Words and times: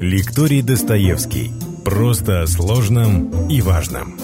Лекторий 0.00 0.62
Достоевский. 0.62 1.50
Просто 1.84 2.42
о 2.42 2.46
сложном 2.46 3.48
и 3.48 3.60
важном. 3.60 4.14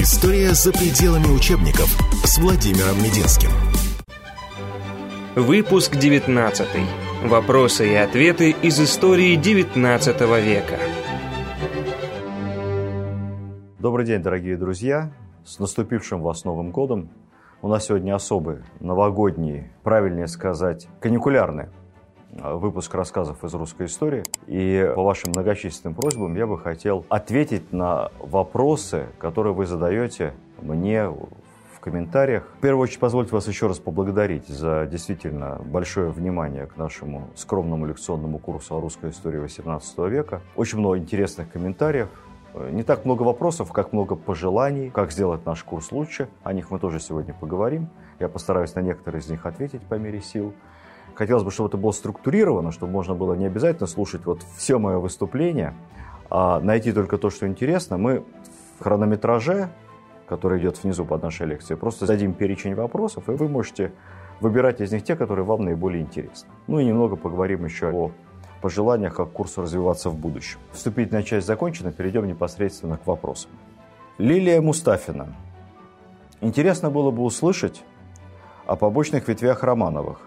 История 0.00 0.54
за 0.54 0.72
пределами 0.72 1.26
учебников 1.26 1.94
с 2.24 2.38
Владимиром 2.38 2.96
Мединским. 3.02 3.50
Выпуск 5.36 5.96
19. 5.96 6.66
Вопросы 7.24 7.92
и 7.92 7.94
ответы 7.94 8.52
из 8.62 8.80
истории 8.80 9.36
19 9.36 10.20
века. 10.42 10.78
Добрый 13.78 14.06
день, 14.06 14.22
дорогие 14.22 14.56
друзья! 14.56 15.12
С 15.44 15.58
наступившим 15.58 16.22
вас 16.22 16.46
Новым 16.46 16.70
годом! 16.70 17.10
У 17.60 17.66
нас 17.66 17.86
сегодня 17.86 18.14
особый, 18.14 18.58
новогодний, 18.78 19.64
правильнее 19.82 20.28
сказать, 20.28 20.86
каникулярный 21.00 21.66
э, 22.30 22.54
выпуск 22.54 22.94
рассказов 22.94 23.42
из 23.42 23.52
русской 23.52 23.86
истории. 23.86 24.22
И 24.46 24.92
по 24.94 25.02
вашим 25.02 25.30
многочисленным 25.30 25.96
просьбам 25.96 26.36
я 26.36 26.46
бы 26.46 26.56
хотел 26.56 27.04
ответить 27.08 27.72
на 27.72 28.12
вопросы, 28.20 29.06
которые 29.18 29.54
вы 29.54 29.66
задаете 29.66 30.34
мне 30.62 31.08
в 31.08 31.80
комментариях. 31.80 32.48
В 32.58 32.60
первую 32.60 32.84
очередь, 32.84 33.00
позвольте 33.00 33.32
вас 33.32 33.48
еще 33.48 33.66
раз 33.66 33.80
поблагодарить 33.80 34.46
за 34.46 34.86
действительно 34.86 35.60
большое 35.64 36.10
внимание 36.10 36.66
к 36.66 36.76
нашему 36.76 37.28
скромному 37.34 37.86
лекционному 37.86 38.38
курсу 38.38 38.76
о 38.76 38.80
русской 38.80 39.10
истории 39.10 39.42
XVIII 39.42 40.08
века. 40.08 40.42
Очень 40.54 40.78
много 40.78 40.98
интересных 40.98 41.50
комментариев. 41.50 42.08
Э, 42.54 42.70
не 42.70 42.82
так 42.82 43.04
много 43.04 43.22
вопросов, 43.22 43.72
как 43.72 43.92
много 43.92 44.14
пожеланий, 44.14 44.90
как 44.90 45.12
сделать 45.12 45.44
наш 45.46 45.62
курс 45.62 45.92
лучше. 45.92 46.28
О 46.42 46.52
них 46.52 46.70
мы 46.70 46.78
тоже 46.78 47.00
сегодня 47.00 47.34
поговорим. 47.34 47.88
Я 48.18 48.28
постараюсь 48.28 48.74
на 48.74 48.80
некоторые 48.80 49.20
из 49.20 49.28
них 49.28 49.46
ответить 49.46 49.82
по 49.82 49.94
мере 49.94 50.20
сил. 50.20 50.54
Хотелось 51.14 51.42
бы, 51.42 51.50
чтобы 51.50 51.68
это 51.68 51.76
было 51.76 51.90
структурировано, 51.90 52.70
чтобы 52.70 52.92
можно 52.92 53.14
было 53.14 53.34
не 53.34 53.46
обязательно 53.46 53.86
слушать 53.86 54.24
вот 54.24 54.42
все 54.56 54.78
мое 54.78 54.98
выступление, 54.98 55.74
а 56.30 56.60
найти 56.60 56.92
только 56.92 57.18
то, 57.18 57.30
что 57.30 57.46
интересно. 57.46 57.98
Мы 57.98 58.24
в 58.78 58.84
хронометраже, 58.84 59.70
который 60.28 60.60
идет 60.60 60.82
внизу 60.82 61.04
под 61.04 61.22
нашей 61.22 61.46
лекцией, 61.46 61.76
просто 61.76 62.06
дадим 62.06 62.34
перечень 62.34 62.74
вопросов, 62.74 63.28
и 63.28 63.32
вы 63.32 63.48
можете 63.48 63.92
выбирать 64.40 64.80
из 64.80 64.92
них 64.92 65.02
те, 65.02 65.16
которые 65.16 65.44
вам 65.44 65.64
наиболее 65.64 66.02
интересны. 66.02 66.48
Ну 66.68 66.78
и 66.78 66.84
немного 66.84 67.16
поговорим 67.16 67.64
еще 67.64 67.90
о 67.90 68.12
пожелания, 68.60 69.10
как 69.10 69.32
курсу 69.32 69.62
развиваться 69.62 70.10
в 70.10 70.16
будущем. 70.16 70.58
Вступительная 70.72 71.22
часть 71.22 71.46
закончена, 71.46 71.92
перейдем 71.92 72.26
непосредственно 72.26 72.96
к 72.96 73.06
вопросам. 73.06 73.50
Лилия 74.18 74.60
Мустафина. 74.60 75.34
Интересно 76.40 76.90
было 76.90 77.10
бы 77.10 77.22
услышать 77.22 77.84
о 78.66 78.76
побочных 78.76 79.28
ветвях 79.28 79.62
Романовых. 79.62 80.20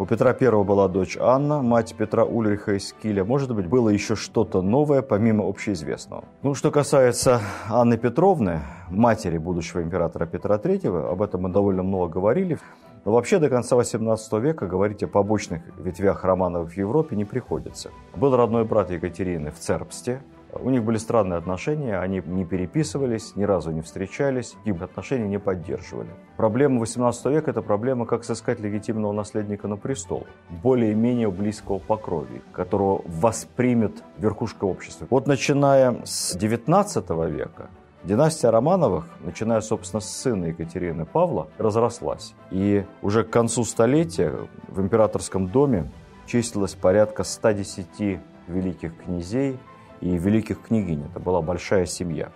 У 0.00 0.06
Петра 0.06 0.32
I 0.38 0.64
была 0.64 0.86
дочь 0.86 1.16
Анна, 1.20 1.60
мать 1.60 1.96
Петра 1.98 2.24
Ульриха 2.24 2.74
из 2.76 2.92
Киля. 2.92 3.24
Может 3.24 3.52
быть, 3.52 3.66
было 3.66 3.88
еще 3.88 4.14
что-то 4.14 4.62
новое, 4.62 5.02
помимо 5.02 5.48
общеизвестного. 5.48 6.22
Ну, 6.42 6.54
что 6.54 6.70
касается 6.70 7.40
Анны 7.68 7.98
Петровны, 7.98 8.60
матери 8.90 9.38
будущего 9.38 9.82
императора 9.82 10.26
Петра 10.26 10.56
III, 10.56 11.10
об 11.10 11.20
этом 11.20 11.42
мы 11.42 11.48
довольно 11.48 11.82
много 11.82 12.12
говорили. 12.12 12.58
Но 13.04 13.12
вообще 13.12 13.38
до 13.38 13.48
конца 13.48 13.76
XVIII 13.76 14.40
века 14.40 14.66
говорить 14.66 15.02
о 15.02 15.08
побочных 15.08 15.62
ветвях 15.78 16.24
Романовых 16.24 16.72
в 16.72 16.76
Европе 16.76 17.16
не 17.16 17.24
приходится. 17.24 17.90
Был 18.14 18.36
родной 18.36 18.64
брат 18.64 18.90
Екатерины 18.90 19.50
в 19.50 19.58
Цербсте. 19.58 20.20
У 20.52 20.70
них 20.70 20.82
были 20.82 20.96
странные 20.96 21.38
отношения, 21.38 21.98
они 21.98 22.22
не 22.24 22.44
переписывались, 22.44 23.36
ни 23.36 23.44
разу 23.44 23.70
не 23.70 23.82
встречались, 23.82 24.56
их 24.64 24.80
отношения 24.80 25.28
не 25.28 25.38
поддерживали. 25.38 26.08
Проблема 26.38 26.82
XVIII 26.82 27.32
века– 27.32 27.50
это 27.52 27.60
проблема, 27.60 28.06
как 28.06 28.24
сыскать 28.24 28.58
легитимного 28.58 29.12
наследника 29.12 29.68
на 29.68 29.76
престол, 29.76 30.26
более-менее 30.48 31.30
близкого 31.30 31.78
по 31.78 31.96
крови, 31.96 32.40
которого 32.52 33.02
воспримет 33.04 34.02
верхушка 34.16 34.64
общества. 34.64 35.06
Вот 35.10 35.26
начиная 35.26 36.00
с 36.04 36.34
XIX 36.34 37.30
века 37.30 37.68
Династия 38.08 38.48
Романовых, 38.48 39.04
начиная, 39.20 39.60
собственно, 39.60 40.00
с 40.00 40.08
сына 40.08 40.46
Екатерины 40.46 41.04
Павла, 41.04 41.48
разрослась. 41.58 42.32
И 42.50 42.86
уже 43.02 43.22
к 43.22 43.28
концу 43.28 43.64
столетия 43.64 44.34
в 44.68 44.80
императорском 44.80 45.48
доме 45.48 45.92
числилось 46.24 46.72
порядка 46.72 47.22
110 47.22 48.18
великих 48.46 48.96
князей 48.96 49.58
и 50.00 50.16
великих 50.16 50.62
княгинь. 50.62 51.04
Это 51.10 51.20
была 51.20 51.42
большая 51.42 51.84
семья. 51.84 52.30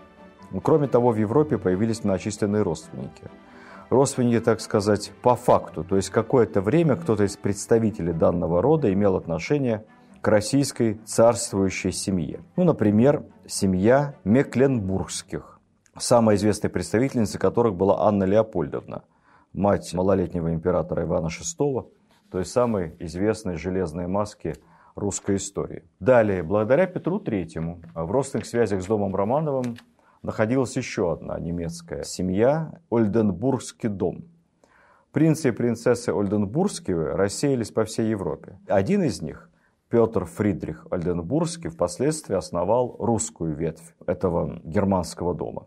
Но, 0.50 0.60
кроме 0.60 0.88
того, 0.88 1.10
в 1.10 1.16
Европе 1.16 1.56
появились 1.56 2.04
многочисленные 2.04 2.60
родственники. 2.60 3.30
Родственники, 3.88 4.40
так 4.40 4.60
сказать, 4.60 5.10
по 5.22 5.36
факту. 5.36 5.84
То 5.84 5.96
есть 5.96 6.10
какое-то 6.10 6.60
время 6.60 6.96
кто-то 6.96 7.24
из 7.24 7.38
представителей 7.38 8.12
данного 8.12 8.60
рода 8.60 8.92
имел 8.92 9.16
отношение 9.16 9.86
к 10.20 10.28
российской 10.28 11.00
царствующей 11.06 11.92
семье. 11.92 12.40
Ну, 12.56 12.64
например, 12.64 13.24
семья 13.46 14.16
Мекленбургских 14.24 15.51
самой 15.98 16.36
известной 16.36 16.70
представительницей 16.70 17.38
которых 17.38 17.74
была 17.74 18.06
Анна 18.06 18.24
Леопольдовна, 18.24 19.04
мать 19.52 19.92
малолетнего 19.94 20.52
императора 20.52 21.04
Ивана 21.04 21.28
VI, 21.28 21.88
то 22.30 22.38
есть 22.38 22.50
самой 22.50 22.96
известной 22.98 23.56
железной 23.56 24.06
маски 24.06 24.54
русской 24.94 25.36
истории. 25.36 25.84
Далее, 26.00 26.42
благодаря 26.42 26.86
Петру 26.86 27.18
III 27.18 27.84
в 27.94 28.10
родственных 28.10 28.46
связях 28.46 28.82
с 28.82 28.86
домом 28.86 29.14
Романовым 29.14 29.76
находилась 30.22 30.76
еще 30.76 31.12
одна 31.12 31.38
немецкая 31.38 32.04
семья– 32.04 32.80
Ольденбургский 32.90 33.88
дом. 33.88 34.24
Принцы 35.12 35.48
и 35.48 35.52
принцессы 35.52 36.10
Ольденбургские 36.10 37.14
рассеялись 37.14 37.70
по 37.70 37.84
всей 37.84 38.08
Европе. 38.08 38.58
Один 38.66 39.02
из 39.02 39.20
них, 39.20 39.50
Петр 39.90 40.24
Фридрих 40.24 40.86
Ольденбургский, 40.90 41.68
впоследствии 41.68 42.34
основал 42.34 42.96
русскую 42.98 43.54
ветвь 43.54 43.94
этого 44.06 44.58
германского 44.64 45.34
дома. 45.34 45.66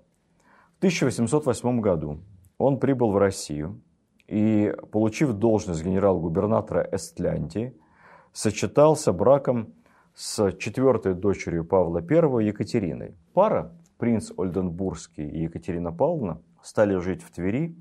В 0.86 0.88
1808 0.88 1.82
году 1.82 2.20
он 2.60 2.80
прибыл 2.80 3.10
в 3.10 3.18
Россию 3.18 3.82
и, 4.28 4.72
получив 4.92 5.34
должность 5.34 5.84
генерал-губернатора 5.84 6.88
Эстляндии, 6.92 7.76
сочетался 8.34 9.12
браком 9.12 9.74
с 10.14 10.52
четвертой 10.52 11.16
дочерью 11.16 11.66
Павла 11.66 12.04
I 12.08 12.46
Екатериной. 12.46 13.16
Пара, 13.34 13.74
принц 13.98 14.32
Ольденбургский 14.38 15.28
и 15.28 15.42
Екатерина 15.46 15.92
Павловна, 15.92 16.44
стали 16.62 16.98
жить 16.98 17.24
в 17.24 17.32
Твери. 17.32 17.76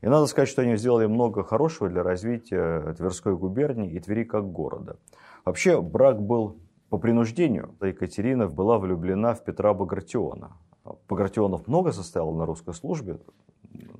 И 0.00 0.06
надо 0.06 0.26
сказать, 0.26 0.48
что 0.48 0.62
они 0.62 0.76
сделали 0.76 1.06
много 1.06 1.42
хорошего 1.42 1.88
для 1.88 2.04
развития 2.04 2.94
Тверской 2.94 3.36
губернии 3.36 3.90
и 3.90 3.98
Твери 3.98 4.22
как 4.22 4.52
города. 4.52 5.00
Вообще 5.44 5.82
брак 5.82 6.22
был 6.22 6.60
по 6.90 6.98
принуждению. 6.98 7.74
Екатерина 7.82 8.46
была 8.46 8.78
влюблена 8.78 9.34
в 9.34 9.42
Петра 9.42 9.74
Багратиона, 9.74 10.52
Багратионов 11.08 11.66
много 11.66 11.92
состоял 11.92 12.32
на 12.32 12.46
русской 12.46 12.74
службе. 12.74 13.18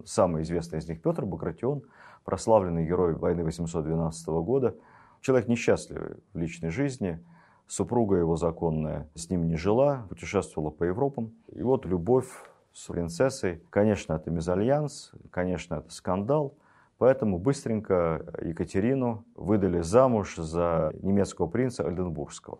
Самый 0.05 0.43
известный 0.43 0.79
из 0.79 0.89
них 0.89 1.03
Петр 1.03 1.25
Багратион, 1.25 1.83
прославленный 2.25 2.87
герой 2.87 3.15
войны 3.15 3.45
812 3.45 4.27
года. 4.29 4.75
Человек 5.21 5.49
несчастливый 5.49 6.17
в 6.33 6.39
личной 6.39 6.71
жизни. 6.71 7.25
Супруга 7.67 8.17
его 8.17 8.37
законная 8.37 9.09
с 9.15 9.29
ним 9.29 9.49
не 9.49 9.57
жила, 9.57 10.07
путешествовала 10.09 10.71
по 10.71 10.85
Европам. 10.85 11.33
И 11.53 11.63
вот 11.63 11.85
любовь 11.85 12.29
с 12.73 12.87
принцессой. 12.87 13.63
Конечно, 13.71 14.13
это 14.13 14.31
мезальянс, 14.31 15.13
конечно, 15.31 15.77
это 15.77 15.91
скандал. 15.91 16.55
Поэтому 16.99 17.39
быстренько 17.39 18.25
Екатерину 18.41 19.25
выдали 19.35 19.81
замуж 19.81 20.37
за 20.37 20.93
немецкого 21.03 21.47
принца 21.47 21.87
Ольденбургского. 21.87 22.59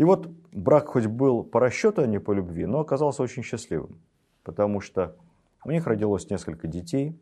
И 0.00 0.04
вот 0.04 0.30
брак 0.52 0.88
хоть 0.88 1.04
был 1.04 1.44
по 1.44 1.60
расчету, 1.60 2.00
а 2.00 2.06
не 2.06 2.18
по 2.18 2.32
любви, 2.32 2.64
но 2.64 2.80
оказался 2.80 3.22
очень 3.22 3.42
счастливым, 3.42 4.00
потому 4.44 4.80
что 4.80 5.14
у 5.62 5.70
них 5.70 5.86
родилось 5.86 6.30
несколько 6.30 6.68
детей, 6.68 7.20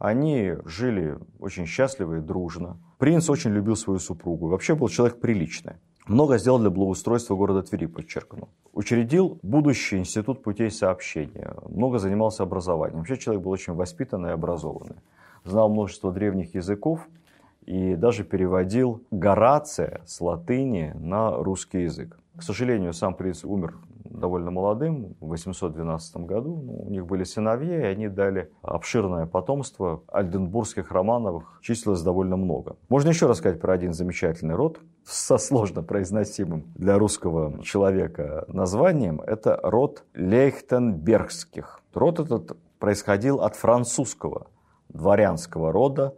они 0.00 0.56
жили 0.64 1.18
очень 1.38 1.66
счастливо 1.66 2.16
и 2.16 2.20
дружно. 2.20 2.78
Принц 2.98 3.30
очень 3.30 3.52
любил 3.52 3.76
свою 3.76 4.00
супругу, 4.00 4.48
вообще 4.48 4.74
был 4.74 4.88
человек 4.88 5.20
приличный. 5.20 5.74
Много 6.08 6.38
сделал 6.38 6.58
для 6.58 6.70
благоустройства 6.70 7.36
города 7.36 7.62
Твери, 7.62 7.86
подчеркну. 7.86 8.48
Учредил 8.72 9.38
будущий 9.44 9.96
институт 9.98 10.42
путей 10.42 10.72
сообщения. 10.72 11.54
Много 11.68 12.00
занимался 12.00 12.42
образованием. 12.42 12.98
Вообще 12.98 13.18
человек 13.18 13.44
был 13.44 13.52
очень 13.52 13.74
воспитанный 13.74 14.30
и 14.30 14.32
образованный. 14.32 14.96
Знал 15.44 15.68
множество 15.68 16.10
древних 16.10 16.56
языков– 16.56 17.06
и 17.64 17.94
даже 17.94 18.24
переводил 18.24 19.02
Горация 19.10 20.00
с 20.06 20.20
латыни 20.20 20.92
на 20.94 21.36
русский 21.36 21.82
язык. 21.82 22.18
К 22.36 22.42
сожалению, 22.42 22.92
сам 22.92 23.14
принц 23.14 23.44
умер 23.44 23.76
довольно 24.10 24.50
молодым, 24.50 25.16
в 25.20 25.28
812 25.28 26.16
году. 26.18 26.62
Ну, 26.62 26.84
у 26.86 26.90
них 26.90 27.06
были 27.06 27.24
сыновья, 27.24 27.80
и 27.80 27.92
они 27.92 28.08
дали 28.08 28.50
обширное 28.62 29.26
потомство. 29.26 30.02
Альденбургских 30.08 30.90
Романовых 30.90 31.60
числилось 31.62 32.02
довольно 32.02 32.36
много. 32.36 32.76
Можно 32.88 33.10
еще 33.10 33.26
рассказать 33.26 33.60
про 33.60 33.72
один 33.72 33.92
замечательный 33.92 34.54
род 34.54 34.80
со 35.04 35.38
сложно 35.38 35.82
произносимым 35.82 36.64
для 36.74 36.98
русского 36.98 37.62
человека 37.62 38.44
названием. 38.48 39.20
Это 39.20 39.58
род 39.62 40.04
Лейхтенбергских. 40.14 41.80
Род 41.94 42.20
этот 42.20 42.56
происходил 42.78 43.40
от 43.40 43.56
французского 43.56 44.46
дворянского 44.88 45.72
рода 45.72 46.14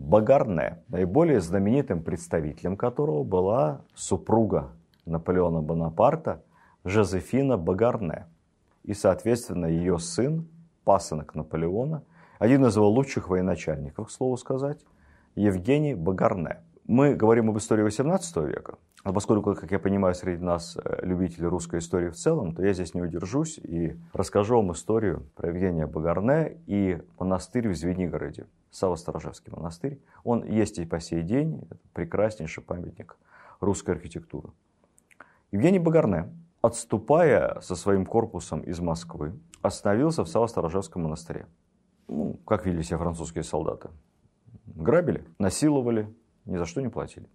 Багарне, 0.00 0.78
наиболее 0.88 1.40
знаменитым 1.40 2.02
представителем 2.02 2.76
которого 2.76 3.22
была 3.22 3.82
супруга 3.94 4.72
Наполеона 5.04 5.60
Бонапарта 5.60 6.42
Жозефина 6.84 7.58
Багарне. 7.58 8.26
И, 8.82 8.94
соответственно, 8.94 9.66
ее 9.66 9.98
сын, 9.98 10.48
пасынок 10.84 11.34
Наполеона, 11.34 12.02
один 12.38 12.64
из 12.64 12.76
его 12.76 12.88
лучших 12.88 13.28
военачальников, 13.28 14.08
к 14.08 14.10
слову 14.10 14.38
сказать, 14.38 14.80
Евгений 15.34 15.94
Багарне. 15.94 16.60
Мы 16.86 17.14
говорим 17.14 17.50
об 17.50 17.58
истории 17.58 17.86
XVIII 17.86 18.48
века, 18.48 18.78
а 19.04 19.12
поскольку, 19.12 19.54
как 19.54 19.70
я 19.70 19.78
понимаю, 19.78 20.14
среди 20.14 20.42
нас 20.42 20.76
э, 20.76 21.00
любители 21.02 21.44
русской 21.44 21.78
истории 21.78 22.08
в 22.08 22.16
целом, 22.16 22.54
то 22.54 22.64
я 22.64 22.72
здесь 22.72 22.94
не 22.94 23.02
удержусь 23.02 23.58
и 23.58 23.96
расскажу 24.12 24.56
вам 24.56 24.72
историю 24.72 25.26
про 25.36 25.50
Евгения 25.50 25.86
Багарне 25.86 26.58
и 26.66 26.98
монастырь 27.18 27.68
в 27.68 27.76
Звенигороде, 27.76 28.46
Саво-Сторожевский 28.70 29.52
монастырь. 29.52 30.00
Он 30.24 30.44
есть 30.44 30.78
и 30.78 30.84
по 30.84 31.00
сей 31.00 31.22
день, 31.22 31.58
это 31.62 31.76
прекраснейший 31.92 32.62
памятник 32.62 33.16
русской 33.60 33.92
архитектуры. 33.92 34.50
Евгений 35.52 35.78
Багарне, 35.78 36.32
отступая 36.62 37.60
со 37.60 37.74
своим 37.74 38.06
корпусом 38.06 38.60
из 38.60 38.80
Москвы, 38.80 39.38
остановился 39.62 40.24
в 40.24 40.28
Саво-Сторожевском 40.28 41.02
монастыре. 41.02 41.46
Ну, 42.08 42.34
как 42.46 42.66
вели 42.66 42.82
себя 42.82 42.98
французские 42.98 43.44
солдаты. 43.44 43.90
Грабили, 44.66 45.24
насиловали, 45.38 46.12
ни 46.44 46.56
за 46.56 46.66
что 46.66 46.80
не 46.80 46.88
платили. 46.88 47.28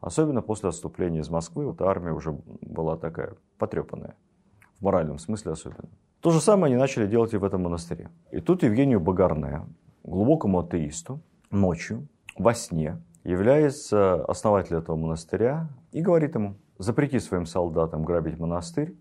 Особенно 0.00 0.42
после 0.42 0.68
отступления 0.68 1.20
из 1.20 1.30
Москвы, 1.30 1.66
вот 1.66 1.80
армия 1.80 2.12
уже 2.12 2.32
была 2.60 2.96
такая 2.96 3.36
потрепанная, 3.56 4.16
в 4.78 4.82
моральном 4.82 5.18
смысле 5.18 5.52
особенно. 5.52 5.88
То 6.20 6.30
же 6.30 6.40
самое 6.40 6.72
они 6.72 6.80
начали 6.80 7.06
делать 7.06 7.32
и 7.32 7.38
в 7.38 7.44
этом 7.44 7.62
монастыре. 7.62 8.10
И 8.30 8.40
тут 8.40 8.62
Евгению 8.62 9.00
Багарне, 9.00 9.62
глубокому 10.04 10.60
атеисту, 10.60 11.20
ночью, 11.50 12.06
во 12.36 12.54
сне, 12.54 13.02
является 13.24 14.24
основатель 14.24 14.76
этого 14.76 14.96
монастыря 14.96 15.68
и 15.92 16.00
говорит 16.00 16.34
ему, 16.34 16.56
запрети 16.78 17.18
своим 17.18 17.46
солдатам 17.46 18.04
грабить 18.04 18.38
монастырь, 18.38 18.94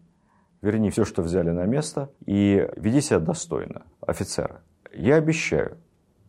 верни 0.61 0.89
все, 0.89 1.05
что 1.05 1.21
взяли 1.21 1.49
на 1.49 1.65
место, 1.65 2.09
и 2.25 2.69
веди 2.77 3.01
себя 3.01 3.19
достойно 3.19 3.83
офицера. 4.01 4.61
Я 4.93 5.15
обещаю, 5.15 5.77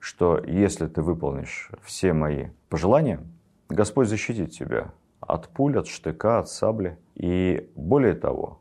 что 0.00 0.38
если 0.44 0.86
ты 0.86 1.02
выполнишь 1.02 1.70
все 1.82 2.12
мои 2.12 2.48
пожелания, 2.68 3.20
Господь 3.68 4.08
защитит 4.08 4.50
тебя 4.50 4.92
от 5.20 5.48
пуль, 5.48 5.78
от 5.78 5.86
штыка, 5.86 6.40
от 6.40 6.48
сабли. 6.48 6.98
И 7.14 7.70
более 7.74 8.14
того, 8.14 8.60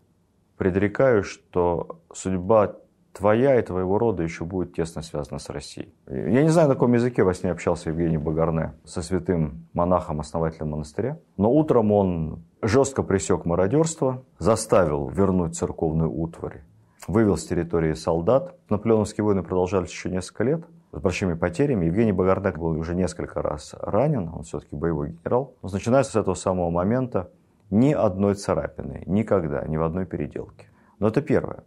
предрекаю, 0.58 1.24
что 1.24 2.00
судьба 2.14 2.76
твоя 3.14 3.60
и 3.60 3.62
твоего 3.62 3.98
рода 3.98 4.24
еще 4.24 4.44
будет 4.44 4.74
тесно 4.74 5.02
связана 5.02 5.40
с 5.40 5.50
Россией. 5.50 5.94
Я 6.08 6.44
не 6.44 6.50
знаю, 6.50 6.68
на 6.68 6.74
каком 6.74 6.94
языке 6.94 7.24
во 7.24 7.34
сне 7.34 7.52
общался 7.52 7.90
Евгений 7.90 8.18
Багарне 8.18 8.74
со 8.84 9.02
святым 9.02 9.68
монахом, 9.74 10.20
основателем 10.20 10.72
монастыря, 10.72 11.20
но 11.38 11.52
утром 11.52 11.92
он 11.92 12.44
жестко 12.62 13.04
пресек 13.04 13.46
мародерство, 13.46 14.24
заставил 14.40 15.10
вернуть 15.10 15.56
церковную 15.56 16.12
утварь, 16.12 16.64
вывел 17.08 17.38
с 17.38 17.46
территории 17.46 17.94
солдат. 17.94 18.56
Наполеоновские 18.70 19.24
войны 19.24 19.44
продолжались 19.44 19.92
еще 19.92 20.10
несколько 20.10 20.44
лет 20.44 20.66
с 20.92 21.00
большими 21.00 21.34
потерями. 21.36 21.86
Евгений 21.86 22.14
Багардак 22.14 22.58
был 22.58 22.78
уже 22.78 22.96
несколько 22.96 23.42
раз 23.42 23.76
ранен, 23.80 24.30
он 24.34 24.44
все-таки 24.44 24.76
боевой 24.76 25.10
генерал. 25.10 25.56
Но 25.62 25.70
начинается 25.70 26.14
с 26.14 26.16
этого 26.16 26.36
самого 26.36 26.70
момента 26.70 27.30
ни 27.70 27.94
одной 27.94 28.36
царапины, 28.36 29.04
никогда, 29.06 29.66
ни 29.66 29.78
в 29.78 29.84
одной 29.84 30.06
переделке. 30.06 30.68
Но 31.00 31.08
это 31.08 31.22
первое. 31.22 31.64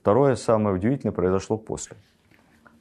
Второе, 0.00 0.36
самое 0.36 0.74
удивительное, 0.74 1.12
произошло 1.12 1.58
после. 1.58 1.96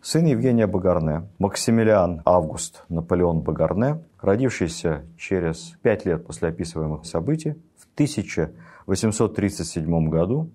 Сын 0.01 0.25
Евгения 0.25 0.65
Багарне, 0.67 1.27
Максимилиан 1.39 2.21
Август 2.25 2.85
Наполеон 2.89 3.41
Багарне, 3.41 4.01
родившийся 4.21 5.03
через 5.17 5.73
пять 5.81 6.05
лет 6.05 6.25
после 6.25 6.47
описываемых 6.49 7.05
событий, 7.05 7.55
в 7.77 7.85
1837 7.95 10.09
году, 10.09 10.49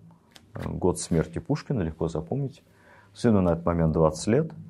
год 0.64 0.98
смерти 0.98 1.38
Пушкина, 1.38 1.82
легко 1.82 2.08
запомнить, 2.08 2.64
сыну 3.12 3.42
на 3.42 3.50
этот 3.50 3.66
момент 3.66 3.92
20 3.92 4.26
лет– 4.28 4.50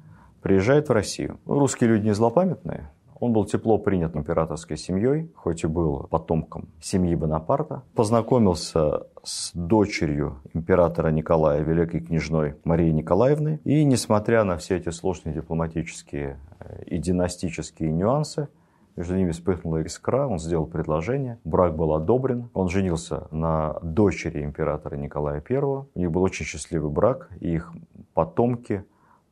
приезжает 0.44 0.90
в 0.90 0.92
Россию. 0.92 1.40
Русские 1.46 1.88
люди 1.88 2.04
не 2.04 2.14
злопамятные. 2.14 2.90
Он 3.20 3.32
был 3.32 3.44
тепло 3.44 3.78
принят 3.78 4.16
императорской 4.16 4.76
семьей, 4.76 5.30
хоть 5.34 5.64
и 5.64 5.66
был 5.66 6.06
потомком 6.10 6.68
семьи 6.80 7.14
Бонапарта. 7.14 7.82
Познакомился 7.94 9.06
с 9.22 9.52
дочерью 9.54 10.40
императора 10.52 11.08
Николая, 11.08 11.62
великой 11.62 12.00
княжной 12.00 12.56
Марии 12.64 12.90
Николаевны. 12.90 13.60
И, 13.64 13.84
несмотря 13.84 14.44
на 14.44 14.56
все 14.56 14.76
эти 14.76 14.90
сложные 14.90 15.34
дипломатические 15.34 16.38
э, 16.60 16.84
и 16.86 16.98
династические 16.98 17.92
нюансы, 17.92 18.48
между 18.96 19.16
ними 19.16 19.32
вспыхнула 19.32 19.82
искра, 19.82 20.28
он 20.28 20.38
сделал 20.38 20.66
предложение, 20.66 21.38
брак 21.44 21.74
был 21.74 21.94
одобрен, 21.94 22.48
он 22.54 22.68
женился 22.68 23.26
на 23.32 23.78
дочери 23.82 24.44
императора 24.44 24.94
Николая 24.96 25.42
I. 25.48 25.56
У 25.58 25.86
них 25.96 26.12
был 26.12 26.22
очень 26.22 26.46
счастливый 26.46 26.90
брак, 26.90 27.28
и 27.40 27.54
их 27.54 27.72
потомки 28.14 28.84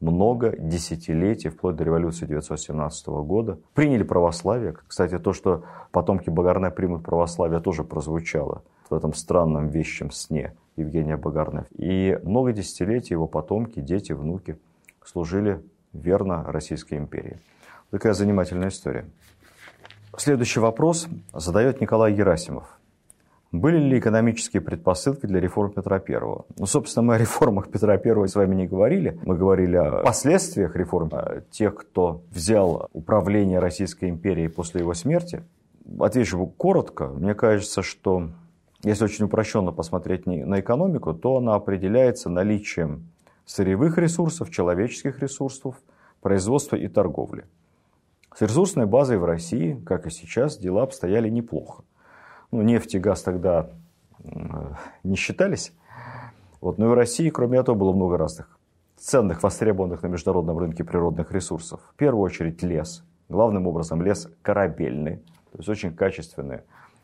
много 0.03 0.55
десятилетий, 0.59 1.49
вплоть 1.49 1.77
до 1.77 1.85
революции 1.85 2.25
1917 2.25 3.07
года, 3.07 3.59
приняли 3.73 4.03
православие. 4.03 4.75
Кстати, 4.87 5.19
то, 5.19 5.33
что 5.33 5.65
потомки 5.93 6.29
Багарне 6.29 6.71
примут 6.71 7.05
православие, 7.05 7.61
тоже 7.61 7.85
прозвучало 7.85 8.63
в 8.91 8.95
этом 8.95 9.15
странном 9.15 9.69
вещем 9.69 10.11
сне 10.11 10.55
Евгения 10.77 11.17
Багарне. 11.17 11.67
И 11.79 12.19
много 12.25 12.53
десятилетий 12.53 13.15
его 13.15 13.27
потомки, 13.29 13.81
дети, 13.81 14.13
внуки 14.13 14.59
служили 15.05 15.63
верно 15.93 16.45
Российской 16.45 16.95
империи. 16.99 17.39
Такая 17.91 18.13
занимательная 18.13 18.69
история. 18.69 19.07
Следующий 20.17 20.61
вопрос 20.61 21.07
задает 21.33 21.81
Николай 21.81 22.13
Герасимов. 22.13 22.79
Были 23.53 23.77
ли 23.77 23.99
экономические 23.99 24.63
предпосылки 24.63 25.27
для 25.27 25.39
реформ 25.39 25.73
Петра 25.73 25.99
I? 25.99 26.21
Ну, 26.57 26.65
собственно, 26.65 27.03
мы 27.03 27.15
о 27.17 27.19
реформах 27.19 27.71
Петра 27.71 28.01
I 28.03 28.27
с 28.27 28.35
вами 28.35 28.55
не 28.55 28.67
говорили. 28.67 29.21
Мы 29.27 29.37
говорили 29.37 29.77
о 29.77 30.03
последствиях 30.03 30.75
реформ 30.75 31.11
тех, 31.51 31.75
кто 31.75 32.23
взял 32.31 32.89
управление 32.95 33.59
Российской 33.59 34.09
империей 34.09 34.49
после 34.49 34.81
его 34.81 34.95
смерти. 34.95 35.45
Отвечу 36.01 36.47
коротко. 36.47 37.09
Мне 37.09 37.35
кажется, 37.35 37.83
что 37.83 38.31
если 38.85 39.05
очень 39.05 39.27
упрощенно 39.27 39.71
посмотреть 39.71 40.25
на 40.25 40.59
экономику, 40.59 41.13
то 41.13 41.37
она 41.37 41.55
определяется 41.55 42.31
наличием 42.31 43.11
сырьевых 43.45 43.99
ресурсов, 43.99 44.51
человеческих 44.51 45.21
ресурсов, 45.21 45.77
производства 46.23 46.77
и 46.77 46.89
торговли. 46.89 47.45
С 48.35 48.41
ресурсной 48.41 48.87
базой 48.87 49.19
в 49.19 49.27
России, 49.27 49.79
как 49.85 50.07
и 50.07 50.11
сейчас, 50.11 50.57
дела 50.57 50.85
обстояли 50.85 51.29
неплохо 51.29 51.85
ну, 52.53 52.63
нефть 52.63 52.95
и 52.95 52.99
газ 52.99 53.23
тогда 53.23 53.71
не 55.03 55.17
считались. 55.17 55.73
Вот. 56.61 56.79
Но 56.79 56.87
и 56.87 56.89
в 56.89 56.95
России, 56.95 57.29
кроме 57.31 57.59
этого, 57.59 57.75
было 57.75 57.93
много 57.93 58.17
разных 58.17 58.59
ценных, 58.97 59.43
востребованных 59.43 60.03
на 60.03 60.07
международном 60.07 60.59
рынке 60.59 60.85
природных 60.85 61.33
ресурсов. 61.33 61.81
В 61.93 61.97
первую 61.97 62.23
очередь 62.23 62.63
лес. 62.63 63.05
Главным 63.29 63.67
образом 63.67 64.03
лес 64.03 64.29
корабельный, 64.43 65.17
то 65.51 65.59
есть 65.59 65.69
очень 65.69 65.95
качественный, 65.95 66.61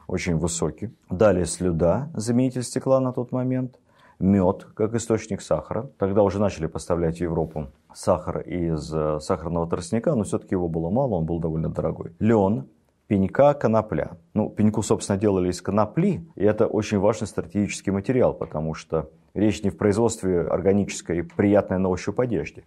очень 0.07 0.37
высокий. 0.37 0.95
Далее 1.11 1.47
слюда, 1.47 2.09
заменитель 2.15 2.63
стекла 2.63 3.01
на 3.01 3.13
тот 3.13 3.33
момент. 3.33 3.81
Мед, 4.21 4.67
как 4.75 4.95
источник 4.95 5.41
сахара. 5.41 5.91
Тогда 5.97 6.23
уже 6.23 6.41
начали 6.41 6.67
поставлять 6.67 7.19
в 7.19 7.21
Европу 7.21 7.69
сахар 7.95 8.41
из 8.41 8.93
э, 8.93 9.21
сахарного 9.21 9.69
тростника, 9.69 10.15
но 10.15 10.25
все-таки 10.25 10.57
его 10.57 10.69
было 10.69 10.91
мало, 10.91 11.15
он 11.15 11.25
был 11.25 11.39
довольно 11.39 11.69
дорогой. 11.69 12.13
Лен, 12.19 12.67
пенька 13.09 13.55
конопля. 13.55 14.19
Ну, 14.35 14.51
пеньку, 14.51 14.83
собственно, 14.83 15.19
делали 15.19 15.51
из 15.51 15.61
конопли, 15.61 16.25
и 16.37 16.45
это 16.45 16.67
очень 16.67 16.99
важный 16.99 17.27
стратегический 17.27 17.91
материал, 17.91 18.35
потому 18.35 18.75
что 18.75 19.11
речь 19.35 19.63
не 19.63 19.71
в 19.71 19.77
производстве 19.77 20.43
органической, 20.43 21.25
приятной 21.25 21.79
на 21.79 21.89
ощупь 21.89 22.21
одежде. 22.21 22.65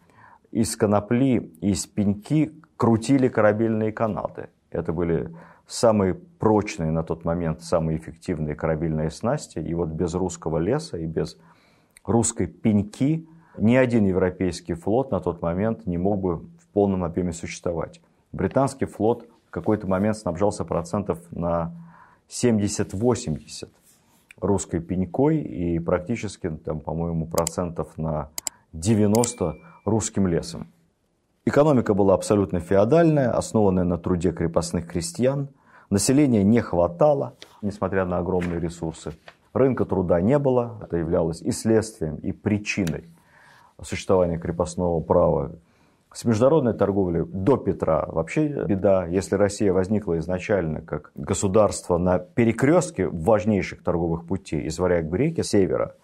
Из 0.52 0.76
конопли, 0.76 1.52
из 1.62 1.86
пеньки 1.86 2.52
крутили 2.76 3.30
корабельные 3.30 3.94
канаты. 3.94 4.50
Это 4.72 4.92
были 4.92 5.34
самые 5.68 6.16
прочные 6.16 6.92
на 6.92 7.04
тот 7.04 7.24
момент, 7.24 7.62
самые 7.62 7.98
эффективные 7.98 8.56
корабельные 8.56 9.12
снасти. 9.12 9.60
И 9.60 9.74
вот 9.76 9.90
без 9.90 10.14
русского 10.16 10.58
леса 10.58 10.98
и 10.98 11.06
без 11.06 11.38
русской 12.04 12.48
пеньки 12.48 13.28
ни 13.58 13.76
один 13.76 14.06
европейский 14.06 14.74
флот 14.74 15.12
на 15.12 15.20
тот 15.20 15.42
момент 15.42 15.86
не 15.86 15.98
мог 15.98 16.20
бы 16.20 16.38
в 16.38 16.68
полном 16.74 17.04
объеме 17.04 17.32
существовать. 17.32 18.02
Британский 18.32 18.86
флот 18.86 19.28
какой-то 19.52 19.88
момент 19.88 20.18
снабжался 20.18 20.66
процентов 20.66 21.20
на 21.32 21.74
70-80 22.30 23.70
русской 24.40 24.80
пенькой 24.80 25.42
и 25.42 25.80
практически, 25.80 26.50
там, 26.50 26.80
по-моему, 26.80 27.28
процентов 27.28 27.98
на 27.98 28.30
90 28.74 29.58
русским 29.86 30.28
лесом. 30.28 30.68
Экономика 31.46 31.94
была 31.94 32.14
абсолютно 32.14 32.60
феодальная, 32.60 33.32
основанная 33.32 33.84
на 33.84 33.98
труде 33.98 34.32
крепостных 34.32 34.88
крестьян. 34.88 35.50
Населения 35.90 36.44
не 36.44 36.62
хватало, 36.62 37.36
несмотря 37.62 38.06
на 38.06 38.20
огромные 38.20 38.60
ресурсы. 38.60 39.14
Рынка 39.54 39.86
труда 39.86 40.22
не 40.22 40.40
было, 40.40 40.80
это 40.82 40.98
являлось 40.98 41.42
и 41.42 41.52
следствием, 41.52 42.16
и 42.18 42.32
причиной 42.32 43.10
существования 43.82 44.38
крепостного 44.38 45.02
права 45.02 45.52
С 46.14 46.26
международной 46.26 46.74
торговлей 46.74 47.24
до 47.26 47.56
Петра 47.56 48.06
вообще 48.06 48.66
беда. 48.66 49.06
Если 49.08 49.36
Россия 49.36 49.72
возникла 49.72 50.20
изначально 50.20 50.82
как 50.82 51.12
государство 51.16 51.98
на 51.98 52.20
перекрестке 52.20 53.08
важнейших 53.08 53.82
торговых 53.82 54.26
путей 54.26 54.64
из 54.64 54.78
Варяг 54.78 55.10
к 55.10 55.14
реке, 55.16 55.42
севера 55.44 55.96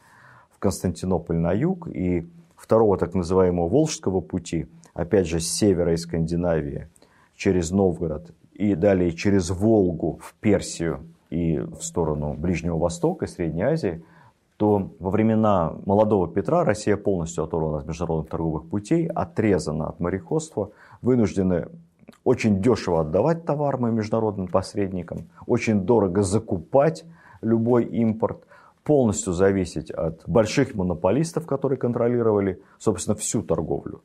в 0.49 0.59
Константинополь 0.59 1.35
на 1.35 1.51
юг 1.51 1.89
и 1.89 2.25
второго 2.55 2.97
так 2.97 3.15
называемого 3.15 3.67
Волжского 3.67 4.21
пути, 4.21 4.67
опять 4.93 5.27
же 5.27 5.41
с 5.41 5.51
севера 5.51 5.93
из 5.93 6.03
Скандинавии 6.03 6.87
через 7.35 7.71
Новгород 7.71 8.31
и 8.53 8.75
далее 8.75 9.11
через 9.11 9.49
Волгу 9.49 10.19
в 10.23 10.35
Персию 10.35 11.05
и 11.29 11.59
в 11.59 11.81
сторону 11.81 12.33
Ближнего 12.33 12.77
Востока 12.77 13.27
Средней 13.27 13.63
Азии, 13.63 14.01
то 14.57 14.91
во 14.99 15.11
времена 15.11 15.73
молодого 15.85 16.27
Петра 16.27 16.63
Россия 16.63 16.97
полностью 16.97 17.43
оторвана 17.43 17.77
от 17.79 17.87
международных 17.87 18.29
торговых 18.29 18.69
путей, 18.69 19.07
отрезана 19.07 19.89
от 19.89 19.99
мореходства, 19.99 20.71
вынуждены 21.01 21.67
очень 22.23 22.61
дешево 22.61 23.01
отдавать 23.01 23.45
товар 23.45 23.77
мы 23.77 23.91
международным 23.91 24.47
посредникам, 24.47 25.29
очень 25.45 25.81
дорого 25.81 26.23
закупать 26.23 27.05
любой 27.41 27.85
импорт, 27.85 28.43
полностью 28.83 29.33
зависеть 29.33 29.91
от 29.91 30.23
больших 30.27 30.73
монополистов, 30.73 31.45
которые 31.45 31.77
контролировали, 31.77 32.61
собственно, 32.79 33.15
всю 33.15 33.43
торговлю 33.43 34.01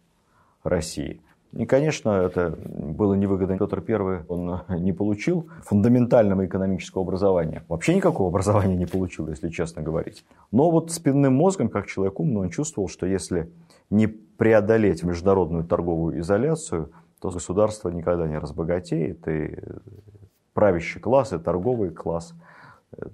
России– 0.62 1.22
и, 1.52 1.66
конечно, 1.66 2.10
это 2.10 2.56
было 2.64 3.12
невыгодно. 3.14 3.58
Петр 3.58 3.84
I, 3.86 4.24
он 4.28 4.60
не 4.78 4.92
получил 4.92 5.48
фундаментального 5.64 6.46
экономического 6.46 7.02
образования. 7.02 7.62
Вообще 7.68 7.94
никакого 7.94 8.28
образования 8.28 8.76
не 8.76 8.86
получил, 8.86 9.28
если 9.28 9.50
честно 9.50 9.82
говорить. 9.82 10.24
Но 10.50 10.70
вот 10.70 10.90
спинным 10.92 11.34
мозгом, 11.34 11.68
как 11.68 11.86
человек 11.86 12.18
умный, 12.20 12.40
он 12.40 12.50
чувствовал, 12.50 12.88
что 12.88 13.06
если 13.06 13.50
не 13.90 14.06
преодолеть 14.06 15.04
международную 15.04 15.64
торговую 15.64 16.20
изоляцию, 16.20 16.90
то 17.20 17.30
государство 17.30 17.90
никогда 17.90 18.26
не 18.26 18.38
разбогатеет, 18.38 19.28
и 19.28 19.58
правящий 20.54 21.00
класс, 21.00 21.34
и 21.34 21.38
торговый 21.38 21.90
класс 21.90 22.34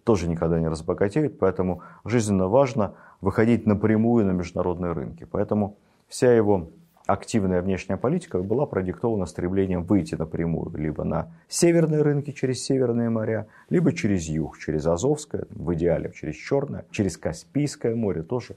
тоже 0.05 0.29
никогда 0.29 0.61
не 0.61 0.69
разбогатеют. 0.69 1.39
Поэтому 1.41 1.83
жизненно 2.05 2.47
важно 2.49 2.95
выходить 3.21 3.67
напрямую 3.67 4.27
на 4.27 4.31
международные 4.31 4.93
рынки. 4.93 5.27
Поэтому 5.29 5.77
вся 6.07 6.33
его 6.33 6.71
активная 7.09 7.63
внешняя 7.63 7.97
политика 7.97 8.39
была 8.43 8.67
продиктована 8.67 9.25
стремлением 9.25 9.83
выйти 9.83 10.15
напрямую 10.15 10.71
либо 10.77 11.05
на 11.05 11.33
северные 11.49 12.03
рынки 12.03 12.33
через 12.33 12.63
Северные 12.63 13.09
моря, 13.09 13.47
либо 13.71 13.95
через 13.95 14.29
юг, 14.29 14.59
через 14.59 14.87
Азовское, 14.87 15.47
в 15.49 15.73
идеале 15.73 16.13
через 16.15 16.37
Черное, 16.37 16.85
через 16.91 17.17
Каспийское 17.17 17.97
море 17.97 18.23
тоже 18.23 18.57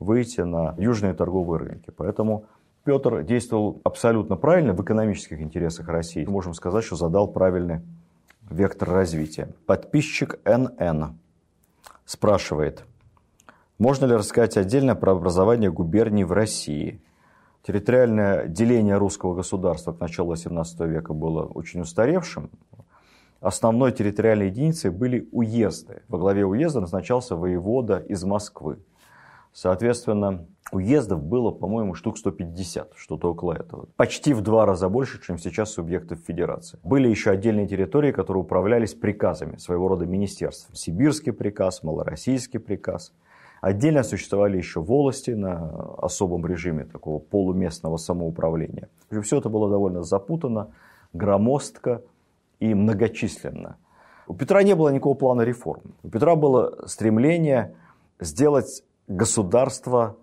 выйти 0.00 0.40
на 0.40 0.74
южные 0.78 1.14
торговые 1.14 1.60
рынки. 1.60 1.92
Поэтому 1.96 2.46
Петр 2.82 3.22
действовал 3.22 3.80
абсолютно 3.84 4.34
правильно 4.34 4.72
в 4.72 4.82
экономических 4.82 5.40
интересах 5.40 5.86
России. 5.86 6.24
Можем 6.24 6.54
сказать, 6.54 6.82
что 6.82 6.96
задал 6.96 7.28
правильный 7.28 7.82
вектор 8.50 8.90
развития. 8.90 9.54
Подписчик 9.66 10.40
НН 10.44 11.20
спрашивает, 12.04 12.84
можно 13.78 14.06
ли 14.06 14.14
рассказать 14.14 14.56
отдельно 14.56 14.96
про 14.96 15.12
образование 15.12 15.70
губерний 15.70 16.24
в 16.24 16.32
России– 16.32 17.00
территориальное 17.66 18.46
деление 18.46 18.96
русского 18.96 19.34
государства 19.34 19.92
к 19.92 20.00
началу 20.00 20.34
XVII 20.34 20.86
века 20.86 21.14
было 21.14 21.44
очень 21.44 21.80
устаревшим. 21.80 22.50
Основной 23.40 23.92
территориальной 23.92 24.46
единицей 24.46 24.90
были 24.90 25.28
уезды. 25.32 26.02
Во 26.08 26.18
главе 26.18 26.44
уезда 26.44 26.80
назначался 26.80 27.34
воевода 27.34 27.98
из 27.98 28.22
Москвы. 28.22 28.78
Соответственно, 29.52 30.46
уездов 30.70 31.22
было, 31.22 31.50
по-моему, 31.50 31.94
штук 31.94 32.18
150, 32.18 32.92
что-то 32.96 33.30
около 33.32 33.52
этого. 33.52 33.86
Почти 33.96 34.32
в 34.32 34.40
два 34.40 34.64
раза 34.64 34.88
больше, 34.88 35.20
чем 35.20 35.38
сейчас 35.38 35.72
субъектов 35.72 36.20
федерации. 36.20 36.78
Были 36.82 37.08
еще 37.08 37.30
отдельные 37.30 37.66
территории, 37.66 38.12
которые 38.12 38.44
управлялись 38.44 38.94
приказами, 38.94 39.56
своего 39.56 39.88
рода 39.88 40.06
министерств. 40.06 40.70
Сибирский 40.72 41.32
приказ, 41.32 41.82
Малороссийский 41.82 42.60
приказ– 42.60 43.12
Отдельно 43.62 44.02
существовали 44.02 44.56
еще 44.56 44.80
волости 44.80 45.30
на 45.30 45.70
особом 45.98 46.44
режиме 46.44 46.84
такого 46.84 47.20
полуместного 47.20 47.96
самоуправления. 47.96 48.88
Все 49.22 49.38
это 49.38 49.48
было 49.48 49.70
довольно 49.70 50.02
запутано, 50.02 50.72
громоздко 51.12 52.02
и 52.58 52.74
многочисленно. 52.74 53.76
У 54.26 54.34
Петра 54.34 54.64
не 54.64 54.74
было 54.74 54.88
никакого 54.88 55.14
плана 55.14 55.42
реформ. 55.42 55.94
У 56.02 56.08
Петра 56.08 56.34
было 56.34 56.76
стремление 56.86 57.76
сделать 58.18 58.82
государство 59.06 60.16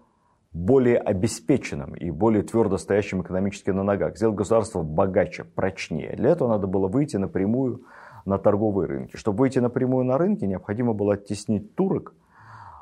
более 0.52 0.98
обеспеченным 0.98 1.94
и 1.94 2.12
более 2.12 2.44
твердо 2.44 2.78
стоящим 2.78 3.22
экономически 3.22 3.70
на 3.70 3.84
ногах, 3.84 4.18
сделать 4.18 4.36
государство 4.36 4.84
богаче, 4.84 5.46
прочнее. 5.46 6.14
Для 6.18 6.32
этого 6.32 6.50
надо 6.50 6.68
было 6.68 6.90
выйти 6.90 7.16
напрямую 7.16 7.84
на 8.26 8.38
торговые 8.38 8.90
рынки. 8.90 9.16
Чтобы 9.16 9.40
выйти 9.40 9.60
напрямую 9.60 10.04
на 10.04 10.18
рынки, 10.18 10.44
необходимо 10.44 10.92
было 10.94 11.14
оттеснить 11.14 11.74
турок– 11.76 12.14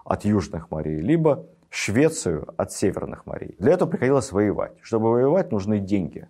от 0.07 0.25
южных 0.25 0.71
морей, 0.71 1.01
либо 1.01 1.45
Швецию 1.69 2.47
от 2.55 2.71
северных 2.71 3.25
морей. 3.25 3.55
Для 3.59 3.73
этого 3.73 3.89
приходилось 3.89 4.31
воевать. 4.31 4.73
Чтобы 4.81 5.11
воевать, 5.11 5.51
нужны 5.51 5.79
деньги. 5.79 6.29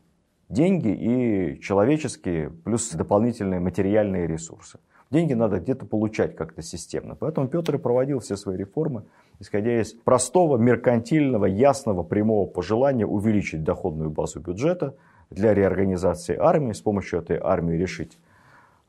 Деньги 0.50 0.88
и 0.90 1.62
человеческие, 1.62 2.50
плюс 2.50 2.90
дополнительные 2.92 3.60
материальные 3.60 4.26
ресурсы. 4.26 4.80
Деньги 5.12 5.34
надо 5.34 5.60
где-то 5.60 5.86
получать 5.86 6.36
как-то 6.36 6.62
системно. 6.64 7.16
Поэтому 7.16 7.48
Петр 7.48 7.76
и 7.76 7.78
проводил 7.78 8.20
все 8.20 8.36
свои 8.36 8.58
реформы, 8.58 9.04
исходя 9.40 9.80
из 9.80 9.94
простого, 9.94 10.58
меркантильного, 10.58 11.46
ясного, 11.46 12.04
прямого 12.04 12.48
пожелания 12.48 13.06
увеличить 13.06 13.64
доходную 13.64 14.10
базу 14.10 14.40
бюджета 14.40 14.96
для 15.30 15.54
реорганизации 15.54 16.36
армии, 16.36 16.74
с 16.74 16.82
помощью 16.82 17.20
этой 17.20 17.38
армии 17.38 17.76
решить 17.76 18.18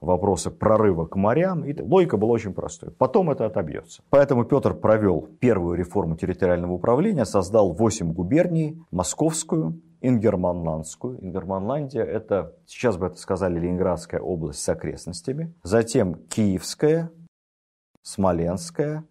вопросы 0.01 0.51
прорыва 0.51 1.07
к 1.07 1.17
морям. 1.17 1.65
И 1.65 1.81
логика 1.81 2.17
была 2.17 2.33
очень 2.33 2.55
простой. 2.55 2.91
Потом 2.91 3.31
это 3.31 3.47
отобьется. 3.47 4.03
Поэтому 4.11 4.45
Петр 4.45 4.75
провел 4.75 5.29
первую 5.41 5.77
реформу 5.77 6.17
территориального 6.17 6.73
управления, 6.73 7.25
создал 7.25 7.73
8 7.73 8.13
губерний, 8.13 8.83
Московскую, 8.91 9.81
Ингерманландскую. 10.01 11.23
Ингерманландия– 11.25 12.05
это, 12.05 12.55
сейчас 12.67 12.97
бы 12.97 13.07
это 13.07 13.17
сказали, 13.17 13.59
Ленинградская 13.59 14.21
область 14.21 14.61
с 14.61 14.69
окрестностями. 14.69 15.53
Затем 15.63 16.15
Киевская, 16.29 17.11
Смоленская, 18.03 19.05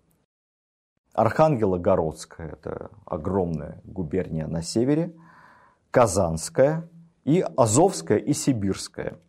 Архангелогородская– 1.13 2.47
это 2.53 2.91
огромная 3.05 3.81
губерния 3.83 4.47
на 4.47 4.61
севере, 4.61 5.13
Казанская 5.91 6.87
и 7.25 7.43
Азовская 7.57 8.19
и 8.19 8.33
Сибирская– 8.33 9.19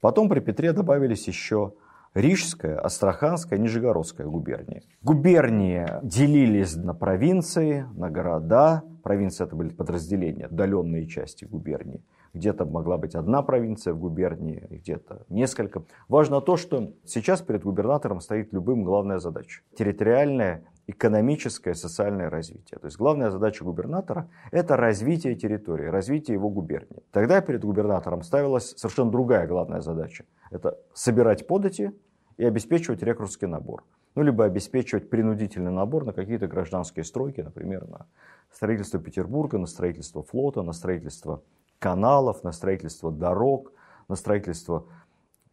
Потом 0.00 0.28
при 0.28 0.40
Петре 0.40 0.72
добавились 0.72 1.26
еще 1.28 1.74
Рижская, 2.14 2.78
Астраханская, 2.78 3.58
Нижегородская 3.58 4.26
губернии. 4.26 4.82
Губернии 5.02 5.86
делились 6.02 6.74
на 6.76 6.94
провинции, 6.94 7.86
на 7.94 8.10
города. 8.10 8.82
Провинции 9.02 9.44
это 9.44 9.54
были 9.54 9.70
подразделения, 9.70 10.46
отдаленные 10.46 11.06
части 11.06 11.44
губернии. 11.44 12.02
Где-то 12.34 12.66
могла 12.66 12.98
быть 12.98 13.14
одна 13.14 13.42
провинция 13.42 13.94
в 13.94 13.98
губернии, 13.98 14.66
где-то 14.70 15.24
несколько. 15.28 15.84
Важно 16.08 16.40
то, 16.40 16.56
что 16.56 16.92
сейчас 17.04 17.40
перед 17.40 17.62
губернатором 17.62 18.20
стоит 18.20 18.52
любым 18.52 18.84
главная 18.84 19.18
задача. 19.18 19.62
Территориальная 19.76 20.64
экономическое, 20.88 21.74
социальное 21.74 22.30
развитие. 22.30 22.78
То 22.80 22.86
есть 22.86 22.96
главная 22.96 23.30
задача 23.30 23.62
губернатора– 23.62 24.28
это 24.50 24.74
развитие 24.76 25.34
территории, 25.36 25.86
развитие 25.86 26.34
его 26.34 26.48
губернии. 26.48 27.02
Тогда 27.12 27.42
перед 27.42 27.62
губернатором 27.62 28.22
ставилась 28.22 28.70
совершенно 28.76 29.10
другая 29.10 29.46
главная 29.46 29.82
задача. 29.82 30.24
Это 30.50 30.78
собирать 30.94 31.46
подати 31.46 31.92
и 32.38 32.44
обеспечивать 32.44 33.02
рекрутский 33.02 33.46
набор. 33.46 33.84
Ну, 34.14 34.22
либо 34.22 34.46
обеспечивать 34.46 35.10
принудительный 35.10 35.70
набор 35.70 36.06
на 36.06 36.14
какие-то 36.14 36.46
гражданские 36.46 37.04
стройки, 37.04 37.42
например, 37.42 37.86
на 37.86 38.06
строительство 38.50 38.98
Петербурга, 38.98 39.58
на 39.58 39.66
строительство 39.66 40.22
флота, 40.22 40.62
на 40.62 40.72
строительство 40.72 41.42
каналов, 41.78 42.42
на 42.42 42.52
строительство 42.52 43.12
дорог, 43.12 43.72
на 44.08 44.16
строительство 44.16 44.86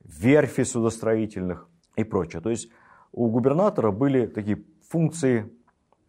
верфи 0.02 0.64
судостроительных 0.64 1.68
и 1.98 2.06
прочее. 2.06 2.42
То 2.42 2.52
есть 2.52 2.70
у 3.12 3.28
губернатора 3.28 3.92
были 3.92 4.28
такие 4.28 4.64
функции 4.90 5.52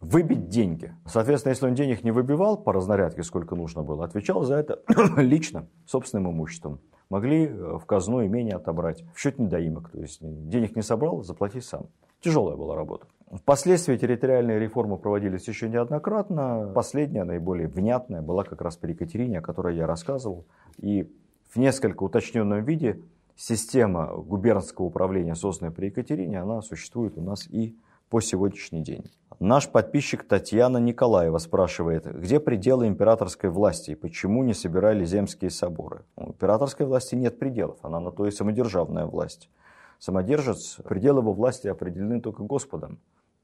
выбить 0.01 0.49
деньги. 0.49 0.95
Соответственно, 1.07 1.53
если 1.53 1.67
он 1.67 1.75
денег 1.75 2.05
не 2.05 2.11
выбивал 2.11 2.57
по 2.57 2.73
разнарядке, 2.73 3.23
сколько 3.23 3.55
нужно 3.55 3.83
было, 3.83 4.05
отвечал 4.05 4.43
за 4.43 4.57
это 4.57 4.83
лично, 5.17 5.67
собственным 5.87 6.31
имуществом. 6.31 6.81
Могли 7.09 7.47
э, 7.47 7.79
в 7.79 7.85
казну 7.87 8.25
имение 8.25 8.57
отобрать 8.57 9.05
в 9.15 9.21
счет 9.21 9.39
недоимок. 9.39 9.91
То 9.91 10.01
есть 10.01 10.19
денег 10.21 10.77
не 10.77 10.83
собрал, 10.83 11.23
заплати 11.23 11.61
сам. 11.61 11.87
Тяжелая 12.21 12.57
была 12.57 12.75
работа. 12.75 13.07
Впоследствии 13.33 13.97
территориальные 13.97 14.59
реформы 14.59 14.99
проводились 14.99 15.47
еще 15.49 15.69
неоднократно. 15.69 16.71
Последняя, 16.75 17.25
наиболее 17.25 17.69
внятная, 17.69 18.23
была 18.23 18.45
как 18.45 18.63
раз 18.63 18.77
при 18.77 18.93
Екатерине, 18.93 19.39
о 19.39 19.43
которой 19.43 19.77
я 19.77 19.87
рассказывал. 19.87 20.47
И 20.79 21.11
в 21.49 21.57
несколько 21.57 22.03
уточненном 22.05 22.65
виде 22.65 23.03
система 23.37 24.15
губернского 24.15 24.87
управления, 24.87 25.35
созданная 25.35 25.73
при 25.73 25.87
Екатерине, 25.87 26.41
она 26.41 26.63
существует 26.63 27.19
у 27.19 27.23
нас 27.23 27.47
и 27.49 27.77
по 28.09 28.21
сегодняшний 28.21 28.83
день. 28.83 29.11
Наш 29.39 29.69
подписчик 29.69 30.25
Татьяна 30.25 30.79
Николаева 30.79 31.39
спрашивает, 31.39 32.07
где 32.07 32.41
пределы 32.41 32.87
императорской 32.87 33.51
власти 33.51 33.91
и 33.91 33.95
почему 33.95 34.43
не 34.43 34.55
собирали 34.55 35.05
земские 35.05 35.51
соборы? 35.51 36.05
У 36.17 36.29
императорской 36.29 36.87
власти 36.87 37.17
нет 37.17 37.39
пределов, 37.39 37.79
она 37.83 38.01
на 38.01 38.13
то 38.13 38.27
и 38.27 38.31
самодержавная 38.31 39.05
власть. 39.05 39.51
Самодержец, 39.99 40.79
пределы 40.85 41.21
его 41.21 41.33
власти 41.33 41.69
определены 41.69 42.21
только 42.21 42.43
Господом, 42.45 42.99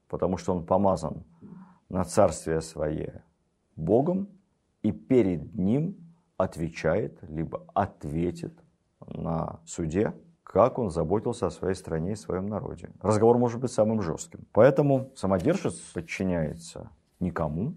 потому 0.07 0.37
что 0.37 0.53
он 0.53 0.65
помазан 0.65 1.23
на 1.89 2.05
царствие 2.05 2.61
свое 2.61 3.23
Богом 3.75 4.29
и 4.81 4.91
перед 4.91 5.53
ним 5.55 5.95
отвечает, 6.37 7.19
либо 7.21 7.65
ответит 7.73 8.53
на 9.07 9.59
суде 9.65 10.13
как 10.53 10.77
он 10.77 10.91
заботился 10.91 11.47
о 11.47 11.49
своей 11.49 11.73
стране 11.73 12.11
и 12.11 12.15
своем 12.15 12.45
народе. 12.45 12.91
Разговор 13.01 13.39
может 13.39 13.59
быть 13.59 13.71
самым 13.71 14.03
жестким. 14.03 14.45
Поэтому 14.51 15.09
самодержец 15.15 15.73
подчиняется 15.95 16.91
никому, 17.19 17.73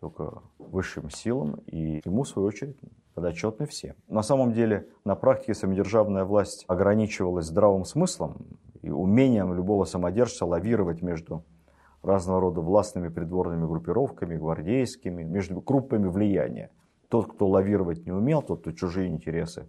только 0.00 0.42
высшим 0.58 1.08
силам, 1.08 1.54
и 1.66 2.02
ему, 2.04 2.24
в 2.24 2.28
свою 2.28 2.48
очередь, 2.48 2.76
подотчетны 3.14 3.66
все. 3.66 3.94
На 4.06 4.22
самом 4.22 4.52
деле, 4.52 4.86
на 5.02 5.14
практике 5.14 5.54
самодержавная 5.54 6.24
власть 6.24 6.66
ограничивалась 6.68 7.46
здравым 7.46 7.86
смыслом 7.86 8.36
и 8.82 8.90
умением 8.90 9.54
любого 9.54 9.84
самодержца 9.84 10.44
лавировать 10.44 11.00
между 11.00 11.42
разного 12.02 12.42
рода 12.42 12.60
властными 12.60 13.08
придворными 13.08 13.66
группировками, 13.66 14.36
гвардейскими, 14.36 15.22
между 15.22 15.62
группами 15.62 16.06
влияния. 16.06 16.70
Тот, 17.08 17.32
кто 17.32 17.48
лавировать 17.48 18.04
не 18.04 18.12
умел, 18.12 18.42
тот, 18.42 18.60
кто 18.60 18.72
чужие 18.72 19.08
интересы 19.08 19.68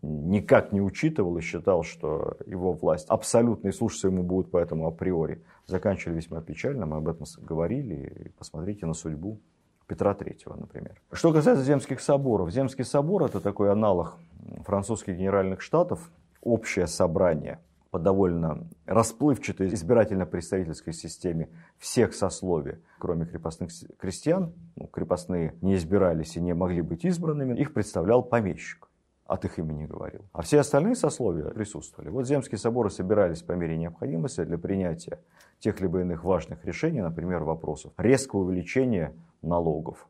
никак 0.00 0.72
не 0.72 0.80
учитывал 0.80 1.36
и 1.36 1.40
считал, 1.42 1.82
что 1.82 2.36
его 2.46 2.72
власть 2.72 3.06
абсолютно 3.08 3.68
и 3.68 3.72
слушаться 3.72 4.08
ему 4.08 4.22
будут 4.22 4.50
поэтому 4.50 4.86
априори, 4.86 5.42
заканчивали 5.66 6.16
весьма 6.16 6.40
печально. 6.40 6.86
Мы 6.86 6.96
об 6.96 7.08
этом 7.08 7.26
говорили. 7.40 8.32
Посмотрите 8.38 8.86
на 8.86 8.94
судьбу 8.94 9.40
Петра 9.86 10.12
III, 10.12 10.58
например. 10.58 11.00
Что 11.12 11.32
касается 11.32 11.64
земских 11.64 12.00
соборов. 12.00 12.50
Земский 12.50 12.84
собор– 12.84 13.24
это 13.24 13.40
такой 13.40 13.70
аналог 13.70 14.16
французских 14.64 15.16
генеральных 15.16 15.60
штатов, 15.60 16.10
общее 16.40 16.86
собрание 16.86 17.60
по 17.90 17.98
довольно 17.98 18.66
расплывчатой 18.86 19.68
избирательно-представительской 19.74 20.94
системе 20.94 21.50
всех 21.76 22.14
сословий, 22.14 22.78
кроме 22.98 23.26
крепостных 23.26 23.70
крестьян. 23.98 24.54
Ну, 24.76 24.86
крепостные 24.86 25.54
не 25.60 25.74
избирались 25.74 26.36
и 26.36 26.40
не 26.40 26.54
могли 26.54 26.80
быть 26.80 27.04
избранными. 27.04 27.58
Их 27.60 27.74
представлял 27.74 28.22
помещик 28.22 28.88
от 29.26 29.44
их 29.44 29.58
имени 29.58 29.86
говорил. 29.86 30.22
А 30.32 30.42
все 30.42 30.60
остальные 30.60 30.96
сословия 30.96 31.44
присутствовали. 31.50 32.10
Вот 32.10 32.26
земские 32.26 32.58
соборы 32.58 32.90
собирались 32.90 33.42
по 33.42 33.52
мере 33.52 33.76
необходимости 33.76 34.44
для 34.44 34.58
принятия 34.58 35.20
тех 35.58 35.80
либо 35.80 36.00
иных 36.00 36.24
важных 36.24 36.64
решений, 36.64 37.00
например, 37.00 37.42
вопросов 37.44 37.92
резкого 37.96 38.40
увеличения 38.40 39.14
налогов, 39.42 40.08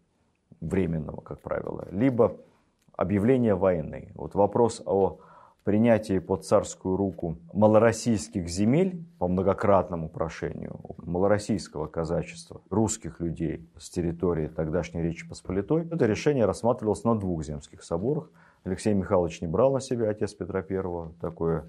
временного, 0.61 1.21
как 1.21 1.40
правило, 1.40 1.87
либо 1.90 2.37
объявления 2.97 3.54
войны. 3.54 4.12
Вот 4.14 4.35
вопрос 4.35 4.83
о 4.85 5.19
принятии 5.64 6.19
под 6.19 6.45
царскую 6.45 6.97
руку 6.97 7.37
малороссийских 7.52 8.49
земель 8.49 9.04
по 9.19 9.28
многократному 9.28 10.09
прошению 10.09 10.81
малороссийского 10.97 11.87
казачества, 11.87 12.62
русских 12.71 13.21
людей 13.21 13.69
с 13.78 13.90
территории 13.90 14.49
тогдашней 14.49 15.02
Речи 15.02 15.28
Посполитой, 15.28 15.87
это 15.88 16.07
решение 16.07 16.47
рассматривалось 16.47 17.04
на 17.04 17.14
двух 17.14 17.45
земских 17.45 17.85
соборах– 17.85 18.31
Алексей 18.64 18.95
Михайлович 18.95 19.40
не 19.40 19.49
брал 19.49 19.73
на 19.73 19.81
себя, 19.81 20.11
отец 20.11 20.35
Петра 20.35 20.64
I, 20.69 21.12
такое 21.21 21.66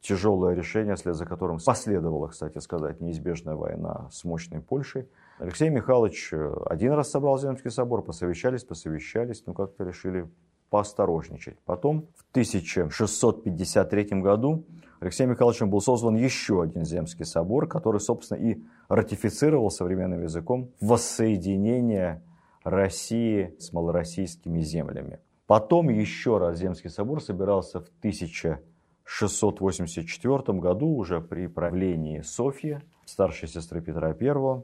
тяжелое 0.00 0.54
решение, 0.54 0.96
вслед 0.96 1.14
за 1.14 1.26
которым 1.26 1.58
последовала, 1.64 2.28
кстати 2.28 2.58
сказать, 2.58 3.00
неизбежная 3.00 3.54
война 3.54 4.08
с 4.10 4.24
мощной 4.24 4.60
Польшей. 4.60 5.08
Алексей 5.38 5.68
Михайлович 5.68 6.30
э, 6.32 6.54
один 6.66 6.92
раз 6.92 7.10
собрал 7.10 7.38
Земский 7.38 7.70
собор, 7.70 8.02
посовещались, 8.02 8.64
посовещались, 8.64 9.44
но 9.46 9.54
как-то 9.54 9.84
решили 9.84 10.28
поосторожничать. 10.70 11.58
Потом 11.64 12.08
в 12.16 12.24
1653 12.32 14.04
году 14.20 14.64
Алексеем 15.00 15.30
Михайловичем 15.30 15.68
был 15.68 15.80
создан 15.80 16.16
еще 16.16 16.62
один 16.62 16.84
Земский 16.84 17.24
собор, 17.24 17.68
который, 17.68 18.00
собственно, 18.00 18.38
и 18.38 18.62
ратифицировал 18.88 19.70
современным 19.70 20.22
языком 20.22 20.70
воссоединение 20.80 22.22
России 22.64 23.54
с 23.58 23.72
малороссийскими 23.72 24.60
землями. 24.60 25.20
Потом 25.46 25.88
еще 25.88 26.38
раз 26.38 26.58
Земский 26.58 26.90
собор 26.90 27.22
собирался 27.22 27.80
в 27.80 27.88
1684 27.98 30.58
году 30.58 30.88
уже 30.88 31.20
при 31.20 31.48
правлении 31.48 32.20
Софьи, 32.20 32.80
старшей 33.04 33.48
сестры 33.48 33.80
Петра 33.80 34.16
I, 34.18 34.62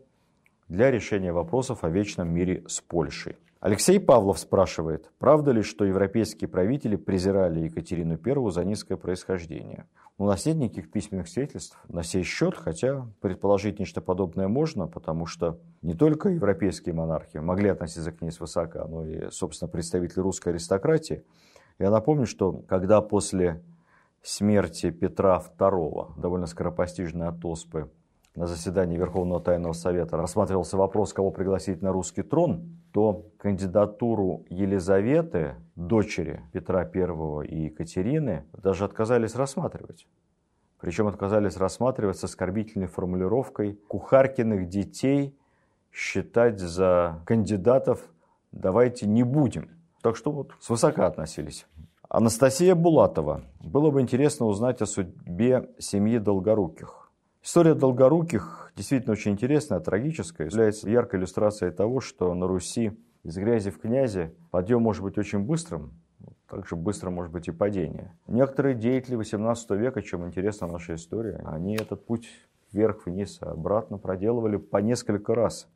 для 0.68 0.90
решения 0.90 1.32
вопросов 1.32 1.84
о 1.84 1.90
вечном 1.90 2.32
мире 2.32 2.64
с 2.68 2.80
Польшей. 2.80 3.36
Алексей 3.60 3.98
Павлов 3.98 4.38
спрашивает, 4.38 5.10
правда 5.18 5.50
ли, 5.50 5.62
что 5.62 5.84
европейские 5.84 6.46
правители 6.46 6.94
презирали 6.94 7.64
Екатерину 7.64 8.16
I 8.24 8.50
за 8.52 8.64
низкое 8.64 8.96
происхождение? 8.96 9.86
У 10.16 10.26
нас 10.26 10.46
нет 10.46 10.58
никаких 10.58 10.92
письменных 10.92 11.26
свидетельств 11.26 11.76
на 11.88 12.04
сей 12.04 12.22
счет, 12.22 12.54
хотя 12.56 13.08
предположить 13.20 13.80
нечто 13.80 14.00
подобное 14.00 14.46
можно, 14.46 14.86
потому 14.86 15.26
что 15.26 15.58
не 15.82 15.94
только 15.94 16.28
европейские 16.28 16.94
монархи 16.94 17.38
могли 17.38 17.70
относиться 17.70 18.12
к 18.12 18.22
ней 18.22 18.30
свысока, 18.30 18.84
но 18.84 19.04
и, 19.04 19.28
собственно, 19.32 19.68
представители 19.68 20.20
русской 20.20 20.50
аристократии. 20.50 21.24
Я 21.80 21.90
напомню, 21.90 22.26
что 22.26 22.62
когда 22.68 23.00
после 23.00 23.60
смерти 24.22 24.90
Петра 24.90 25.42
II, 25.58 26.20
довольно 26.20 26.46
скоропостижной 26.46 27.26
от 27.26 27.44
оспы, 27.44 27.90
на 28.38 28.46
заседании 28.46 28.96
Верховного 28.96 29.40
Тайного 29.40 29.72
Совета 29.72 30.16
рассматривался 30.16 30.76
вопрос, 30.76 31.12
кого 31.12 31.32
пригласить 31.32 31.82
на 31.82 31.90
русский 31.90 32.22
трон, 32.22 32.78
то 32.98 33.26
кандидатуру 33.38 34.44
Елизаветы, 34.50 35.54
дочери 35.76 36.42
Петра 36.52 36.80
I 36.80 37.46
и 37.46 37.66
Екатерины, 37.66 38.44
даже 38.52 38.84
отказались 38.84 39.36
рассматривать. 39.36 40.08
Причем 40.80 41.06
отказались 41.06 41.56
рассматривать 41.56 42.16
с 42.16 42.24
оскорбительной 42.24 42.88
формулировкой 42.88 43.78
кухаркиных 43.86 44.68
детей 44.68 45.38
считать 45.92 46.58
за 46.58 47.22
кандидатов 47.24 48.00
давайте 48.50 49.06
не 49.06 49.22
будем. 49.22 49.70
Так 50.02 50.16
что 50.16 50.32
вот 50.32 50.50
свысока 50.58 51.06
относились. 51.06 51.68
Анастасия 52.08 52.74
Булатова. 52.74 53.44
Было 53.60 53.92
бы 53.92 54.00
интересно 54.00 54.46
узнать 54.46 54.82
о 54.82 54.86
судьбе 54.86 55.70
семьи 55.78 56.18
Долгоруких. 56.18 56.97
История 57.48 57.72
Долгоруких 57.72 58.72
действительно 58.76 59.12
очень 59.12 59.32
интересная, 59.32 59.80
трагическая. 59.80 60.48
Является 60.48 60.86
яркой 60.86 61.18
иллюстрацией 61.18 61.72
того, 61.72 61.98
что 62.00 62.34
на 62.34 62.46
Руси 62.46 62.92
из 63.22 63.38
грязи 63.38 63.70
в 63.70 63.78
князи 63.78 64.34
подъем 64.50 64.82
может 64.82 65.02
быть 65.02 65.16
очень 65.16 65.38
быстрым, 65.38 65.94
также 66.46 66.76
быстро 66.76 67.08
может 67.08 67.32
быть 67.32 67.48
и 67.48 67.50
падение. 67.50 68.14
Некоторые 68.26 68.74
деятели 68.74 69.14
18 69.14 69.70
века, 69.70 70.02
чем 70.02 70.26
интересна 70.26 70.66
наша 70.66 70.94
история, 70.94 71.42
они 71.46 71.76
этот 71.76 72.04
путь 72.04 72.28
вверх-вниз, 72.70 73.38
обратно 73.40 73.96
проделывали 73.96 74.58
по 74.58 74.76
несколько 74.76 75.34
раз. 75.34 75.70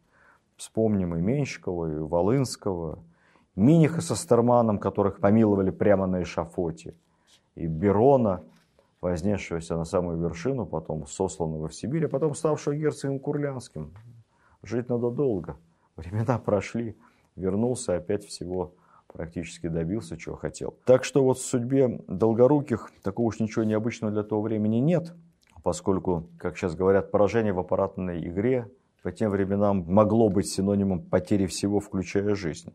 Вспомним 0.56 1.14
и 1.14 1.22
Менщикова, 1.22 1.90
и 1.90 1.98
Волынского, 2.00 3.02
Миниха 3.56 4.02
со 4.02 4.14
Старманом, 4.14 4.78
которых 4.78 5.20
помиловали 5.20 5.70
прямо 5.70 6.06
на 6.06 6.22
эшафоте, 6.22 6.94
и 7.54 7.66
Берона– 7.66 8.42
вознесшегося 9.02 9.76
на 9.76 9.84
самую 9.84 10.18
вершину, 10.18 10.64
потом 10.64 11.06
сосланного 11.06 11.68
в 11.68 11.74
Сибирь, 11.74 12.06
а 12.06 12.08
потом 12.08 12.34
ставшего 12.34 12.74
герцогом 12.74 13.18
Курлянским. 13.18 13.92
Жить 14.62 14.88
надо 14.88 15.10
долго. 15.10 15.56
Времена 15.96 16.38
прошли, 16.38 16.96
вернулся 17.36 17.96
опять 17.96 18.24
всего 18.24 18.72
практически 19.12 19.68
добился, 19.68 20.16
чего 20.16 20.36
хотел. 20.36 20.74
Так 20.84 21.04
что 21.04 21.22
вот 21.22 21.38
в 21.38 21.44
судьбе 21.44 22.00
Долгоруких 22.08 22.90
такого 23.02 23.26
уж 23.26 23.40
ничего 23.40 23.64
необычного 23.64 24.12
для 24.12 24.22
того 24.22 24.42
времени 24.42 24.76
нет, 24.76 25.14
поскольку, 25.62 26.28
как 26.38 26.56
сейчас 26.56 26.74
говорят, 26.74 27.10
поражение 27.10 27.52
в 27.52 27.58
аппаратной 27.58 28.26
игре 28.26 28.68
по 29.02 29.12
тем 29.12 29.30
временам 29.30 29.84
могло 29.86 30.28
быть 30.28 30.48
синонимом 30.48 31.02
потери 31.02 31.46
всего, 31.46 31.80
включая 31.80 32.34
жизнь. 32.34 32.72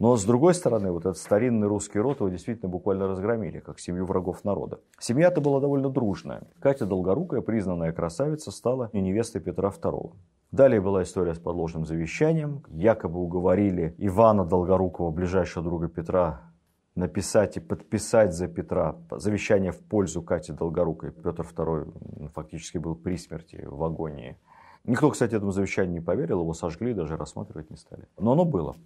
Но 0.00 0.16
с 0.16 0.24
другой 0.24 0.54
стороны, 0.54 0.90
вот 0.92 1.04
этот 1.04 1.18
старинный 1.18 1.68
русский 1.68 1.98
род 1.98 2.20
его 2.20 2.30
действительно 2.30 2.70
буквально 2.70 3.06
разгромили, 3.06 3.60
как 3.60 3.78
семью 3.78 4.06
врагов 4.06 4.44
народа. 4.44 4.80
Семья-то 4.98 5.42
была 5.42 5.60
довольно 5.60 5.90
дружная. 5.90 6.44
Катя 6.58 6.86
Долгорукая, 6.86 7.42
признанная 7.42 7.92
красавица, 7.92 8.50
стала 8.50 8.88
невестой 8.94 9.42
Петра 9.42 9.68
II. 9.68 10.12
Далее 10.52 10.80
была 10.80 11.02
история 11.02 11.34
с 11.34 11.38
подложным 11.38 11.84
завещанием. 11.84 12.64
Якобы 12.68 13.20
уговорили 13.20 13.94
Ивана 13.98 14.46
Долгорукова, 14.46 15.10
ближайшего 15.10 15.62
друга 15.62 15.88
Петра, 15.88 16.50
написать 16.94 17.58
и 17.58 17.60
подписать 17.60 18.32
за 18.32 18.48
Петра 18.48 18.96
завещание 19.10 19.70
в 19.70 19.80
пользу 19.80 20.22
Кати 20.22 20.54
Долгорукой. 20.54 21.10
Петр 21.10 21.42
II 21.42 22.30
фактически 22.34 22.78
был 22.78 22.94
при 22.94 23.18
смерти 23.18 23.66
в 23.66 23.84
агонии. 23.84 24.38
Никто, 24.84 25.10
кстати, 25.10 25.34
этому 25.34 25.52
завещанию 25.52 25.92
не 25.92 26.00
поверил, 26.00 26.40
его 26.40 26.54
сожгли, 26.54 26.94
даже 26.94 27.18
рассматривать 27.18 27.68
не 27.68 27.76
стали. 27.76 28.08
Но 28.18 28.32
оно 28.32 28.46
было. 28.46 28.76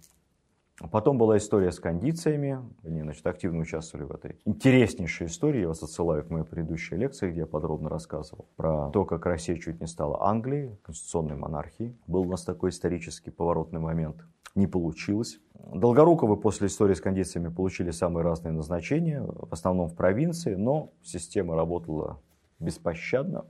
Потом 0.91 1.17
была 1.17 1.37
история 1.37 1.71
с 1.71 1.79
кондициями. 1.79 2.59
Они 2.83 3.01
значит, 3.01 3.25
активно 3.25 3.61
участвовали 3.61 4.05
в 4.05 4.11
этой 4.11 4.37
интереснейшей 4.43 5.27
истории. 5.27 5.61
Я 5.61 5.69
вас 5.69 5.81
отсылаю 5.81 6.25
к 6.25 6.29
моей 6.29 6.43
предыдущей 6.43 6.97
лекции, 6.97 7.31
где 7.31 7.41
я 7.41 7.45
подробно 7.45 7.89
рассказывал 7.89 8.45
про 8.57 8.89
то, 8.89 9.05
как 9.05 9.25
Россия 9.25 9.55
чуть 9.57 9.79
не 9.79 9.87
стала 9.87 10.21
Англией, 10.27 10.77
конституционной 10.83 11.37
монархией. 11.37 11.95
Был 12.07 12.21
у 12.21 12.29
нас 12.29 12.43
такой 12.43 12.71
исторический 12.71 13.31
поворотный 13.31 13.79
момент. 13.79 14.25
Не 14.53 14.67
получилось. 14.67 15.39
Долгоруковы 15.53 16.37
после 16.37 16.67
истории 16.67 16.93
с 16.93 17.01
кондициями 17.01 17.47
получили 17.47 17.91
самые 17.91 18.23
разные 18.23 18.51
назначения, 18.51 19.21
в 19.21 19.51
основном 19.51 19.87
в 19.87 19.95
провинции, 19.95 20.55
но 20.55 20.91
система 21.03 21.55
работала 21.55 22.19
беспощадно. 22.59 23.45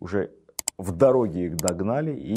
Уже 0.00 0.32
в 0.78 0.92
дороге 0.92 1.46
их 1.46 1.56
догнали 1.56 2.14
и 2.14 2.36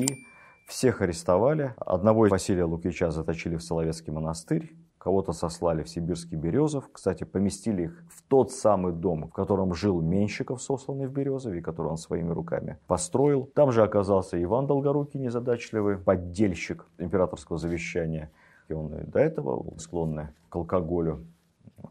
всех 0.67 1.01
арестовали. 1.01 1.73
Одного 1.77 2.27
Василия 2.27 2.65
Лукича 2.65 3.09
заточили 3.09 3.55
в 3.55 3.63
Соловецкий 3.63 4.11
монастырь. 4.11 4.75
Кого-то 4.97 5.31
сослали 5.31 5.83
в 5.83 5.89
Сибирский 5.89 6.37
Березов. 6.37 6.89
Кстати, 6.91 7.23
поместили 7.23 7.83
их 7.83 8.03
в 8.09 8.21
тот 8.23 8.51
самый 8.51 8.91
дом, 8.91 9.27
в 9.29 9.31
котором 9.31 9.73
жил 9.73 10.01
Менщиков, 10.01 10.61
сосланный 10.61 11.07
в 11.07 11.13
Березове, 11.13 11.61
который 11.61 11.87
он 11.87 11.97
своими 11.97 12.31
руками 12.31 12.77
построил. 12.87 13.49
Там 13.55 13.71
же 13.71 13.83
оказался 13.83 14.41
Иван 14.43 14.67
Долгорукий, 14.67 15.19
незадачливый 15.21 15.97
поддельщик 15.97 16.85
императорского 16.97 17.57
завещания. 17.57 18.31
И 18.67 18.73
он 18.73 18.93
и 18.93 19.05
до 19.05 19.19
этого 19.19 19.63
был 19.63 19.79
склонный 19.79 20.27
к 20.49 20.55
алкоголю. 20.55 21.25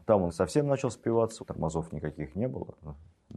Там 0.05 0.21
он 0.21 0.31
совсем 0.31 0.67
начал 0.67 0.91
спиваться, 0.91 1.43
тормозов 1.43 1.91
никаких 1.91 2.35
не 2.35 2.47
было. 2.47 2.75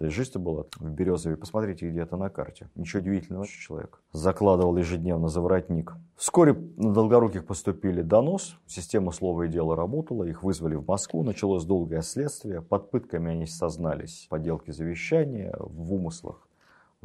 Да 0.01 0.07
и 0.07 0.11
жизнь 0.11 0.39
была 0.39 0.65
в 0.79 0.91
Березове. 0.91 1.37
Посмотрите 1.37 1.87
где-то 1.87 2.17
на 2.17 2.31
карте. 2.31 2.71
Ничего 2.75 3.03
удивительного, 3.03 3.47
человек 3.47 4.01
закладывал 4.13 4.79
ежедневно 4.79 5.29
за 5.29 5.43
воротник. 5.43 5.93
Вскоре 6.17 6.55
на 6.55 6.95
Долгоруких 6.95 7.45
поступили 7.45 8.01
донос. 8.01 8.57
Система 8.67 9.13
слова 9.13 9.43
и 9.43 9.49
дела 9.49 9.77
работала. 9.77 10.25
Их 10.25 10.43
вызвали 10.43 10.75
в 10.75 10.87
Москву. 10.87 11.23
Началось 11.23 11.67
долгое 11.67 12.01
следствие. 12.01 12.63
Под 12.63 12.91
пытками 12.91 13.33
они 13.33 13.47
сознались 13.47 14.25
в 14.25 14.29
подделке 14.31 14.73
завещания, 14.73 15.55
в 15.59 15.93
умыслах 15.93 16.49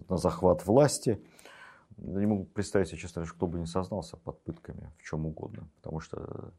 на 0.07 0.15
захват 0.15 0.65
власти. 0.65 1.21
Я 1.97 2.19
не 2.21 2.27
могу 2.27 2.45
представить 2.45 2.87
себе, 2.87 2.99
честно 2.99 3.25
кто 3.25 3.45
бы 3.45 3.59
не 3.59 3.65
сознался 3.65 4.15
под 4.15 4.41
пытками 4.43 4.93
в 4.99 5.03
чем 5.03 5.25
угодно. 5.25 5.67
Потому 5.81 5.99
что 5.99 6.53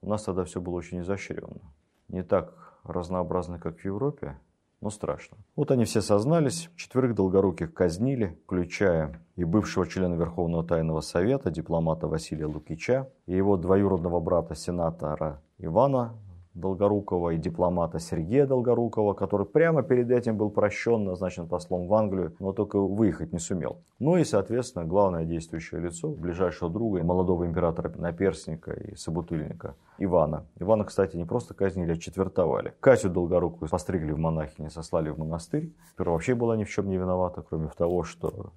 у 0.00 0.08
нас 0.08 0.22
тогда 0.22 0.44
все 0.44 0.62
было 0.62 0.76
очень 0.76 1.00
изощренно. 1.02 1.60
Не 2.08 2.22
так 2.22 2.74
разнообразно, 2.84 3.58
как 3.58 3.80
в 3.80 3.84
Европе, 3.84 4.38
но 4.84 4.90
страшно. 4.90 5.38
Вот 5.56 5.70
они 5.70 5.86
все 5.86 6.02
сознались, 6.02 6.68
четверых 6.76 7.14
долгоруких 7.14 7.72
казнили, 7.72 8.38
включая 8.44 9.18
и 9.34 9.44
бывшего 9.44 9.86
члена 9.86 10.14
Верховного 10.14 10.62
Тайного 10.62 11.00
Совета, 11.00 11.50
дипломата 11.50 12.06
Василия 12.06 12.44
Лукича, 12.44 13.08
и 13.24 13.34
его 13.34 13.56
двоюродного 13.56 14.20
брата 14.20 14.54
сенатора 14.54 15.42
Ивана 15.56 16.18
Долгорукова 16.54 17.30
и 17.30 17.38
дипломата 17.38 17.98
Сергея 17.98 18.46
Долгорукова, 18.46 19.14
который 19.14 19.46
прямо 19.46 19.82
перед 19.82 20.10
этим 20.10 20.36
был 20.36 20.50
прощен, 20.50 21.04
назначен 21.04 21.46
послом 21.46 21.86
в 21.86 21.94
Англию, 21.94 22.34
но 22.38 22.52
только 22.52 22.78
выехать 22.80 23.32
не 23.32 23.38
сумел. 23.38 23.78
Ну 23.98 24.16
и, 24.16 24.24
соответственно, 24.24 24.84
главное 24.84 25.24
действующее 25.24 25.80
лицо, 25.80 26.08
ближайшего 26.08 26.70
друга 26.70 27.02
молодого 27.04 27.46
императора 27.46 27.92
Наперсника 27.96 28.72
и 28.72 28.96
собутыльника 28.96 29.76
Ивана. 29.98 30.46
Ивана, 30.58 30.84
кстати, 30.84 31.16
не 31.16 31.24
просто 31.24 31.54
казнили, 31.54 31.92
а 31.92 31.96
четвертовали. 31.96 32.74
Катю 32.80 33.10
Долгорукую 33.10 33.68
постригли 33.68 34.12
в 34.12 34.18
монахини, 34.18 34.68
сослали 34.68 35.10
в 35.10 35.18
монастырь. 35.18 35.72
Теперь 35.92 36.08
вообще 36.08 36.34
была 36.34 36.56
ни 36.56 36.64
в 36.64 36.70
чем 36.70 36.88
не 36.88 36.96
виновата, 36.96 37.42
кроме 37.42 37.68
того, 37.68 38.02
что 38.02 38.52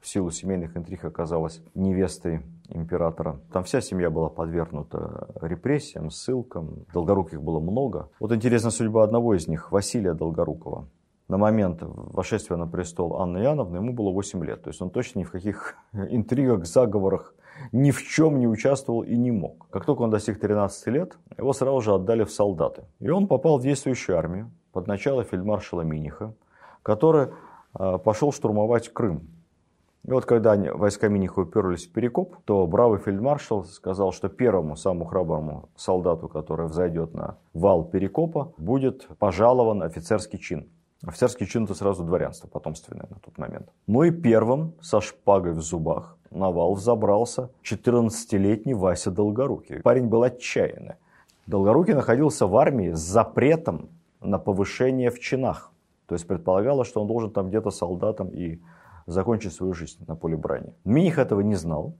в 0.00 0.08
силу 0.08 0.30
семейных 0.30 0.76
интриг 0.76 1.04
оказалась 1.04 1.60
невестой 1.74 2.42
императора. 2.68 3.40
Там 3.52 3.64
вся 3.64 3.80
семья 3.80 4.10
была 4.10 4.28
подвергнута 4.28 5.28
репрессиям, 5.40 6.10
ссылкам. 6.10 6.86
Долгоруких 6.92 7.42
было 7.42 7.60
много. 7.60 8.10
Вот 8.20 8.32
интересна 8.32 8.70
судьба 8.70 9.04
одного 9.04 9.34
из 9.34 9.48
них, 9.48 9.72
Василия 9.72 10.14
Долгорукова. 10.14 10.88
На 11.28 11.36
момент 11.36 11.80
вошествия 11.82 12.56
на 12.56 12.66
престол 12.66 13.20
Анны 13.20 13.38
Иоанновны 13.38 13.76
ему 13.76 13.92
было 13.92 14.10
8 14.10 14.44
лет. 14.44 14.62
То 14.62 14.70
есть 14.70 14.80
он 14.80 14.90
точно 14.90 15.20
ни 15.20 15.24
в 15.24 15.30
каких 15.30 15.76
интригах, 15.92 16.66
заговорах, 16.66 17.34
ни 17.72 17.90
в 17.90 18.02
чем 18.02 18.38
не 18.38 18.46
участвовал 18.46 19.02
и 19.02 19.16
не 19.16 19.30
мог. 19.30 19.66
Как 19.70 19.84
только 19.84 20.02
он 20.02 20.10
достиг 20.10 20.40
13 20.40 20.86
лет, 20.88 21.18
его 21.36 21.52
сразу 21.52 21.80
же 21.80 21.94
отдали 21.94 22.24
в 22.24 22.30
солдаты. 22.30 22.84
И 23.00 23.10
он 23.10 23.26
попал 23.26 23.58
в 23.58 23.62
действующую 23.62 24.16
армию 24.16 24.50
под 24.72 24.86
начало 24.86 25.24
фельдмаршала 25.24 25.82
Миниха, 25.82 26.34
который 26.82 27.28
а, 27.74 27.98
пошел 27.98 28.32
штурмовать 28.32 28.88
Крым. 28.92 29.28
И 30.06 30.10
вот 30.10 30.24
когда 30.24 30.56
войска 30.74 31.08
Миниха 31.08 31.40
уперлись 31.40 31.86
в 31.86 31.92
Перекоп, 31.92 32.36
то 32.44 32.66
бравый 32.66 32.98
фельдмаршал 32.98 33.64
сказал, 33.64 34.12
что 34.12 34.28
первому, 34.28 34.76
самому 34.76 35.04
храброму 35.04 35.68
солдату, 35.76 36.28
который 36.28 36.66
взойдет 36.66 37.14
на 37.14 37.36
вал 37.52 37.84
Перекопа, 37.84 38.52
будет 38.56 39.06
пожалован 39.18 39.82
офицерский 39.82 40.38
чин. 40.38 40.68
Офицерский 41.06 41.46
чин 41.46 41.64
это 41.64 41.74
сразу 41.74 42.04
дворянство 42.04 42.48
потомственное 42.48 43.06
на 43.08 43.16
тот 43.16 43.38
момент. 43.38 43.68
Ну 43.86 44.02
и 44.02 44.10
первым 44.10 44.74
со 44.80 45.00
шпагой 45.00 45.52
в 45.52 45.60
зубах 45.60 46.16
на 46.30 46.50
вал 46.50 46.74
взобрался 46.74 47.50
14-летний 47.62 48.74
Вася 48.74 49.10
Долгорукий. 49.10 49.80
Парень 49.82 50.08
был 50.08 50.22
отчаянный. 50.22 50.94
Долгорукий 51.46 51.94
находился 51.94 52.46
в 52.46 52.56
армии 52.56 52.92
с 52.92 52.98
запретом 52.98 53.88
на 54.20 54.38
повышение 54.38 55.10
в 55.10 55.20
чинах. 55.20 55.72
То 56.06 56.14
есть 56.14 56.26
предполагалось, 56.26 56.88
что 56.88 57.00
он 57.00 57.06
должен 57.06 57.30
там 57.30 57.48
где-то 57.48 57.70
солдатом 57.70 58.28
и 58.28 58.60
закончить 59.08 59.52
свою 59.52 59.72
жизнь 59.72 60.04
на 60.06 60.16
поле 60.16 60.36
брани. 60.36 60.74
Миних 60.84 61.18
этого 61.18 61.40
не 61.40 61.56
знал. 61.56 61.96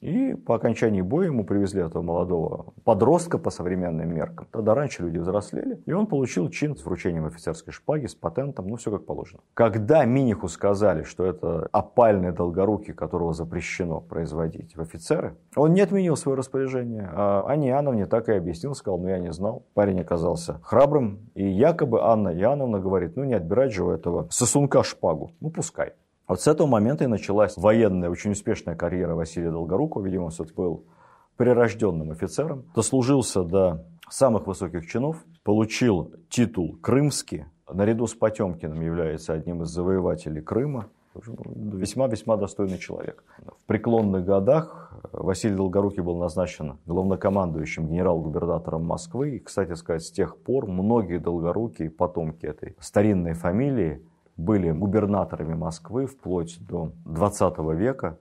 И 0.00 0.34
по 0.34 0.54
окончании 0.54 1.00
боя 1.00 1.26
ему 1.26 1.44
привезли 1.44 1.82
этого 1.82 2.02
молодого 2.02 2.72
подростка 2.84 3.38
по 3.38 3.50
современным 3.50 4.14
меркам. 4.14 4.46
Тогда 4.52 4.74
раньше 4.74 5.02
люди 5.02 5.18
взрослели. 5.18 5.82
И 5.86 5.92
он 5.92 6.06
получил 6.06 6.48
чин 6.50 6.76
с 6.76 6.84
вручением 6.84 7.26
офицерской 7.26 7.72
шпаги, 7.72 8.06
с 8.06 8.14
патентом, 8.14 8.68
ну 8.68 8.76
все 8.76 8.92
как 8.92 9.06
положено. 9.06 9.40
Когда 9.54 10.04
Миниху 10.04 10.48
сказали, 10.48 11.02
что 11.02 11.24
это 11.24 11.68
опальный 11.72 12.32
долгорукий, 12.32 12.94
которого 12.94 13.32
запрещено 13.32 14.00
производить 14.00 14.76
в 14.76 14.80
офицеры, 14.80 15.34
он 15.56 15.72
не 15.72 15.80
отменил 15.80 16.16
свое 16.16 16.38
распоряжение. 16.38 17.10
А 17.12 17.44
Анне 17.48 17.70
Иоанновне 17.70 18.06
так 18.06 18.28
и 18.28 18.32
объяснил, 18.32 18.74
сказал, 18.74 18.98
ну 18.98 19.08
я 19.08 19.18
не 19.18 19.32
знал. 19.32 19.64
Парень 19.74 20.00
оказался 20.00 20.60
храбрым. 20.62 21.30
И 21.34 21.44
якобы 21.44 22.02
Анна 22.02 22.28
Иоанновна 22.28 22.78
говорит, 22.78 23.16
ну 23.16 23.24
не 23.24 23.34
отбирать 23.34 23.72
же 23.72 23.84
у 23.84 23.90
этого 23.90 24.28
сосунка 24.30 24.84
шпагу. 24.84 25.32
Ну 25.40 25.50
пускай. 25.50 25.94
Вот 26.28 26.42
с 26.42 26.46
этого 26.46 26.66
момента 26.66 27.04
и 27.04 27.06
началась 27.06 27.56
военная, 27.56 28.10
очень 28.10 28.32
успешная 28.32 28.76
карьера 28.76 29.14
Василия 29.14 29.50
Долгорукова. 29.50 30.04
Видимо, 30.04 30.24
он 30.24 30.30
все-таки 30.30 30.56
был 30.56 30.84
прирожденным 31.38 32.10
офицером. 32.10 32.64
Дослужился 32.74 33.42
до 33.44 33.86
самых 34.10 34.46
высоких 34.46 34.86
чинов, 34.86 35.24
получил 35.42 36.12
титул 36.28 36.76
«Крымский». 36.82 37.46
Наряду 37.72 38.06
с 38.06 38.14
Потемкиным 38.14 38.80
является 38.82 39.32
одним 39.32 39.62
из 39.62 39.68
завоевателей 39.68 40.42
Крыма. 40.42 40.88
Весьма-весьма 41.14 42.36
достойный 42.36 42.78
человек. 42.78 43.24
В 43.46 43.64
преклонных 43.66 44.24
годах 44.24 44.92
Василий 45.12 45.56
Долгорукий 45.56 46.02
был 46.02 46.16
назначен 46.16 46.78
главнокомандующим 46.86 47.88
генерал-губернатором 47.88 48.84
Москвы. 48.84 49.36
И, 49.36 49.38
кстати 49.38 49.72
сказать, 49.74 50.02
с 50.02 50.10
тех 50.10 50.36
пор 50.36 50.66
многие 50.66 51.18
Долгорукие, 51.18 51.90
потомки 51.90 52.44
этой 52.44 52.76
старинной 52.80 53.32
фамилии, 53.32 54.02
были 54.38 54.70
губернаторами 54.70 55.54
Москвы 55.54 56.06
вплоть 56.06 56.56
до 56.60 56.92
20 57.04 57.58
века. 57.74 58.18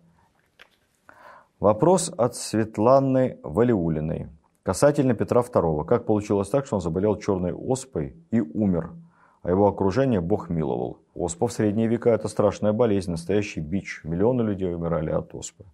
Вопрос 1.59 2.11
от 2.17 2.35
Светланы 2.35 3.39
Валиулиной. 3.43 4.27
Касательно 4.63 5.13
Петра 5.13 5.41
II. 5.41 5.85
Как 5.85 6.05
получилось 6.05 6.49
так, 6.49 6.65
что 6.65 6.75
он 6.75 6.81
заболел 6.81 7.15
черной 7.15 7.53
оспой 7.53 8.17
и 8.31 8.41
умер, 8.41 8.91
а 9.43 9.51
его 9.51 9.67
окружение 9.67 10.19
Бог 10.19 10.49
миловал? 10.49 10.97
Оспа 11.15 11.47
в 11.47 11.53
средние 11.53 11.87
века– 11.87 12.09
это 12.11 12.27
страшная 12.27 12.73
болезнь, 12.73 13.11
настоящий 13.11 13.61
бич. 13.61 14.01
Миллионы 14.03 14.41
людей 14.41 14.73
умирали 14.73 15.11
от 15.11 15.33
оспы. 15.33 15.65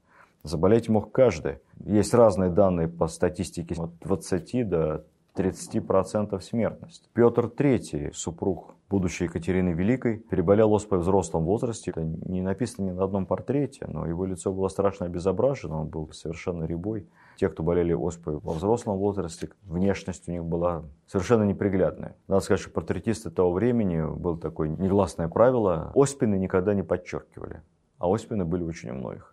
Заболеть 0.43 0.89
мог 0.89 1.11
каждый. 1.11 1.59
Есть 1.85 2.13
разные 2.13 2.49
данные 2.49 2.89
по 2.89 3.07
статистике 3.07 3.75
от 3.81 3.97
20 3.99 4.69
до 4.69 5.05
30% 5.35 6.39
смертность. 6.41 7.09
Петр 7.13 7.45
III, 7.45 8.13
супруг 8.13 8.75
будущей 8.93 9.23
Екатерины 9.23 9.69
Великой, 9.69 10.19
переболел 10.19 10.71
оспой 10.71 10.99
в 10.99 11.01
взрослом 11.01 11.45
возрасте. 11.45 11.89
Это 11.89 12.03
не 12.03 12.43
написано 12.43 12.85
ни 12.85 12.91
на 12.91 13.03
одном 13.03 13.25
портрете, 13.25 13.87
но 13.87 14.05
его 14.05 14.23
лицо 14.23 14.53
было 14.53 14.67
страшно 14.67 15.07
обезображено, 15.07 15.81
он 15.81 15.87
был 15.87 16.11
совершенно 16.11 16.65
рябой. 16.65 17.07
Те, 17.37 17.49
кто 17.49 17.63
болели 17.63 17.91
оспой 17.93 18.37
во 18.37 18.53
взрослом 18.53 18.99
возрасте, 18.99 19.49
внешность 19.63 20.29
у 20.29 20.31
них 20.31 20.45
была 20.45 20.83
совершенно 21.07 21.41
неприглядная. 21.41 22.15
Надо 22.27 22.41
сказать, 22.41 22.61
что 22.61 22.69
портретисты 22.69 23.31
того 23.31 23.51
времени 23.51 24.05
было 24.15 24.37
такое 24.37 24.69
негласное 24.69 25.27
правило, 25.27 25.91
оспины 25.95 26.35
никогда 26.35 26.75
не 26.75 26.83
подчеркивали, 26.83 27.63
а 27.97 28.13
оспины 28.13 28.45
были 28.45 28.61
очень 28.61 28.91
у 28.91 28.93
многих. 28.93 29.32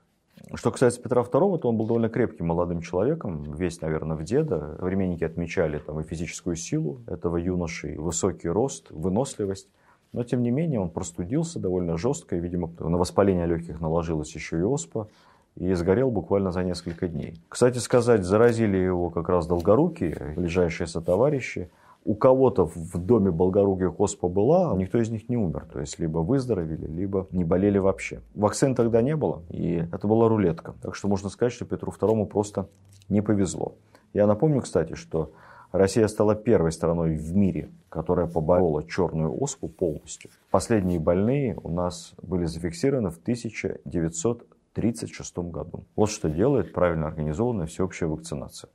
Что 0.55 0.71
касается 0.71 1.01
Петра 1.01 1.23
II, 1.23 1.59
то 1.59 1.69
он 1.69 1.77
был 1.77 1.87
довольно 1.87 2.09
крепким 2.09 2.47
молодым 2.47 2.81
человеком, 2.81 3.53
весь, 3.55 3.81
наверное, 3.81 4.17
в 4.17 4.25
деда. 4.25 4.77
Современники 4.79 5.25
отмечали 5.25 5.79
там 5.79 6.01
и 6.01 6.03
физическую 6.03 6.57
силу 6.57 7.01
этого 7.07 7.37
юноши, 7.37 7.95
и 7.95 7.97
высокий 7.97 8.49
рост, 8.49 8.91
выносливость. 8.91 9.69
Но, 10.13 10.25
тем 10.25 10.43
не 10.43 10.51
менее, 10.51 10.81
он 10.81 10.91
простудился 10.91 11.61
довольно 11.61 11.97
жестко, 11.97 12.37
и, 12.37 12.41
видимо, 12.41 12.71
на 12.79 12.97
воспаление 12.97 13.47
легких 13.47 13.81
наложилась 13.81 14.35
еще 14.35 14.59
и 14.59 14.63
оспа. 14.63 15.09
и 15.57 15.73
сгорел 15.75 16.11
буквально 16.11 16.53
за 16.53 16.65
несколько 16.65 17.09
дней. 17.09 17.41
Кстати 17.49 17.79
сказать, 17.79 18.25
заразили 18.25 18.77
его 18.77 19.11
как 19.11 19.29
раз 19.29 19.47
долгорукие, 19.47 20.35
ближайшие 20.37 20.87
сотоварищи. 20.87 21.71
У 22.05 22.15
кого-то 22.15 22.67
в 22.67 22.99
доме 22.99 23.31
Болгоруких 23.31 24.01
оспа 24.01 24.29
была, 24.29 24.75
никто 24.77 24.99
из 24.99 25.11
них 25.11 25.29
не 25.29 25.37
умер. 25.37 25.67
То 25.73 25.81
есть, 25.81 25.99
либо 25.99 26.19
выздоровели, 26.19 26.87
либо 26.87 27.27
не 27.31 27.45
болели 27.45 27.79
вообще. 27.79 28.23
Вакцин 28.35 28.75
тогда 28.75 29.03
не 29.03 29.17
было, 29.17 29.43
и 29.51 29.87
это 29.93 30.09
была 30.09 30.29
рулетка. 30.29 30.75
Так 30.81 30.95
что 30.95 31.09
можно 31.09 31.29
сказать, 31.29 31.53
что 31.53 31.67
Петру 31.67 31.93
II 31.93 32.27
просто 32.27 32.69
не 33.09 33.21
повезло. 33.21 33.75
Я 34.15 34.27
напомню, 34.27 34.63
кстати, 34.63 34.95
что 34.95 35.33
Россия 35.73 36.09
стала 36.09 36.35
первой 36.35 36.73
страной 36.73 37.15
в 37.15 37.37
мире, 37.37 37.71
которая 37.91 38.27
поборола 38.27 38.83
черную 38.83 39.41
оспу 39.41 39.69
полностью. 39.69 40.31
Последние 40.51 40.99
больные 40.99 41.57
у 41.63 41.71
нас 41.71 42.15
были 42.23 42.47
зафиксированы 42.47 43.11
в 43.11 43.19
1936 43.19 45.39
году. 45.39 45.85
Вот 45.95 46.11
что 46.11 46.29
делает 46.29 46.73
правильно 46.73 47.07
организованная 47.07 47.67
всеобщая 47.67 48.07
вакцинация. 48.07 48.69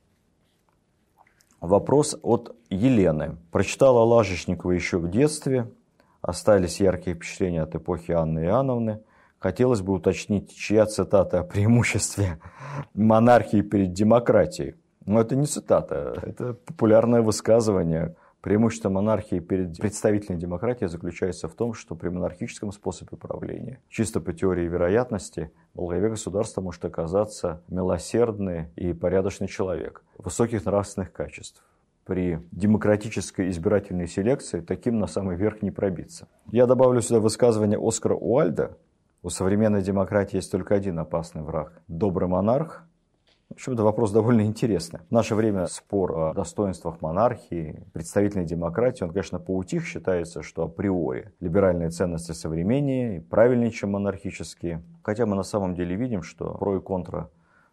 Вопрос 1.60 2.16
от 2.22 2.54
Елены. 2.70 3.36
Прочитала 3.50 4.00
Лажечникова 4.04 4.72
еще 4.72 4.98
в 4.98 5.10
детстве. 5.10 5.70
Остались 6.20 6.80
яркие 6.80 7.16
впечатления 7.16 7.62
от 7.62 7.74
эпохи 7.74 8.12
Анны 8.12 8.40
Иоанновны. 8.40 9.00
Хотелось 9.38 9.80
бы 9.80 9.92
уточнить, 9.94 10.54
чья 10.54 10.86
цитата 10.86 11.40
о 11.40 11.44
преимуществе 11.44 12.38
монархии 12.94 13.62
перед 13.62 13.92
демократией. 13.92 14.74
Но 15.04 15.20
это 15.20 15.36
не 15.36 15.46
цитата, 15.46 16.14
это 16.22 16.54
популярное 16.54 17.22
высказывание. 17.22 18.16
Преимущество 18.40 18.90
монархии 18.90 19.40
перед 19.40 19.76
представительной 19.76 20.38
демократией 20.38 20.88
заключается 20.88 21.48
в 21.48 21.54
том, 21.54 21.74
что 21.74 21.96
при 21.96 22.10
монархическом 22.10 22.70
способе 22.70 23.16
правления, 23.16 23.80
чисто 23.88 24.20
по 24.20 24.32
теории 24.32 24.68
вероятности, 24.68 25.50
в 25.74 25.78
главе 25.78 26.10
государства 26.10 26.60
может 26.60 26.84
оказаться 26.84 27.62
милосердный 27.68 28.68
и 28.76 28.92
порядочный 28.92 29.48
человек, 29.48 30.04
высоких 30.18 30.64
нравственных 30.64 31.12
качеств. 31.12 31.64
При 32.04 32.38
демократической 32.52 33.50
избирательной 33.50 34.06
селекции 34.06 34.60
таким 34.60 35.00
на 35.00 35.08
самый 35.08 35.34
верх 35.34 35.60
не 35.62 35.72
пробиться. 35.72 36.28
Я 36.52 36.66
добавлю 36.66 37.00
сюда 37.00 37.18
высказывание 37.18 37.80
Оскара 37.82 38.14
Уальда. 38.14 38.78
У 39.24 39.28
современной 39.28 39.82
демократии 39.82 40.36
есть 40.36 40.52
только 40.52 40.76
один 40.76 41.00
опасный 41.00 41.42
враг– 41.42 41.82
добрый 41.88 42.28
монарх, 42.28 42.86
в 43.48 43.52
общем, 43.52 43.74
это 43.74 43.84
вопрос 43.84 44.10
довольно 44.12 44.42
интересный. 44.42 45.00
В 45.08 45.12
наше 45.12 45.34
время 45.34 45.66
спор 45.66 46.18
о 46.18 46.34
достоинствах 46.34 47.00
монархии, 47.00 47.86
представительной 47.92 48.44
демократии, 48.44 49.04
он, 49.04 49.10
конечно, 49.10 49.38
поутих. 49.38 49.86
Считается, 49.86 50.42
что 50.42 50.64
априори 50.64 51.32
либеральные 51.40 51.90
ценности 51.90 52.32
современнее 52.32 53.16
и 53.16 53.20
правильнее, 53.20 53.70
чем 53.70 53.92
монархические. 53.92 54.82
Хотя 55.02 55.26
мы 55.26 55.36
на 55.36 55.44
самом 55.44 55.74
деле 55.74 55.94
видим, 55.94 56.22
что 56.22 56.54
про 56.54 56.76
и 56.76 56.80
контра 56.80 57.30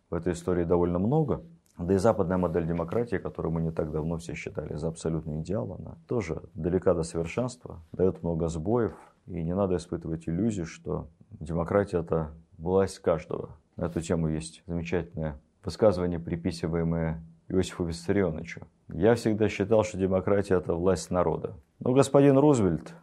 в 0.10 0.14
этой 0.14 0.34
истории 0.34 0.64
довольно 0.64 1.00
много. 1.00 1.44
Да 1.78 1.96
и 1.96 1.98
западная 1.98 2.38
модель 2.38 2.68
демократии, 2.68 3.16
которую 3.16 3.52
мы 3.52 3.62
не 3.62 3.72
так 3.72 3.92
давно 3.92 4.18
все 4.18 4.36
считали 4.36 4.76
за 4.76 4.90
абсолютный 4.90 5.42
идеал, 5.42 5.74
она 5.74 5.98
тоже 6.08 6.44
далека 6.54 6.94
до 6.94 7.02
совершенства, 7.02 7.82
дает 7.92 8.22
много 8.22 8.48
сбоев. 8.48 8.94
И 9.26 9.42
не 9.42 9.56
надо 9.56 9.78
испытывать 9.78 10.30
иллюзию, 10.30 10.68
что 10.68 11.08
демократия– 11.32 11.98
это 12.00 12.32
власть 12.60 13.00
каждого. 13.00 13.58
На 13.76 13.86
эту 13.86 14.02
тему 14.02 14.28
есть 14.30 14.62
замечательная 14.68 15.42
высказывания, 15.64 16.20
приписываемые 16.20 17.22
Иосифу 17.48 17.86
Виссарионовичу. 17.86 18.62
Я 18.90 19.16
всегда 19.16 19.50
считал, 19.50 19.84
что 19.84 19.98
демократия– 19.98 20.56
это 20.58 20.74
власть 20.74 21.12
народа. 21.12 21.56
Но 21.80 21.94
господин 21.94 22.38
Рузвельт 22.38 22.94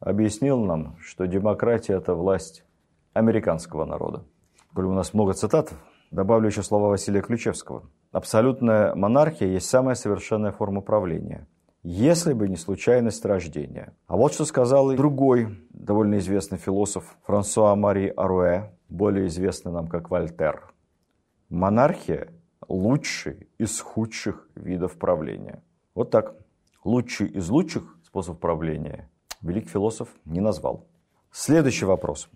объяснил 0.00 0.60
нам, 0.60 0.96
что 1.00 1.26
демократия– 1.26 1.94
это 1.94 2.14
власть 2.14 2.64
американского 3.12 3.84
народа. 3.84 4.24
Коль 4.74 4.86
у 4.86 4.92
нас 4.92 5.14
много 5.14 5.32
цитат, 5.34 5.72
добавлю 6.10 6.48
еще 6.48 6.62
слова 6.62 6.88
Василия 6.88 7.22
Ключевского. 7.22 7.84
Абсолютная 8.12 8.94
монархия 8.94 9.48
есть 9.48 9.68
самая 9.68 9.94
совершенная 9.94 10.52
форма 10.52 10.80
правления, 10.80 11.46
если 11.82 12.32
бы 12.32 12.48
не 12.48 12.56
случайность 12.56 13.24
рождения. 13.24 13.94
А 14.06 14.16
вот 14.16 14.32
что 14.32 14.44
сказал 14.44 14.90
и 14.90 14.96
другой 14.96 15.58
довольно 15.70 16.18
известный 16.18 16.58
философ 16.58 17.16
Франсуа 17.24 17.74
Мари 17.76 18.12
Аруэ, 18.16 18.70
более 18.88 19.26
известный 19.26 19.72
нам 19.72 19.88
как 19.88 20.10
Вольтер– 20.10 20.62
Монархия– 21.54 22.32
лучший 22.68 23.48
из 23.58 23.78
худших 23.78 24.48
видов 24.56 24.98
правления. 24.98 25.62
Вот 25.94 26.10
так. 26.10 26.34
Лучший 26.82 27.28
из 27.28 27.48
лучших 27.48 27.96
способов 28.04 28.40
правления 28.40 29.08
великий 29.40 29.68
философ 29.68 30.08
не 30.24 30.40
назвал. 30.40 30.88
Следующий 31.30 31.84
вопрос 31.84 32.28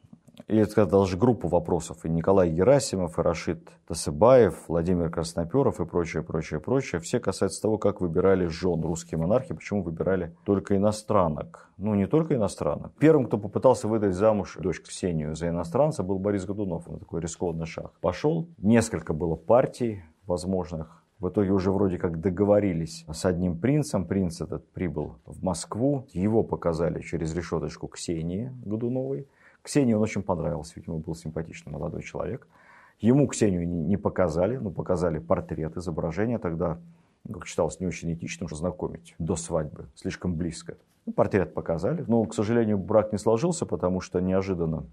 и 0.48 0.56
это 0.56 0.86
даже 0.86 1.18
группу 1.18 1.46
вопросов, 1.46 2.04
и 2.04 2.08
Николай 2.08 2.50
Герасимов, 2.50 3.18
и 3.18 3.22
Рашид 3.22 3.68
Тасыбаев, 3.86 4.54
Владимир 4.68 5.10
Красноперов 5.10 5.78
и 5.78 5.84
прочее, 5.84 6.22
прочее, 6.22 6.58
прочее, 6.58 7.00
все 7.00 7.20
касаются 7.20 7.60
того, 7.60 7.76
как 7.76 8.00
выбирали 8.00 8.46
жен 8.46 8.82
русские 8.82 9.18
монархи, 9.18 9.54
почему 9.54 9.82
выбирали 9.82 10.34
только 10.44 10.76
иностранок. 10.76 11.70
Ну, 11.76 11.94
не 11.94 12.06
только 12.06 12.34
иностранок. 12.34 12.92
Первым, 12.98 13.26
кто 13.26 13.36
попытался 13.36 13.88
выдать 13.88 14.14
замуж 14.14 14.56
дочь 14.58 14.80
Ксению 14.80 15.36
за 15.36 15.48
иностранца, 15.48 16.02
был 16.02 16.18
Борис 16.18 16.46
Годунов. 16.46 16.88
Он 16.88 16.98
такой 16.98 17.20
рискованный 17.20 17.66
шаг. 17.66 17.92
Пошел, 18.00 18.48
несколько 18.56 19.12
было 19.12 19.36
партий 19.36 20.02
возможных, 20.26 21.04
в 21.20 21.28
итоге 21.30 21.50
уже 21.50 21.72
вроде 21.72 21.98
как 21.98 22.20
договорились 22.20 23.04
с 23.12 23.24
одним 23.24 23.58
принцем. 23.58 24.06
Принц 24.06 24.40
этот 24.40 24.70
прибыл 24.70 25.16
в 25.26 25.42
Москву. 25.42 26.06
Его 26.12 26.44
показали 26.44 27.00
через 27.00 27.34
решеточку 27.34 27.88
Ксении 27.88 28.52
Годуновой. 28.64 29.26
Ксении 29.62 29.94
он 29.94 30.02
очень 30.02 30.22
понравился, 30.22 30.74
видимо, 30.76 30.98
был 30.98 31.14
симпатичный 31.14 31.72
молодой 31.72 32.02
человек. 32.02 32.46
Ему 33.00 33.26
Ксению 33.28 33.68
не 33.68 33.96
показали, 33.96 34.56
но 34.56 34.70
показали 34.70 35.18
портрет, 35.18 35.76
изображение. 35.76 36.38
Тогда, 36.38 36.78
как 37.32 37.46
считалось, 37.46 37.78
не 37.80 37.86
очень 37.86 38.12
этичным 38.12 38.48
знакомить 38.48 39.14
до 39.18 39.36
свадьбы, 39.36 39.86
слишком 39.94 40.34
близко. 40.34 40.76
Ну, 41.06 41.12
портрет 41.12 41.54
показали, 41.54 42.04
но, 42.06 42.24
к 42.24 42.34
сожалению, 42.34 42.78
брак 42.78 43.12
не 43.12 43.18
сложился, 43.18 43.66
потому 43.66 44.00
что 44.00 44.20
неожиданно 44.20 44.84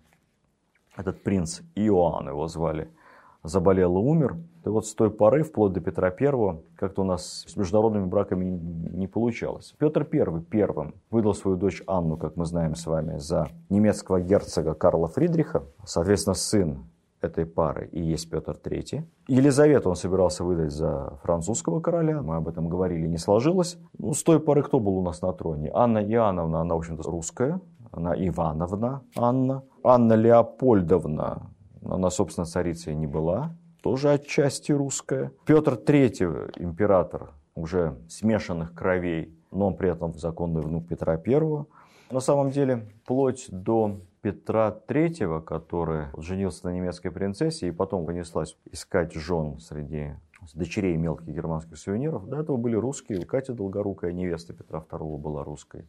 этот 0.95 1.23
принц 1.23 1.61
Иоанн 1.75 2.29
его 2.29 2.47
звали– 2.47 2.89
заболел 3.45 3.95
и 3.97 3.99
умер. 3.99 4.37
И 4.65 4.69
вот 4.69 4.85
с 4.87 4.93
той 4.95 5.11
поры, 5.11 5.43
вплоть 5.43 5.73
до 5.73 5.79
Петра 5.79 6.09
I, 6.09 6.59
как-то 6.75 7.01
у 7.01 7.05
нас 7.05 7.45
с 7.47 7.55
международными 7.55 8.05
браками 8.05 8.45
не 8.45 9.07
получалось. 9.07 9.75
Петр 9.77 10.07
I 10.11 10.41
первым 10.41 10.95
выдал 11.11 11.33
свою 11.33 11.57
дочь 11.57 11.83
Анну, 11.87 12.17
как 12.17 12.35
мы 12.35 12.45
знаем 12.45 12.75
с 12.75 12.85
вами, 12.85 13.17
за 13.17 13.47
немецкого 13.69 14.19
герцога 14.19 14.73
Карла 14.73 15.07
Фридриха. 15.07 15.63
Соответственно, 15.85 16.33
сын 16.33 16.85
этой 17.21 17.45
пары 17.45 17.89
и 17.91 18.01
есть 18.01 18.29
Петр 18.29 18.57
III. 18.63 19.03
Елизавету 19.27 19.89
он 19.89 19.95
собирался 19.95 20.43
выдать 20.43 20.71
за 20.71 21.19
французского 21.23 21.79
короля, 21.79 22.21
мы 22.21 22.37
об 22.37 22.47
этом 22.47 22.69
говорили, 22.69 23.07
не 23.07 23.17
сложилось. 23.17 23.77
Ну, 23.97 24.13
с 24.13 24.23
той 24.23 24.39
поры 24.39 24.63
кто 24.63 24.79
был 24.79 24.97
у 24.97 25.01
нас 25.03 25.21
на 25.21 25.33
троне? 25.33 25.71
Анна 25.73 25.99
Иоанновна, 25.99 26.61
она, 26.61 26.75
в 26.75 26.77
общем-то, 26.77 27.09
русская, 27.09 27.59
она 27.91 28.13
Ивановна 28.15 29.01
Анна. 29.15 29.63
Анна 29.83 30.13
Леопольдовна, 30.13 31.49
она, 31.87 32.09
собственно, 32.09 32.45
царицей 32.45 32.95
не 32.95 33.07
была, 33.07 33.55
тоже 33.81 34.11
отчасти 34.11 34.71
русская. 34.71 35.31
Петр 35.45 35.73
III, 35.73 36.53
император 36.57 37.31
уже 37.55 37.97
смешанных 38.09 38.73
кровей, 38.73 39.33
но 39.51 39.67
он 39.67 39.77
при 39.77 39.89
этом 39.89 40.13
законный 40.15 40.61
внук 40.61 40.87
Петра 40.87 41.13
I. 41.13 41.65
На 42.11 42.19
самом 42.19 42.51
деле, 42.51 42.87
вплоть 43.03 43.47
до 43.49 43.99
Петра 44.21 44.75
III, 44.87 45.41
который 45.43 46.07
женился 46.17 46.65
на 46.67 46.73
немецкой 46.73 47.09
принцессе 47.09 47.67
и 47.67 47.71
потом 47.71 48.05
понеслась 48.05 48.57
искать 48.71 49.13
жен 49.13 49.59
среди 49.59 50.15
дочерей 50.53 50.97
мелких 50.97 51.27
германских 51.27 51.77
сувениров, 51.77 52.27
до 52.27 52.41
этого 52.41 52.57
были 52.57 52.75
русские. 52.75 53.25
Катя 53.25 53.53
Долгорукая, 53.53 54.11
невеста 54.11 54.53
Петра 54.53 54.83
II, 54.87 55.17
была 55.17 55.43
русской. 55.43 55.85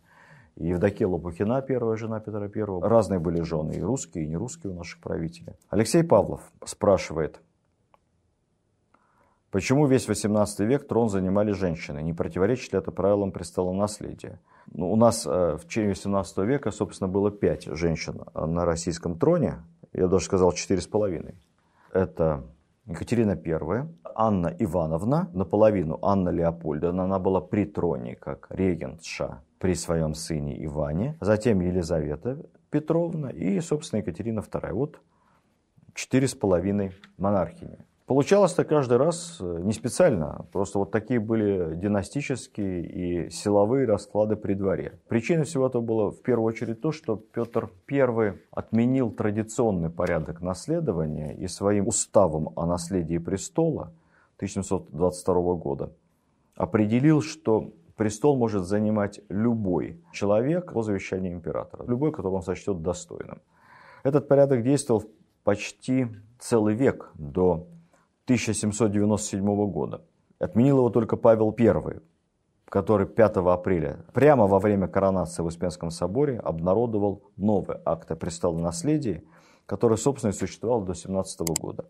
Евдокия 0.56 1.06
Лопухина, 1.06 1.60
первая 1.60 1.96
жена 1.96 2.18
Петра 2.18 2.46
I. 2.46 2.80
Разные 2.80 3.20
были 3.20 3.42
жены, 3.42 3.72
и 3.72 3.82
русские, 3.82 4.24
и 4.24 4.26
нерусские 4.26 4.72
у 4.72 4.76
наших 4.76 5.00
правителей. 5.00 5.54
Алексей 5.68 6.02
Павлов 6.02 6.40
спрашивает, 6.64 7.42
почему 9.50 9.86
весь 9.86 10.08
18 10.08 10.60
век 10.60 10.88
трон 10.88 11.10
занимали 11.10 11.52
женщины? 11.52 12.02
Не 12.02 12.14
противоречит 12.14 12.72
ли 12.72 12.78
это 12.78 12.90
правилам 12.90 13.32
престолонаследия? 13.32 14.40
Ну, 14.72 14.90
у 14.90 14.96
нас 14.96 15.26
э, 15.26 15.58
в 15.58 15.66
течение 15.66 15.90
18 15.90 16.38
века, 16.38 16.70
собственно, 16.70 17.08
было 17.08 17.30
5 17.30 17.76
женщин 17.76 18.22
на 18.34 18.64
российском 18.64 19.18
троне. 19.18 19.58
Я 19.92 20.08
даже 20.08 20.24
сказал 20.24 20.52
4,5. 20.52 21.34
Это 21.92 22.44
Екатерина 22.86 23.32
I, 23.32 23.88
Анна 24.14 24.56
Ивановна, 24.58 25.28
наполовину 25.34 25.98
Анна 26.00 26.30
Леопольдовна, 26.30 27.04
она 27.04 27.18
была 27.18 27.42
при 27.42 27.66
троне, 27.66 28.16
как 28.16 28.46
регентша 28.48 29.42
при 29.58 29.74
своем 29.74 30.14
сыне 30.14 30.64
Иване, 30.64 31.16
затем 31.20 31.60
Елизавета 31.60 32.38
Петровна 32.70 33.30
и, 33.30 33.60
собственно, 33.60 34.00
Екатерина 34.00 34.40
II. 34.40 34.72
Вот 34.72 35.00
четыре 35.94 36.28
с 36.28 36.34
половиной 36.34 36.92
монархини. 37.16 37.78
Получалось 38.06 38.52
это 38.52 38.64
каждый 38.64 38.98
раз 38.98 39.38
э, 39.40 39.58
не 39.62 39.72
специально, 39.72 40.46
просто 40.52 40.78
вот 40.78 40.92
такие 40.92 41.18
были 41.18 41.74
династические 41.74 42.86
и 42.86 43.30
силовые 43.30 43.84
расклады 43.84 44.36
при 44.36 44.54
дворе. 44.54 45.00
Причиной 45.08 45.44
всего 45.44 45.66
этого 45.66 45.82
было 45.82 46.12
в 46.12 46.22
первую 46.22 46.46
очередь 46.46 46.80
то, 46.80 46.92
что 46.92 47.16
Петр 47.16 47.68
I 47.90 48.34
отменил 48.52 49.10
традиционный 49.10 49.90
порядок 49.90 50.40
наследования 50.40 51.34
и 51.34 51.48
своим 51.48 51.88
уставом 51.88 52.50
о 52.54 52.64
наследии 52.66 53.18
престола 53.18 53.92
1722 54.36 55.54
года 55.54 55.92
определил, 56.54 57.22
что 57.22 57.72
престол 57.96 58.36
может 58.36 58.64
занимать 58.64 59.20
любой 59.28 60.00
человек 60.12 60.72
по 60.72 60.82
завещанию 60.82 61.32
императора, 61.32 61.84
любой, 61.86 62.12
которого 62.12 62.36
он 62.36 62.42
сочтет 62.42 62.82
достойным. 62.82 63.40
Этот 64.04 64.28
порядок 64.28 64.62
действовал 64.62 65.04
почти 65.42 66.06
целый 66.38 66.74
век 66.74 67.10
до 67.14 67.66
1797 68.26 69.70
года. 69.70 70.02
Отменил 70.38 70.78
его 70.78 70.90
только 70.90 71.16
Павел 71.16 71.54
I, 71.58 72.00
который 72.68 73.06
5 73.06 73.36
апреля, 73.36 74.04
прямо 74.12 74.46
во 74.46 74.58
время 74.58 74.88
коронации 74.88 75.42
в 75.42 75.46
Успенском 75.46 75.90
соборе, 75.90 76.38
обнародовал 76.38 77.22
новый 77.36 77.78
акт 77.84 78.10
о 78.10 78.16
престолонаследии, 78.16 79.24
который, 79.64 79.96
собственно, 79.96 80.30
и 80.30 80.34
существовал 80.34 80.82
до 80.82 80.94
17 80.94 81.40
года. 81.58 81.86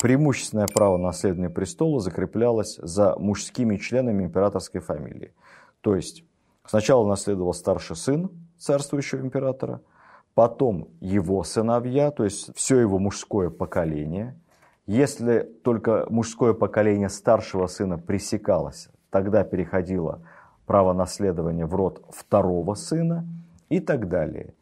Преимущественное 0.00 0.66
право 0.66 0.96
наследования 0.96 1.50
престола 1.50 2.00
закреплялось 2.00 2.76
за 2.76 3.16
мужскими 3.16 3.76
членами 3.76 4.24
императорской 4.24 4.80
фамилии. 4.80 5.34
То 5.80 5.94
есть 5.94 6.24
сначала 6.64 7.06
наследовал 7.06 7.52
старший 7.52 7.96
сын 7.96 8.30
царствующего 8.58 9.20
императора, 9.20 9.80
потом 10.34 10.88
его 11.00 11.44
сыновья, 11.44 12.10
то 12.10 12.24
есть 12.24 12.54
все 12.56 12.78
его 12.78 12.98
мужское 12.98 13.50
поколение– 13.50 14.38
если 14.90 15.42
только 15.62 16.04
мужское 16.10 16.52
поколение 16.52 17.08
старшего 17.08 17.68
сына 17.68 17.96
пресекалось, 17.96 18.88
тогда 19.10 19.44
переходило 19.44 20.20
право 20.66 20.92
наследования 20.92 21.64
в 21.64 21.76
род 21.76 22.04
второго 22.10 22.74
сына 22.74 23.24
и 23.68 23.78
так 23.78 24.08
далее. 24.08 24.52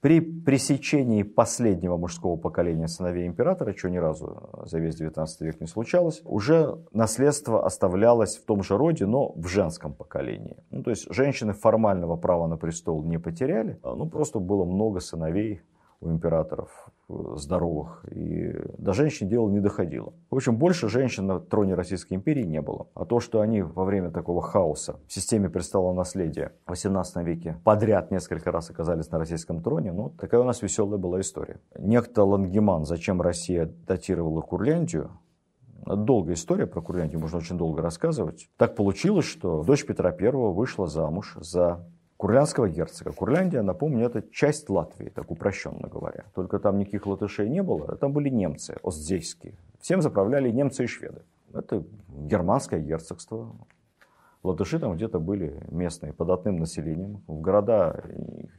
При 0.00 0.20
пресечении 0.20 1.24
последнего 1.24 1.96
мужского 1.96 2.36
поколения 2.36 2.86
сыновей 2.86 3.26
императора, 3.26 3.74
что 3.76 3.90
ни 3.90 3.96
разу 3.96 4.48
за 4.64 4.78
весь 4.78 4.94
19 4.96 5.40
век 5.40 5.60
не 5.60 5.66
случалось, 5.66 6.22
уже 6.24 6.78
наследство 6.92 7.66
оставлялось 7.66 8.36
в 8.36 8.44
том 8.44 8.62
же 8.62 8.76
роде, 8.76 9.06
но 9.06 9.32
в 9.32 9.48
женском 9.48 9.92
поколении. 9.92 10.56
Ну, 10.70 10.84
то 10.84 10.90
есть 10.90 11.12
женщины 11.12 11.52
формального 11.52 12.16
права 12.16 12.46
на 12.46 12.56
престол 12.56 13.02
не 13.02 13.18
потеряли, 13.18 13.80
а, 13.82 13.96
ну 13.96 14.08
просто 14.08 14.38
было 14.38 14.64
много 14.64 15.00
сыновей 15.00 15.62
у 16.00 16.10
императоров 16.10 16.90
здоровых, 17.08 18.04
и 18.10 18.54
до 18.76 18.92
женщин 18.92 19.28
дело 19.28 19.48
не 19.48 19.60
доходило. 19.60 20.12
В 20.30 20.36
общем, 20.36 20.56
больше 20.56 20.88
женщин 20.88 21.26
на 21.26 21.40
троне 21.40 21.74
Российской 21.74 22.14
империи 22.14 22.44
не 22.44 22.60
было. 22.60 22.88
А 22.94 23.04
то, 23.04 23.20
что 23.20 23.40
они 23.40 23.62
во 23.62 23.84
время 23.84 24.10
такого 24.10 24.42
хаоса 24.42 25.00
в 25.06 25.12
системе 25.12 25.48
престола 25.48 25.92
наследия 25.94 26.52
в 26.66 26.70
18 26.70 27.24
веке 27.24 27.60
подряд 27.64 28.10
несколько 28.10 28.52
раз 28.52 28.70
оказались 28.70 29.10
на 29.10 29.18
российском 29.18 29.62
троне, 29.62 29.92
ну, 29.92 30.10
такая 30.10 30.40
у 30.40 30.44
нас 30.44 30.62
веселая 30.62 30.98
была 30.98 31.20
история. 31.20 31.60
Некто 31.78 32.24
Лангеман, 32.24 32.84
зачем 32.84 33.20
Россия 33.20 33.72
датировала 33.86 34.40
Курляндию, 34.40 35.10
Долгая 35.86 36.34
история 36.34 36.66
про 36.66 36.82
Курляндию, 36.82 37.20
можно 37.20 37.38
очень 37.38 37.56
долго 37.56 37.80
рассказывать. 37.80 38.50
Так 38.58 38.74
получилось, 38.74 39.24
что 39.24 39.62
дочь 39.62 39.86
Петра 39.86 40.10
I 40.10 40.30
вышла 40.30 40.86
замуж 40.86 41.36
за 41.40 41.86
Курляндского 42.18 42.68
герцога. 42.68 43.12
Курляндия, 43.12 43.62
напомню, 43.62 44.04
это 44.04 44.22
часть 44.32 44.68
Латвии, 44.68 45.08
так 45.08 45.30
упрощенно 45.30 45.88
говоря. 45.88 46.24
Только 46.34 46.58
там 46.58 46.78
никаких 46.78 47.06
латышей 47.06 47.48
не 47.48 47.62
было, 47.62 47.94
там 47.96 48.12
были 48.12 48.28
немцы, 48.28 48.76
остзейские. 48.82 49.54
Всем 49.80 50.02
заправляли 50.02 50.50
немцы 50.50 50.82
и 50.82 50.86
шведы. 50.88 51.22
Это 51.54 51.84
германское 52.08 52.80
герцогство. 52.80 53.54
Латыши 54.42 54.80
там 54.80 54.96
где-то 54.96 55.20
были 55.20 55.62
местные, 55.70 56.12
податным 56.12 56.56
населением. 56.56 57.22
В 57.28 57.40
города 57.40 58.02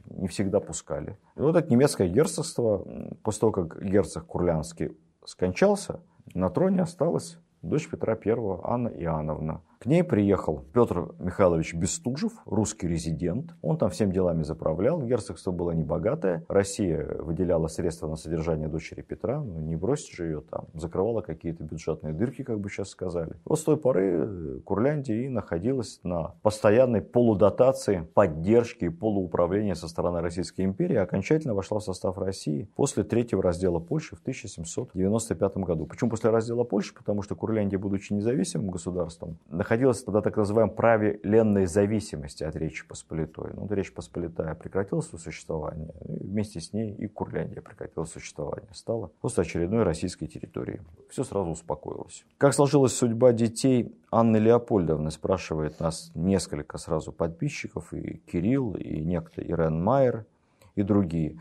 не 0.06 0.28
всегда 0.28 0.60
пускали. 0.60 1.18
И 1.36 1.40
вот 1.40 1.54
это 1.54 1.70
немецкое 1.70 2.08
герцогство, 2.08 2.86
после 3.22 3.40
того, 3.40 3.52
как 3.52 3.82
герцог 3.82 4.24
Курлянский 4.24 4.96
скончался, 5.26 6.00
на 6.32 6.48
троне 6.48 6.80
осталась 6.80 7.38
дочь 7.60 7.90
Петра 7.90 8.14
I, 8.24 8.60
Анна 8.64 8.88
Иоанновна. 8.88 9.60
К 9.82 9.86
ней 9.86 10.04
приехал 10.04 10.62
Петр 10.74 11.14
Михайлович 11.18 11.72
Бестужев, 11.72 12.32
русский 12.44 12.86
резидент. 12.86 13.54
Он 13.62 13.78
там 13.78 13.88
всем 13.88 14.12
делами 14.12 14.42
заправлял. 14.42 15.00
Герцогство 15.00 15.52
было 15.52 15.70
небогатое. 15.70 16.44
Россия 16.48 17.16
выделяла 17.18 17.66
средства 17.68 18.06
на 18.06 18.16
содержание 18.16 18.68
дочери 18.68 19.00
Петра. 19.00 19.40
Ну, 19.42 19.58
не 19.60 19.76
бросить 19.76 20.14
же 20.14 20.26
ее 20.26 20.40
там. 20.42 20.66
Закрывала 20.74 21.22
какие-то 21.22 21.64
бюджетные 21.64 22.12
дырки, 22.12 22.42
как 22.44 22.60
бы 22.60 22.68
сейчас 22.68 22.90
сказали. 22.90 23.36
Вот 23.46 23.58
с 23.58 23.62
той 23.62 23.78
поры 23.78 24.60
Курляндия 24.66 25.24
и 25.24 25.30
находилась 25.30 25.98
на 26.02 26.34
постоянной 26.42 27.00
полудотации, 27.00 28.06
поддержки 28.12 28.84
и 28.84 28.90
полууправления 28.90 29.74
со 29.74 29.88
стороны 29.88 30.20
Российской 30.20 30.66
империи. 30.66 30.96
Окончательно 30.96 31.54
вошла 31.54 31.78
в 31.78 31.84
состав 31.84 32.18
России 32.18 32.68
после 32.76 33.02
третьего 33.02 33.42
раздела 33.42 33.78
Польши 33.78 34.14
в 34.14 34.20
1795 34.20 35.56
году. 35.56 35.86
Почему 35.86 36.10
после 36.10 36.28
раздела 36.28 36.64
Польши? 36.64 36.94
Потому 36.94 37.22
что 37.22 37.34
Курляндия, 37.34 37.78
будучи 37.78 38.12
независимым 38.12 38.70
государством, 38.70 39.38
находилась 39.70 40.02
тогда 40.02 40.20
так 40.20 40.36
называемой 40.36 40.74
праве 40.74 41.20
ленной 41.22 41.66
зависимости 41.66 42.42
от 42.42 42.56
Речи 42.56 42.84
Посполитой. 42.84 43.52
Ну, 43.54 43.68
Речь 43.70 43.92
Посполитая 43.94 44.56
прекратила 44.56 45.00
свое 45.00 45.22
существование, 45.22 45.94
и 46.08 46.24
вместе 46.24 46.60
с 46.60 46.72
ней 46.72 46.92
и 46.92 47.06
Курляндия 47.06 47.62
прекратила 47.62 48.04
существование. 48.04 48.68
Стала 48.72 49.12
просто 49.20 49.42
очередной 49.42 49.84
российской 49.84 50.26
территорией. 50.26 50.80
Все 51.08 51.22
сразу 51.22 51.50
успокоилось. 51.50 52.24
Как 52.36 52.52
сложилась 52.52 52.94
судьба 52.94 53.32
детей 53.32 53.94
Анны 54.10 54.38
Леопольдовны, 54.38 55.12
спрашивает 55.12 55.78
нас 55.78 56.10
несколько 56.16 56.76
сразу 56.76 57.12
подписчиков, 57.12 57.92
и 57.94 58.16
Кирилл, 58.26 58.74
и 58.74 58.98
некто 59.04 59.40
Ирен 59.40 59.80
Майер, 59.80 60.26
и 60.74 60.82
другие. 60.82 61.38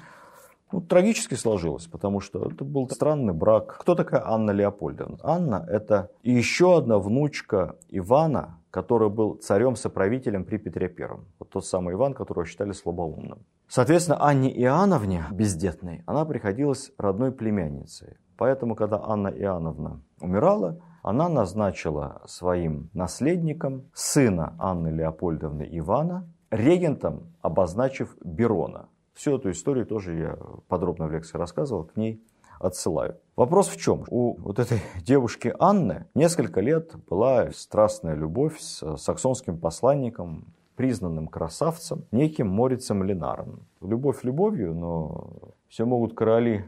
Ну, 0.71 0.81
трагически 0.81 1.33
сложилось, 1.33 1.87
потому 1.87 2.19
что 2.19 2.45
это 2.45 2.63
был 2.63 2.87
странный 2.89 3.33
брак. 3.33 3.77
Кто 3.79 3.95
такая 3.95 4.21
Анна 4.25 4.51
Леопольдовна? 4.51 5.17
Анна– 5.23 5.65
это 5.69 6.11
еще 6.21 6.77
одна 6.77 6.99
внучка 6.99 7.75
Ивана, 7.89 8.59
который 8.69 9.09
был 9.09 9.35
царем-соправителем 9.35 10.45
при 10.45 10.57
Петре 10.57 10.87
Первом. 10.87 11.25
Вот 11.39 11.49
тот 11.49 11.65
самый 11.65 11.95
Иван, 11.95 12.13
которого 12.13 12.45
считали 12.45 12.71
слабоумным. 12.71 13.39
Соответственно, 13.67 14.23
Анне 14.23 14.51
Иоанновне, 14.61 15.25
бездетной, 15.31 16.03
она 16.05 16.23
приходилась 16.25 16.91
родной 16.97 17.31
племянницей. 17.31 18.17
Поэтому, 18.37 18.75
когда 18.75 19.01
Анна 19.03 19.29
Иоанновна 19.29 20.01
умирала, 20.21 20.79
она 21.01 21.29
назначила 21.29 22.21
своим 22.25 22.89
наследником 22.93 23.89
сына 23.93 24.55
Анны 24.59 24.89
Леопольдовны 24.89 25.67
Ивана, 25.71 26.27
регентом 26.51 27.33
обозначив 27.41 28.15
Берона. 28.23 28.87
Всю 29.19 29.35
эту 29.35 29.51
историю 29.51 29.85
тоже 29.85 30.15
я 30.15 30.37
подробно 30.69 31.07
в 31.07 31.11
лекции 31.11 31.37
рассказывал, 31.37 31.83
к 31.83 31.97
ней 31.97 32.23
отсылаю. 32.57 33.17
Вопрос 33.35 33.67
в 33.67 33.75
чем? 33.75 34.05
У 34.07 34.39
вот 34.39 34.59
этой 34.59 34.79
девушки 35.03 35.53
Анны 35.59 36.05
несколько 36.15 36.61
лет 36.61 36.93
была 37.09 37.51
страстная 37.51 38.15
любовь 38.15 38.57
с 38.61 38.95
саксонским 38.95 39.57
посланником, 39.57 40.45
признанным 40.77 41.27
красавцем, 41.27 42.05
неким 42.11 42.47
Морицем 42.47 43.03
Ленаром. 43.03 43.67
Любовь 43.81 44.23
любовью, 44.23 44.73
но 44.73 45.33
все 45.67 45.83
могут 45.83 46.13
короли 46.13 46.63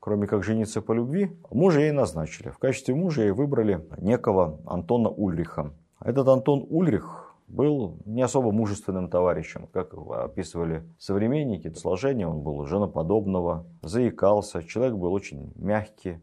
кроме 0.00 0.26
как 0.26 0.42
жениться 0.42 0.82
по 0.82 0.90
любви, 0.90 1.30
мужа 1.52 1.78
ей 1.78 1.92
назначили. 1.92 2.48
В 2.48 2.58
качестве 2.58 2.92
мужа 2.92 3.22
ей 3.22 3.30
выбрали 3.30 3.86
некого 3.98 4.58
Антона 4.66 5.08
Ульриха. 5.08 5.72
Этот 6.00 6.26
Антон 6.26 6.66
Ульрих 6.68 7.31
был 7.52 7.98
не 8.06 8.22
особо 8.22 8.50
мужественным 8.50 9.10
товарищем, 9.10 9.68
как 9.72 9.92
описывали 9.94 10.84
современники. 10.98 11.70
Сложение 11.74 12.26
он 12.26 12.40
был 12.40 12.64
женоподобного, 12.66 13.66
заикался, 13.82 14.62
человек 14.62 14.96
был 14.96 15.12
очень 15.12 15.52
мягкий, 15.56 16.18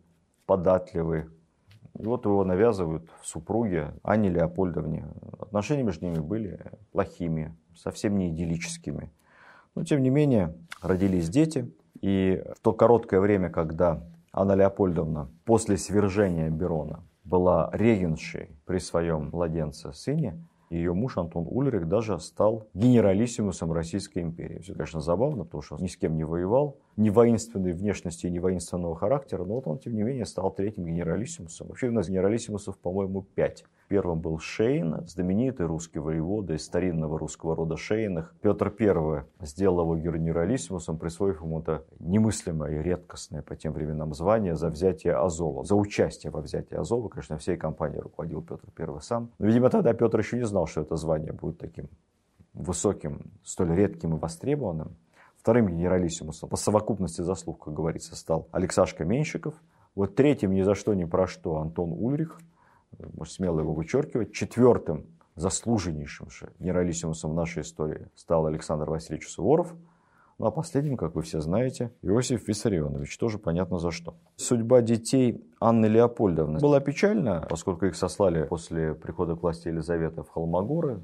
податливый. 0.48 1.26
И 2.00 2.06
вот 2.06 2.26
его 2.26 2.44
навязывают 2.44 3.10
в 3.22 3.28
супруге 3.28 3.94
Анне 4.02 4.30
Леопольдовне. 4.30 5.06
Отношения 5.40 5.84
между 5.84 6.06
ними 6.06 6.20
были 6.20 6.60
плохими, 6.92 7.56
совсем 7.76 8.18
не 8.18 8.30
идиллическими. 8.30 9.12
Но 9.76 9.84
тем 9.84 10.02
не 10.02 10.10
менее 10.10 10.56
родились 10.82 11.30
дети. 11.30 11.72
И 12.02 12.44
в 12.56 12.62
то 12.62 12.74
короткое 12.74 13.20
время, 13.20 13.50
когда 13.50 14.04
Анна 14.34 14.54
Леопольдовна 14.54 15.30
после 15.46 15.78
свержения 15.78 16.50
Берона 16.50 17.04
была 17.24 17.70
регеншей 17.74 18.50
при 18.66 18.80
своем 18.80 19.30
младенце 19.32 19.94
сыне, 19.94 20.40
ее 20.70 20.94
муж 20.94 21.18
Антон 21.18 21.46
Ульрих 21.50 21.88
даже 21.88 22.20
стал 22.20 22.68
генералиссимусом 22.74 23.72
Российской 23.72 24.20
империи. 24.20 24.60
Все, 24.60 24.74
конечно, 24.74 25.02
забавно, 25.02 25.44
потому 25.44 25.62
что 25.62 25.76
он 25.76 25.82
ни 25.82 25.88
с 25.88 25.98
кем 25.98 26.16
не 26.16 26.24
воевал, 26.24 26.78
ни 27.00 27.10
воинственной 27.10 27.72
внешности, 27.72 28.28
ни 28.28 28.40
воинственного 28.40 28.94
характера, 28.94 29.46
но 29.46 29.56
вот 29.56 29.68
он, 29.68 29.80
тем 29.80 29.96
не 29.96 30.04
менее, 30.04 30.26
стал 30.26 30.52
третьим 30.52 30.86
генералиссимусом. 30.86 31.70
Вообще 31.70 31.88
у 31.88 31.94
нас 31.94 32.10
генералиссимусов, 32.10 32.78
по-моему, 32.78 33.22
пять. 33.22 33.64
Первым 33.88 34.20
был 34.20 34.38
Шейн, 34.38 35.08
знаменитый 35.08 35.66
русский 35.66 36.00
воевода 36.00 36.56
из 36.56 36.66
старинного 36.66 37.18
русского 37.18 37.56
рода 37.56 37.78
Шейных. 37.78 38.36
Петр 38.42 38.74
I 38.78 39.24
сделал 39.46 39.96
его 39.96 39.96
генералиссимусом, 39.96 40.98
присвоив 40.98 41.42
ему 41.42 41.62
это 41.62 41.86
немыслимое 42.00 42.82
и 42.82 42.84
редкостное 42.84 43.44
по 43.44 43.56
тем 43.56 43.72
временам 43.72 44.14
звание 44.14 44.58
за 44.58 44.70
взятие 44.70 45.16
Азова, 45.16 45.64
за 45.64 45.76
участие 45.76 46.32
во 46.32 46.42
взятии 46.42 46.76
Азова. 46.76 47.08
Конечно, 47.08 47.38
всей 47.38 47.56
компанией 47.56 48.02
руководил 48.02 48.42
Петр 48.42 48.68
I 48.78 49.02
сам. 49.02 49.32
Но, 49.40 49.46
видимо, 49.48 49.70
тогда 49.70 49.94
Петр 49.94 50.20
еще 50.20 50.38
не 50.38 50.46
знал, 50.46 50.68
что 50.68 50.82
это 50.82 50.98
звание 50.98 51.32
будет 51.32 51.60
таким 51.60 51.88
высоким, 52.54 53.32
столь 53.44 53.74
редким 53.74 54.18
и 54.18 54.20
востребованным. 54.20 54.98
Вторым 55.40 55.70
генералиссимусом 55.70 56.50
по 56.50 56.58
совокупности 56.58 57.22
заслуг, 57.22 57.64
как 57.64 57.74
говорится, 57.74 58.16
стал 58.16 58.50
Алексашка 58.52 59.06
Меньшиков. 59.06 59.54
Вот 59.96 60.16
третьим 60.16 60.54
ни 60.54 60.64
за 60.64 60.76
что, 60.76 60.94
ни 60.94 61.06
про 61.06 61.28
что 61.28 61.58
Антон 61.58 61.94
Ульрих, 61.94 62.40
можно 63.14 63.34
смело 63.34 63.62
его 63.62 63.74
вычеркивать. 63.74 64.34
Четвертым 64.34 65.06
заслуженнейшим 65.36 66.30
же 66.30 66.52
генералиссимусом 66.60 67.32
в 67.32 67.36
нашей 67.36 67.62
истории 67.62 68.10
стал 68.16 68.48
Александр 68.48 68.90
Васильевич 68.90 69.30
Суворов. 69.30 69.74
Ну 70.40 70.46
а 70.46 70.52
последним, 70.52 70.98
как 70.98 71.16
вы 71.16 71.22
все 71.22 71.40
знаете, 71.40 71.92
Иосиф 72.02 72.48
Виссарионович, 72.48 73.18
тоже 73.18 73.40
понятно 73.40 73.80
за 73.80 73.92
что. 73.92 74.16
Судьба 74.36 74.82
детей 74.82 75.44
Анны 75.60 75.86
Леопольдовны 75.86 76.60
была 76.60 76.80
печальна, 76.82 77.46
поскольку 77.50 77.86
их 77.86 77.96
сослали 77.96 78.44
после 78.44 78.94
прихода 78.94 79.36
к 79.36 79.42
власти 79.42 79.68
Елизаветы 79.70 80.24
в 80.24 80.30
Холмогоры, 80.30 81.02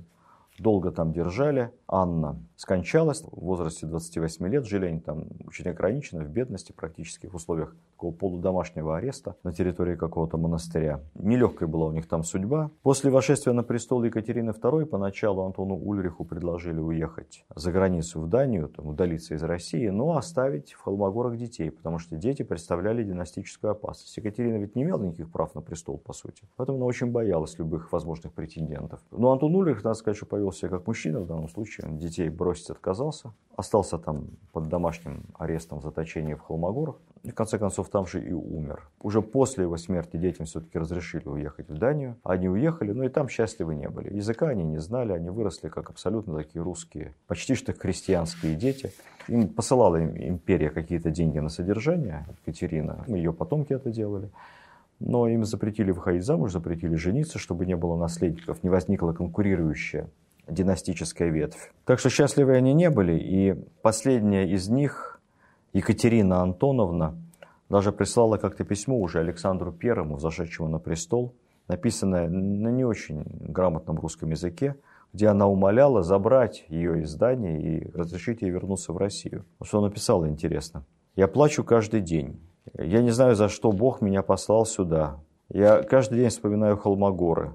долго 0.57 0.91
там 0.91 1.11
держали. 1.11 1.71
Анна 1.87 2.39
скончалась 2.55 3.21
в 3.21 3.39
возрасте 3.39 3.85
28 3.85 4.47
лет. 4.47 4.65
Жили 4.65 4.85
они 4.87 4.99
там 4.99 5.25
очень 5.45 5.69
ограниченно, 5.69 6.23
в 6.23 6.29
бедности, 6.29 6.71
практически 6.71 7.27
в 7.27 7.35
условиях 7.35 7.75
такого 7.91 8.13
полудомашнего 8.13 8.97
ареста 8.97 9.35
на 9.43 9.53
территории 9.53 9.95
какого-то 9.95 10.37
монастыря. 10.37 11.01
Нелегкая 11.15 11.67
была 11.67 11.87
у 11.87 11.91
них 11.91 12.07
там 12.07 12.23
судьба. 12.23 12.71
После 12.83 13.09
вошествия 13.09 13.53
на 13.53 13.63
престол 13.63 14.03
Екатерины 14.03 14.51
II 14.51 14.85
поначалу 14.85 15.43
Антону 15.43 15.75
Ульриху 15.75 16.25
предложили 16.25 16.79
уехать 16.79 17.45
за 17.55 17.71
границу 17.71 18.21
в 18.21 18.27
Данию, 18.27 18.69
там, 18.69 18.87
удалиться 18.87 19.35
из 19.35 19.43
России, 19.43 19.87
но 19.87 20.17
оставить 20.17 20.73
в 20.73 20.81
Холмогорах 20.81 21.37
детей, 21.37 21.71
потому 21.71 21.99
что 21.99 22.17
дети 22.17 22.43
представляли 22.43 23.03
династическую 23.03 23.71
опасность. 23.71 24.15
Екатерина 24.17 24.57
ведь 24.57 24.75
не 24.75 24.83
имела 24.83 25.03
никаких 25.03 25.31
прав 25.31 25.55
на 25.55 25.61
престол, 25.61 25.97
по 25.97 26.13
сути. 26.13 26.43
Поэтому 26.57 26.77
она 26.77 26.85
очень 26.85 27.11
боялась 27.11 27.57
любых 27.57 27.91
возможных 27.91 28.33
претендентов. 28.33 29.01
Но 29.11 29.31
Антон 29.31 29.55
Ульрих, 29.55 29.83
надо 29.83 29.95
сказать, 29.95 30.17
что 30.17 30.25
повел 30.25 30.51
себя 30.51 30.69
как 30.69 30.87
мужчина 30.87 31.21
в 31.21 31.27
данном 31.27 31.49
случае. 31.49 31.87
Он 31.87 31.97
детей 31.97 32.29
бросить 32.45 32.69
отказался. 32.69 33.33
Остался 33.57 33.97
там 33.97 34.27
под 34.51 34.67
домашним 34.69 35.23
арестом 35.39 35.79
в 35.79 35.83
заточении 35.83 36.35
в 36.35 36.41
Холмогорах. 36.41 36.97
И 37.23 37.31
в 37.31 37.33
конце 37.33 37.57
концов 37.57 37.89
там 37.89 38.05
же 38.05 38.23
и 38.23 38.33
умер. 38.33 38.87
Уже 39.01 39.23
после 39.23 39.63
его 39.63 39.77
смерти 39.77 40.17
детям 40.17 40.45
все-таки 40.45 40.77
разрешили 40.77 41.27
уехать 41.27 41.69
в 41.69 41.77
Данию. 41.77 42.17
Они 42.23 42.47
уехали, 42.47 42.91
но 42.91 43.03
и 43.03 43.09
там 43.09 43.29
счастливы 43.29 43.73
не 43.73 43.89
были. 43.89 44.13
Языка 44.13 44.49
они 44.49 44.63
не 44.63 44.77
знали, 44.77 45.13
они 45.13 45.31
выросли 45.31 45.69
как 45.69 45.89
абсолютно 45.89 46.35
такие 46.35 46.61
русские, 46.61 47.15
почти 47.25 47.55
что 47.55 47.73
христианские 47.73 48.55
дети. 48.55 48.93
Им 49.27 49.47
посылала 49.47 50.03
империя 50.03 50.69
какие-то 50.69 51.09
деньги 51.09 51.39
на 51.39 51.49
содержание, 51.49 52.27
Екатерина, 52.41 53.05
ее 53.07 53.33
потомки 53.33 53.73
это 53.73 53.89
делали. 53.89 54.29
Но 54.99 55.27
им 55.27 55.45
запретили 55.45 55.89
выходить 55.89 56.23
замуж, 56.23 56.51
запретили 56.51 56.95
жениться, 56.95 57.39
чтобы 57.39 57.65
не 57.65 57.75
было 57.75 57.95
наследников, 57.97 58.63
не 58.63 58.69
возникла 58.69 59.13
конкурирующая 59.13 60.09
династическая 60.47 61.29
ветвь. 61.29 61.71
Так 61.85 61.99
что 61.99 62.09
счастливы 62.09 62.55
они 62.55 62.73
не 62.73 62.89
были, 62.89 63.17
и 63.17 63.55
последняя 63.81 64.47
из 64.47 64.69
них, 64.69 65.19
Екатерина 65.73 66.41
Антоновна, 66.41 67.15
даже 67.69 67.91
прислала 67.91 68.37
как-то 68.37 68.63
письмо 68.63 68.99
уже 68.99 69.19
Александру 69.19 69.71
Первому, 69.71 70.19
зашедшему 70.19 70.69
на 70.69 70.79
престол, 70.79 71.33
написанное 71.67 72.27
на 72.29 72.69
не 72.69 72.85
очень 72.85 73.23
грамотном 73.25 73.99
русском 73.99 74.29
языке, 74.29 74.75
где 75.13 75.27
она 75.27 75.47
умоляла 75.47 76.03
забрать 76.03 76.65
ее 76.67 77.01
из 77.01 77.15
Дании 77.15 77.61
и 77.61 77.91
разрешить 77.91 78.41
ей 78.41 78.51
вернуться 78.51 78.93
в 78.93 78.97
Россию. 78.97 79.45
Что 79.63 79.79
она 79.79 79.89
писала, 79.89 80.27
интересно. 80.27 80.85
«Я 81.15 81.27
плачу 81.27 81.63
каждый 81.63 82.01
день. 82.01 82.39
Я 82.77 83.01
не 83.01 83.11
знаю, 83.11 83.35
за 83.35 83.47
что 83.47 83.71
Бог 83.71 84.01
меня 84.01 84.21
послал 84.21 84.65
сюда. 84.65 85.19
Я 85.49 85.83
каждый 85.83 86.19
день 86.19 86.29
вспоминаю 86.29 86.77
Холмогоры. 86.77 87.53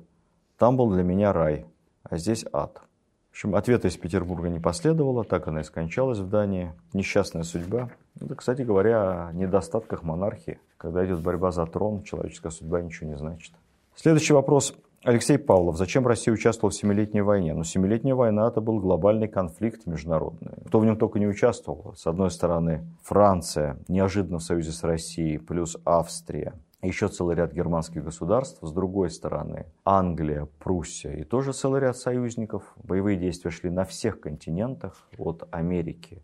Там 0.57 0.77
был 0.77 0.91
для 0.91 1.03
меня 1.03 1.33
рай 1.33 1.67
а 2.11 2.19
здесь 2.19 2.45
ад. 2.53 2.83
В 3.31 3.33
общем, 3.33 3.55
ответа 3.55 3.89
из 3.89 3.97
Петербурга 3.97 4.49
не 4.49 4.59
последовало, 4.59 5.25
так 5.25 5.47
она 5.47 5.61
и 5.61 5.65
скончалась 5.65 6.19
в 6.19 6.29
Дании. 6.29 6.73
Несчастная 6.93 7.45
судьба. 7.45 7.91
Это, 8.21 8.35
кстати 8.35 8.63
говоря, 8.63 9.29
о 9.29 9.33
недостатках 9.33 10.03
монархии. 10.03 10.59
Когда 10.77 11.07
идет 11.07 11.21
борьба 11.23 11.53
за 11.53 11.65
трон, 11.67 12.03
человеческая 12.03 12.51
судьба 12.51 12.83
ничего 12.83 13.09
не 13.09 13.17
значит. 13.17 13.55
Следующий 13.95 14.33
вопрос. 14.33 14.75
Алексей 15.05 15.39
Павлов. 15.39 15.79
Зачем 15.79 16.07
Россия 16.07 16.35
участвовала 16.35 16.71
в 16.71 16.75
Семилетней 16.75 17.23
войне? 17.23 17.55
Ну, 17.55 17.65
Семилетняя 17.65 18.15
война– 18.15 18.49
это 18.49 18.61
был 18.61 18.81
глобальный 18.81 19.29
конфликт 19.29 19.87
международный. 19.87 20.53
Кто 20.67 20.81
в 20.81 20.85
нем 20.85 20.99
только 20.99 21.19
не 21.19 21.27
участвовал. 21.27 21.95
С 21.97 22.07
одной 22.07 22.31
стороны, 22.31 22.85
Франция, 23.03 23.79
неожиданно 23.89 24.39
в 24.39 24.43
союзе 24.43 24.73
с 24.73 24.83
Россией, 24.83 25.39
плюс 25.39 25.79
Австрия, 25.87 26.53
еще 26.89 27.09
целый 27.09 27.37
ряд 27.37 27.53
германских 27.53 28.05
государств, 28.05 28.59
с 28.63 28.73
другой 28.73 29.11
стороны 29.11 29.67
Англия, 29.85 30.49
Пруссия 30.59 31.13
и 31.13 31.25
тоже 31.25 31.53
целый 31.53 31.81
ряд 31.81 31.97
союзников. 31.97 32.75
Боевые 32.83 33.17
действия 33.17 33.51
шли 33.51 33.71
на 33.71 33.85
всех 33.85 34.21
континентах, 34.21 35.09
от 35.19 35.47
Америки 35.51 36.23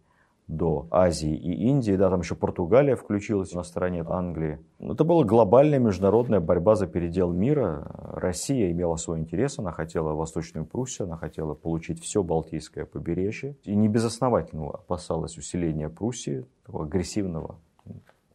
до 0.48 0.86
Азии 0.90 1.34
и 1.34 1.68
Индии, 1.68 1.96
да, 1.96 2.08
там 2.08 2.20
еще 2.20 2.36
Португалия 2.36 2.94
включилась 2.94 3.52
на 3.52 3.64
стороне 3.64 4.04
Англии. 4.08 4.60
Это 4.78 5.02
была 5.02 5.24
глобальная 5.24 5.80
международная 5.80 6.40
борьба 6.40 6.76
за 6.76 6.86
передел 6.86 7.32
мира. 7.32 7.90
Россия 8.14 8.70
имела 8.70 8.96
свой 8.96 9.18
интерес, 9.18 9.58
она 9.58 9.72
хотела 9.72 10.12
Восточную 10.12 10.64
Пруссию, 10.64 11.08
она 11.08 11.16
хотела 11.16 11.54
получить 11.54 12.00
все 12.00 12.22
Балтийское 12.22 12.84
побережье. 12.84 13.56
И 13.64 13.74
не 13.74 13.88
безосновательно 13.88 14.70
опасалась 14.70 15.36
усиления 15.36 15.88
Пруссии, 15.88 16.46
такого 16.64 16.84
агрессивного 16.84 17.56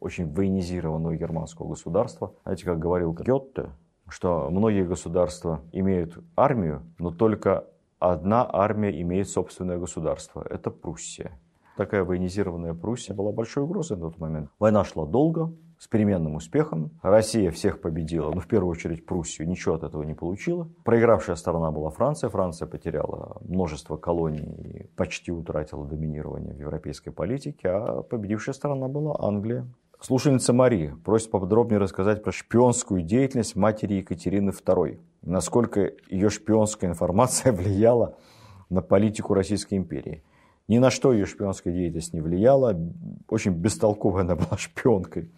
очень 0.02 0.32
военизированного 0.32 1.16
германского 1.16 1.68
государства. 1.68 2.34
Знаете, 2.44 2.64
как 2.64 2.78
говорил 2.78 3.12
Гетте, 3.12 3.70
что 4.08 4.48
многие 4.50 4.84
государства 4.84 5.62
имеют 5.72 6.18
армию, 6.36 6.82
но 6.98 7.10
только 7.10 7.64
одна 7.98 8.48
армия 8.50 9.00
имеет 9.00 9.28
собственное 9.28 9.78
государство. 9.78 10.44
Это 10.48 10.70
Пруссия. 10.70 11.38
Такая 11.76 12.04
военизированная 12.04 12.74
Пруссия 12.74 13.14
была 13.14 13.32
большой 13.32 13.62
угрозой 13.62 13.96
на 13.96 14.10
тот 14.10 14.18
момент. 14.18 14.50
Война 14.58 14.84
шла 14.84 15.06
долго, 15.06 15.52
с 15.82 15.88
переменным 15.88 16.36
успехом. 16.36 16.92
Россия 17.02 17.50
всех 17.50 17.80
победила, 17.80 18.30
но 18.30 18.38
в 18.38 18.46
первую 18.46 18.70
очередь 18.70 19.04
Пруссию 19.04 19.48
ничего 19.48 19.74
от 19.74 19.82
этого 19.82 20.04
не 20.04 20.14
получила. 20.14 20.68
Проигравшая 20.84 21.34
сторона 21.34 21.72
была 21.72 21.90
Франция. 21.90 22.30
Франция 22.30 22.68
потеряла 22.68 23.38
множество 23.40 23.96
колоний 23.96 24.44
и 24.44 24.86
почти 24.94 25.32
утратила 25.32 25.84
доминирование 25.84 26.54
в 26.54 26.60
европейской 26.60 27.10
политике, 27.10 27.68
а 27.68 28.02
победившая 28.02 28.54
сторона 28.54 28.86
была 28.86 29.16
Англия. 29.18 29.66
Слушательница 30.04 30.52
Мария 30.52 30.96
просит 31.04 31.30
поподробнее 31.30 31.78
рассказать 31.78 32.24
про 32.24 32.32
шпионскую 32.32 33.02
деятельность 33.02 33.54
матери 33.54 33.94
Екатерины 33.94 34.50
II. 34.50 34.98
Насколько 35.22 35.92
ее 36.08 36.28
шпионская 36.28 36.90
информация 36.90 37.52
влияла 37.52 38.16
на 38.68 38.82
политику 38.82 39.32
Российской 39.32 39.74
империи. 39.74 40.24
Ни 40.66 40.78
на 40.78 40.90
что 40.90 41.12
ее 41.12 41.24
шпионская 41.24 41.72
деятельность 41.72 42.14
не 42.14 42.20
влияла. 42.20 42.76
Очень 43.28 43.52
бестолковая 43.52 44.24
она 44.24 44.34
была 44.34 44.58
шпионкой. 44.58 45.30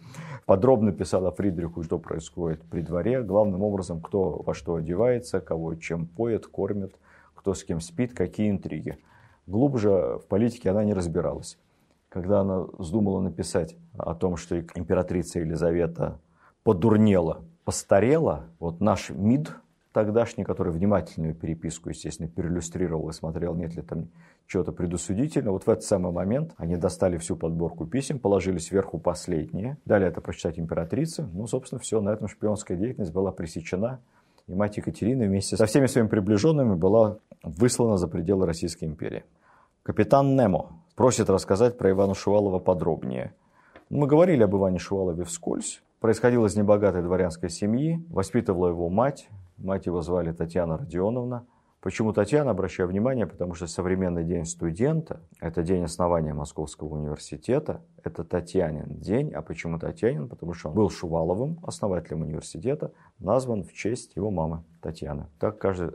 Подробно 0.47 0.91
писала 0.91 1.31
Фридриху, 1.31 1.83
что 1.83 1.99
происходит 1.99 2.63
при 2.63 2.81
дворе. 2.81 3.21
Главным 3.21 3.61
образом, 3.61 4.01
кто 4.01 4.41
во 4.43 4.55
что 4.55 4.77
одевается, 4.77 5.41
кого 5.41 5.75
чем 5.75 6.07
поет, 6.07 6.47
кормит, 6.47 6.95
кто 7.35 7.53
с 7.53 7.63
кем 7.63 7.79
спит, 7.79 8.15
какие 8.15 8.49
интриги. 8.49 8.97
Глубже 9.45 10.17
в 10.23 10.25
политике 10.27 10.71
она 10.71 10.83
не 10.83 10.95
разбиралась 10.95 11.59
когда 12.15 12.39
она 12.39 12.59
вздумала 12.77 13.19
написать 13.19 13.75
о 13.97 14.15
том, 14.15 14.37
что 14.37 14.57
императрица 14.57 15.41
Елизавета 15.41 16.21
подурнела, 16.63 17.43
постарела, 17.65 18.45
вот 18.57 18.79
наш 18.79 19.09
МИД 19.09 19.51
тогдашний, 19.91 20.45
который 20.45 20.71
внимательную 20.71 21.35
переписку, 21.35 21.89
естественно, 21.89 22.29
переиллюстрировал 22.29 23.09
и 23.09 23.11
смотрел, 23.11 23.53
нет 23.53 23.75
ли 23.75 23.81
там 23.81 24.07
чего-то 24.47 24.71
предусудительного. 24.71 25.55
Вот 25.55 25.65
в 25.65 25.69
этот 25.69 25.83
самый 25.83 26.13
момент 26.13 26.53
они 26.55 26.77
достали 26.77 27.17
всю 27.17 27.35
подборку 27.35 27.85
писем, 27.85 28.19
положили 28.19 28.59
сверху 28.59 28.97
последние, 28.97 29.77
дали 29.83 30.07
это 30.07 30.21
прочитать 30.21 30.57
императрице. 30.57 31.27
Ну, 31.33 31.47
собственно, 31.47 31.79
все, 31.79 31.99
на 31.99 32.11
этом 32.11 32.29
шпионская 32.29 32.77
деятельность 32.77 33.11
была 33.11 33.33
пресечена. 33.33 33.99
И 34.47 34.53
мать 34.55 34.77
Екатерина 34.77 35.25
вместе 35.25 35.57
со 35.57 35.65
всеми 35.65 35.87
своими 35.87 36.07
приближенными 36.07 36.75
была 36.75 37.17
выслана 37.43 37.97
за 37.97 38.07
пределы 38.07 38.45
Российской 38.45 38.85
империи. 38.85 39.25
Капитан 39.83 40.37
Немо 40.37 40.79
Просит 40.95 41.29
рассказать 41.29 41.77
про 41.77 41.91
Ивана 41.91 42.13
Шувалова 42.13 42.59
подробнее. 42.59 43.33
Мы 43.89 44.07
говорили 44.07 44.43
об 44.43 44.55
Иване 44.55 44.79
Шувалове 44.79 45.25
вскользь. 45.25 45.83
Происходил 45.99 46.45
из 46.45 46.55
небогатой 46.55 47.01
дворянской 47.01 47.49
семьи, 47.49 48.01
воспитывала 48.09 48.69
его 48.69 48.87
мать. 48.87 49.27
Мать 49.57 49.87
его 49.87 50.01
звали 50.01 50.31
Татьяна 50.31 50.77
Родионовна. 50.77 51.45
Почему 51.81 52.13
Татьяна, 52.13 52.51
обращаю 52.51 52.87
внимание, 52.87 53.27
потому 53.27 53.55
что 53.55 53.67
современный 53.67 54.23
день 54.23 54.45
студента, 54.45 55.19
это 55.41 55.63
день 55.63 55.83
основания 55.83 56.33
Московского 56.33 56.95
университета, 56.95 57.81
это 58.01 58.23
Татьянин 58.23 58.97
день. 58.97 59.33
А 59.33 59.41
почему 59.41 59.77
Татьянин? 59.77 60.29
Потому 60.29 60.53
что 60.53 60.69
он 60.69 60.75
был 60.75 60.89
Шуваловым, 60.89 61.59
основателем 61.63 62.21
университета, 62.21 62.93
назван 63.19 63.65
в 63.65 63.73
честь 63.73 64.15
его 64.15 64.31
мамы 64.31 64.63
Татьяны. 64.81 65.27
Так 65.41 65.57
каждый 65.57 65.91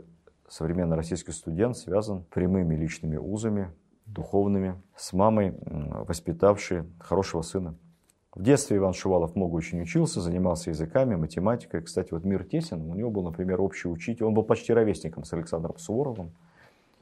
современный 0.47 0.95
российский 0.95 1.31
студент 1.31 1.75
связан 1.75 2.23
прямыми 2.25 2.75
личными 2.75 3.17
узами, 3.17 3.73
духовными, 4.05 4.75
с 4.95 5.13
мамой, 5.13 5.53
воспитавшей 6.07 6.83
хорошего 6.99 7.41
сына. 7.41 7.75
В 8.33 8.43
детстве 8.43 8.77
Иван 8.77 8.93
Шувалов 8.93 9.35
много 9.35 9.55
очень 9.55 9.81
учился, 9.81 10.21
занимался 10.21 10.69
языками, 10.69 11.15
математикой. 11.15 11.81
Кстати, 11.81 12.13
вот 12.13 12.23
мир 12.23 12.45
тесен. 12.45 12.89
У 12.89 12.95
него 12.95 13.11
был, 13.11 13.23
например, 13.23 13.61
общий 13.61 13.89
учитель. 13.89 14.23
Он 14.23 14.33
был 14.33 14.43
почти 14.43 14.71
ровесником 14.71 15.25
с 15.25 15.33
Александром 15.33 15.77
Суворовым. 15.77 16.31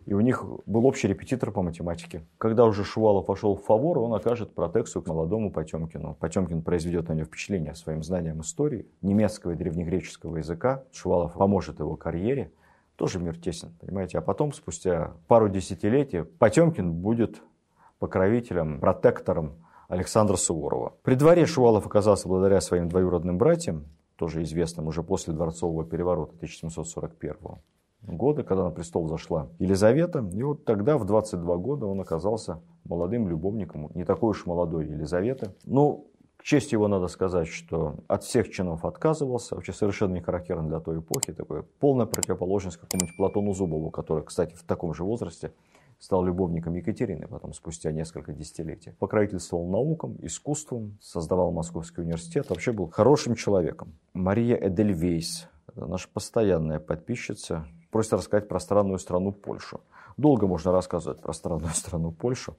И 0.07 0.13
у 0.15 0.21
них 0.21 0.43
был 0.65 0.87
общий 0.87 1.07
репетитор 1.07 1.51
по 1.51 1.61
математике. 1.61 2.25
Когда 2.39 2.65
уже 2.65 2.83
Шувалов 2.83 3.27
пошел 3.27 3.55
в 3.55 3.63
фавор, 3.63 3.99
он 3.99 4.11
окажет 4.15 4.55
протекцию 4.55 5.03
к 5.03 5.07
молодому 5.07 5.51
Потемкину. 5.51 6.15
Потемкин 6.19 6.63
произведет 6.63 7.09
на 7.09 7.13
него 7.13 7.25
впечатление 7.25 7.75
своим 7.75 8.01
знанием 8.01 8.41
истории, 8.41 8.87
немецкого 9.03 9.51
и 9.51 9.55
древнегреческого 9.55 10.37
языка. 10.37 10.83
Шувалов 10.91 11.33
поможет 11.33 11.79
его 11.79 11.95
карьере. 11.95 12.51
Тоже 12.99 13.17
мир 13.17 13.37
тесен, 13.37 13.71
понимаете. 13.79 14.17
А 14.17 14.21
потом, 14.21 14.51
спустя 14.51 15.13
пару 15.29 15.47
десятилетий, 15.47 16.23
Потемкин 16.23 16.91
будет 16.91 17.41
покровителем, 17.97 18.81
протектором 18.81 19.53
Александра 19.87 20.35
Суворова. 20.35 20.95
При 21.01 21.15
дворе 21.15 21.45
Шувалов 21.45 21.87
оказался 21.87 22.27
благодаря 22.27 22.59
своим 22.59 22.89
двоюродным 22.89 23.37
братьям, 23.37 23.85
тоже 24.17 24.43
известным 24.43 24.87
уже 24.87 25.01
после 25.01 25.33
дворцового 25.33 25.85
переворота 25.85 26.35
1741 26.35 27.37
года, 28.01 28.43
когда 28.43 28.65
на 28.65 28.71
престол 28.71 29.07
зашла 29.07 29.47
Елизавета. 29.59 30.29
И 30.33 30.43
вот 30.43 30.65
тогда, 30.65 30.97
в 30.97 31.05
22 31.05 31.55
года, 31.55 31.85
он 31.85 32.01
оказался 32.01 32.59
молодым 32.83 33.29
любовником, 33.29 33.91
не 33.95 34.03
такой 34.03 34.31
уж 34.31 34.45
молодой 34.45 34.87
Елизаветы. 34.87 35.53
Ну, 35.63 36.07
к 36.39 36.43
чести 36.43 36.73
его 36.73 36.87
надо 36.87 37.09
сказать, 37.09 37.49
что 37.49 37.95
от 38.07 38.23
всех 38.23 38.49
чинов 38.49 38.85
отказывался, 38.85 39.55
вообще 39.55 39.73
совершенно 39.73 40.13
не 40.13 40.21
характерно 40.21 40.69
для 40.69 40.79
той 40.79 40.99
эпохи, 40.99 41.33
такой 41.33 41.63
полная 41.63 42.05
противоположность 42.05 42.77
какому-нибудь 42.77 43.17
Платону 43.17 43.53
Зубову, 43.53 43.91
который, 43.91 44.23
кстати, 44.23 44.55
в 44.55 44.63
таком 44.63 44.93
же 44.93 45.03
возрасте 45.03 45.51
стал 45.99 46.23
любовником 46.23 46.75
Екатерины 46.75 47.27
потом, 47.27 47.53
спустя 47.53 47.91
несколько 47.91 48.31
десятилетий. 48.31 48.91
Покровительствовал 48.99 49.67
наукам, 49.69 50.15
искусством, 50.21 50.97
создавал 51.01 51.51
Московский 51.51 52.03
университет, 52.03 52.49
вообще 52.49 52.71
был 52.71 52.89
хорошим 52.89 53.35
человеком. 53.35 53.91
Мария 54.13 54.55
Эдельвейс, 54.55 55.49
наша 55.75 56.07
постоянная 56.07 56.79
подписчица, 56.79 57.67
просит 57.91 58.13
рассказать 58.13 58.47
про 58.47 58.61
странную 58.61 58.99
страну 58.99 59.33
Польшу. 59.33 59.81
Долго 60.15 60.47
можно 60.47 60.71
рассказывать 60.71 61.21
про 61.21 61.33
странную 61.33 61.73
страну 61.73 62.13
Польшу 62.13 62.55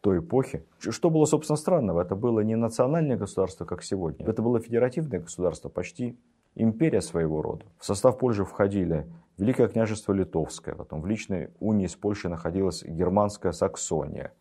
той 0.00 0.18
эпохе. 0.20 0.64
Что 0.78 1.10
было, 1.10 1.24
собственно, 1.24 1.56
странного? 1.56 2.02
Это 2.02 2.14
было 2.14 2.40
не 2.40 2.56
национальное 2.56 3.16
государство, 3.16 3.64
как 3.64 3.82
сегодня. 3.82 4.26
Это 4.26 4.42
было 4.42 4.60
федеративное 4.60 5.20
государство, 5.20 5.68
почти 5.68 6.18
империя 6.54 7.00
своего 7.00 7.42
рода. 7.42 7.64
В 7.78 7.84
состав 7.84 8.18
Польши 8.18 8.44
входили 8.44 9.06
Великое 9.38 9.68
княжество 9.68 10.12
Литовское, 10.12 10.74
потом 10.74 11.02
в 11.02 11.06
личной 11.06 11.50
унии 11.60 11.86
с 11.86 11.94
Польшей 11.94 12.30
находилась 12.30 12.82
германская 12.82 13.52
Саксония, 13.52 14.32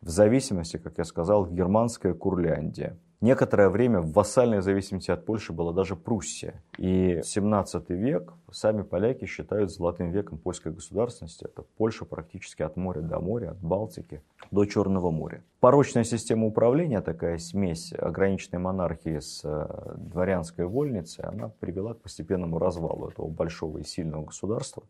в 0.00 0.08
зависимости, 0.08 0.76
как 0.78 0.98
я 0.98 1.04
сказал, 1.04 1.46
германская 1.46 2.14
Курляндия– 2.14 2.98
Некоторое 3.20 3.68
время 3.68 4.00
в 4.00 4.12
вассальной 4.12 4.62
зависимости 4.62 5.10
от 5.10 5.26
Польши 5.26 5.52
была 5.52 5.74
даже 5.74 5.94
Пруссия. 5.94 6.62
И 6.78 7.20
17 7.22 7.90
век 7.90 8.32
сами 8.50 8.80
поляки 8.80 9.26
считают 9.26 9.70
золотым 9.70 10.10
веком 10.10 10.38
польской 10.38 10.72
государственности. 10.72 11.44
Это 11.44 11.62
Польша 11.76 12.06
практически 12.06 12.62
от 12.62 12.76
моря 12.76 13.02
до 13.02 13.20
моря, 13.20 13.50
от 13.50 13.58
Балтики 13.58 14.22
до 14.50 14.64
Черного 14.64 15.10
моря. 15.10 15.42
Порочная 15.60 16.04
система 16.04 16.46
управления, 16.46 17.02
такая 17.02 17.36
смесь 17.36 17.92
ограниченной 17.92 18.58
монархии 18.58 19.18
с 19.18 19.42
э, 19.44 19.94
дворянской 19.98 20.64
вольницей, 20.64 21.22
она 21.22 21.50
привела 21.60 21.92
к 21.92 22.00
постепенному 22.00 22.58
развалу 22.58 23.10
этого 23.10 23.28
большого 23.28 23.78
и 23.78 23.84
сильного 23.84 24.24
государства. 24.24 24.82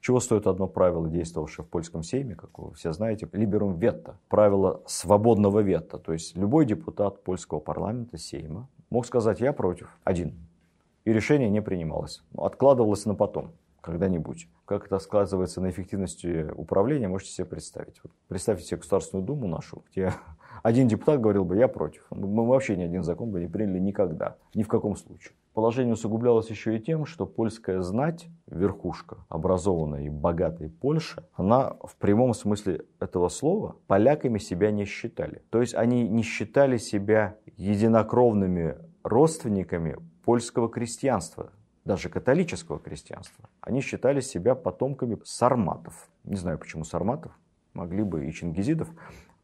Чего 0.00 0.18
стоит 0.20 0.46
одно 0.46 0.66
правило, 0.66 1.08
действовавшее 1.08 1.64
в 1.64 1.68
польском 1.68 2.02
сейме, 2.02 2.34
как 2.34 2.58
вы 2.58 2.72
все 2.72 2.92
знаете, 2.92 3.28
либерум 3.32 3.78
ветта, 3.78 4.18
правило 4.28 4.82
свободного 4.86 5.60
ветта. 5.60 5.98
То 5.98 6.14
есть 6.14 6.36
любой 6.36 6.64
депутат 6.64 7.22
польского 7.22 7.60
парламента, 7.60 8.16
сейма, 8.16 8.68
мог 8.88 9.04
сказать 9.04 9.40
«я 9.40 9.52
против», 9.52 9.94
один. 10.02 10.34
И 11.04 11.12
решение 11.12 11.50
не 11.50 11.60
принималось. 11.60 12.22
Откладывалось 12.36 13.04
на 13.04 13.14
потом, 13.14 13.52
когда-нибудь. 13.82 14.48
Как 14.64 14.86
это 14.86 14.98
сказывается 14.98 15.60
на 15.60 15.68
эффективности 15.68 16.50
управления, 16.56 17.08
можете 17.08 17.32
себе 17.32 17.44
представить. 17.44 18.00
Представьте 18.28 18.64
себе 18.64 18.78
Государственную 18.78 19.26
Думу 19.26 19.48
нашу, 19.48 19.82
где 19.90 20.14
один 20.62 20.88
депутат 20.88 21.20
говорил 21.20 21.44
бы 21.44 21.56
«я 21.56 21.68
против». 21.68 22.06
Мы 22.10 22.46
вообще 22.46 22.76
ни 22.76 22.82
один 22.82 23.02
закон 23.02 23.30
бы 23.30 23.40
не 23.40 23.48
приняли 23.48 23.78
никогда, 23.78 24.36
ни 24.54 24.62
в 24.62 24.68
каком 24.68 24.96
случае. 24.96 25.34
Положение 25.54 25.94
усугублялось 25.94 26.48
еще 26.48 26.76
и 26.76 26.80
тем, 26.80 27.06
что 27.06 27.26
польская 27.26 27.82
знать, 27.82 28.28
верхушка 28.46 29.18
образованная 29.28 30.04
и 30.04 30.08
богатой 30.08 30.70
Польши, 30.70 31.24
она 31.34 31.74
в 31.82 31.96
прямом 31.96 32.34
смысле 32.34 32.84
этого 33.00 33.28
слова 33.28 33.76
поляками 33.88 34.38
себя 34.38 34.70
не 34.70 34.84
считали. 34.84 35.42
То 35.50 35.60
есть 35.60 35.74
они 35.74 36.08
не 36.08 36.22
считали 36.22 36.76
себя 36.76 37.36
единокровными 37.56 38.76
родственниками 39.02 39.96
польского 40.24 40.68
крестьянства, 40.68 41.50
даже 41.84 42.08
католического 42.08 42.78
крестьянства. 42.78 43.48
Они 43.60 43.80
считали 43.80 44.20
себя 44.20 44.54
потомками 44.54 45.18
сарматов. 45.24 46.08
Не 46.22 46.36
знаю, 46.36 46.58
почему 46.58 46.84
сарматов, 46.84 47.32
могли 47.74 48.04
бы 48.04 48.26
и 48.26 48.32
чингизидов. 48.32 48.88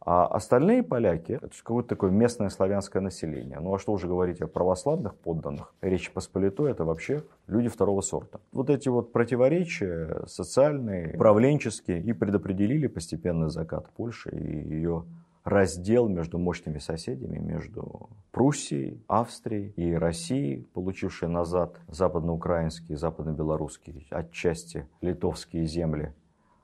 А 0.06 0.24
остальные 0.28 0.84
поляки, 0.84 1.32
это 1.32 1.50
какое-то 1.64 1.88
такое 1.88 2.12
местное 2.12 2.48
славянское 2.48 3.02
население. 3.02 3.58
Ну 3.58 3.74
а 3.74 3.78
что 3.80 3.92
уже 3.92 4.06
говорить 4.06 4.40
о 4.40 4.46
православных 4.46 5.16
подданных? 5.16 5.74
Речь 5.80 6.12
Посполитой 6.12 6.70
это 6.70 6.84
вообще 6.84 7.24
люди 7.48 7.68
второго 7.68 8.02
сорта. 8.02 8.40
Вот 8.52 8.70
эти 8.70 8.88
вот 8.88 9.12
противоречия 9.12 10.22
социальные, 10.28 11.16
управленческие 11.16 12.00
и 12.00 12.12
предопределили 12.12 12.86
постепенный 12.86 13.50
закат 13.50 13.90
Польши 13.96 14.30
и 14.30 14.74
ее 14.74 15.04
раздел 15.42 16.08
между 16.08 16.38
мощными 16.38 16.78
соседями, 16.78 17.38
между 17.38 18.08
Пруссией, 18.30 19.02
Австрией 19.08 19.72
и 19.74 19.92
Россией, 19.92 20.68
получившей 20.72 21.28
назад 21.28 21.80
западноукраинские, 21.88 22.96
западно-белорусские, 22.96 24.04
отчасти 24.10 24.86
литовские 25.00 25.66
земли 25.66 26.14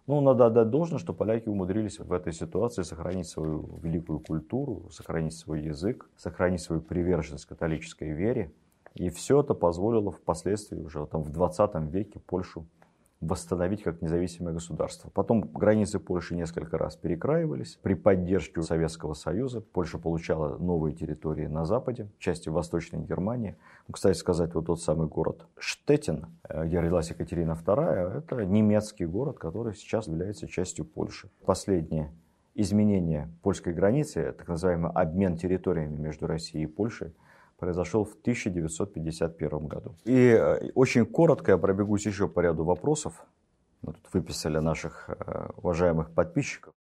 ну, 0.06 0.20
надо 0.20 0.46
отдать 0.46 0.70
должное, 0.70 0.98
что 0.98 1.12
поляки 1.12 1.48
умудрились 1.48 2.00
в 2.00 2.12
этой 2.12 2.32
ситуации 2.32 2.82
сохранить 2.82 3.28
свою 3.28 3.78
великую 3.82 4.18
культуру, 4.18 4.88
сохранить 4.90 5.34
свой 5.34 5.62
язык, 5.62 6.10
сохранить 6.16 6.60
свою 6.60 6.82
приверженность 6.82 7.46
католической 7.46 8.10
вере. 8.10 8.52
И 8.94 9.10
все 9.10 9.40
это 9.40 9.54
позволило 9.54 10.10
впоследствии 10.10 10.76
уже 10.76 11.06
там, 11.06 11.22
в 11.22 11.30
20 11.30 11.74
веке 11.92 12.18
Польшу 12.18 12.66
восстановить 13.22 13.84
как 13.84 14.02
независимое 14.02 14.52
государство. 14.52 15.08
Потом 15.10 15.42
границы 15.42 16.00
Польши 16.00 16.34
несколько 16.34 16.76
раз 16.76 16.96
перекраивались. 16.96 17.78
При 17.80 17.94
поддержке 17.94 18.60
Советского 18.62 19.14
Союза 19.14 19.60
Польша 19.60 19.98
получала 19.98 20.58
новые 20.58 20.94
территории 20.94 21.46
на 21.46 21.64
западе, 21.64 22.10
части 22.18 22.48
Восточной 22.48 23.00
Германии. 23.00 23.56
Ну, 23.86 23.92
кстати 23.92 24.18
сказать, 24.18 24.54
вот 24.54 24.66
тот 24.66 24.82
самый 24.82 25.06
город 25.06 25.46
Штеттин, 25.56 26.26
э, 26.48 26.66
где 26.66 26.80
родилась 26.80 27.10
Екатерина 27.10 27.52
II, 27.52 28.18
это 28.18 28.44
немецкий 28.44 29.06
город, 29.06 29.38
который 29.38 29.74
сейчас 29.74 30.08
является 30.08 30.48
частью 30.48 30.84
Польши. 30.84 31.30
Последние 31.46 32.12
изменения 32.54 33.30
польской 33.42 33.72
границы, 33.72 34.34
так 34.36 34.48
называемый 34.48 34.90
обмен 34.90 35.36
территориями 35.36 35.96
между 35.96 36.26
Россией 36.26 36.64
и 36.64 36.66
Польшей, 36.66 37.14
произошел 37.62 38.04
в 38.04 38.14
1951 38.14 39.68
году. 39.68 39.94
И 40.04 40.16
э, 40.16 40.72
очень 40.74 41.06
коротко 41.06 41.52
я 41.52 41.58
пробегусь 41.58 42.06
еще 42.06 42.26
по 42.26 42.40
ряду 42.40 42.64
вопросов. 42.64 43.24
Мы 43.82 43.92
тут 43.92 44.12
выписали 44.12 44.58
наших 44.58 45.08
э, 45.08 45.48
уважаемых 45.56 46.12
подписчиков. 46.12 46.74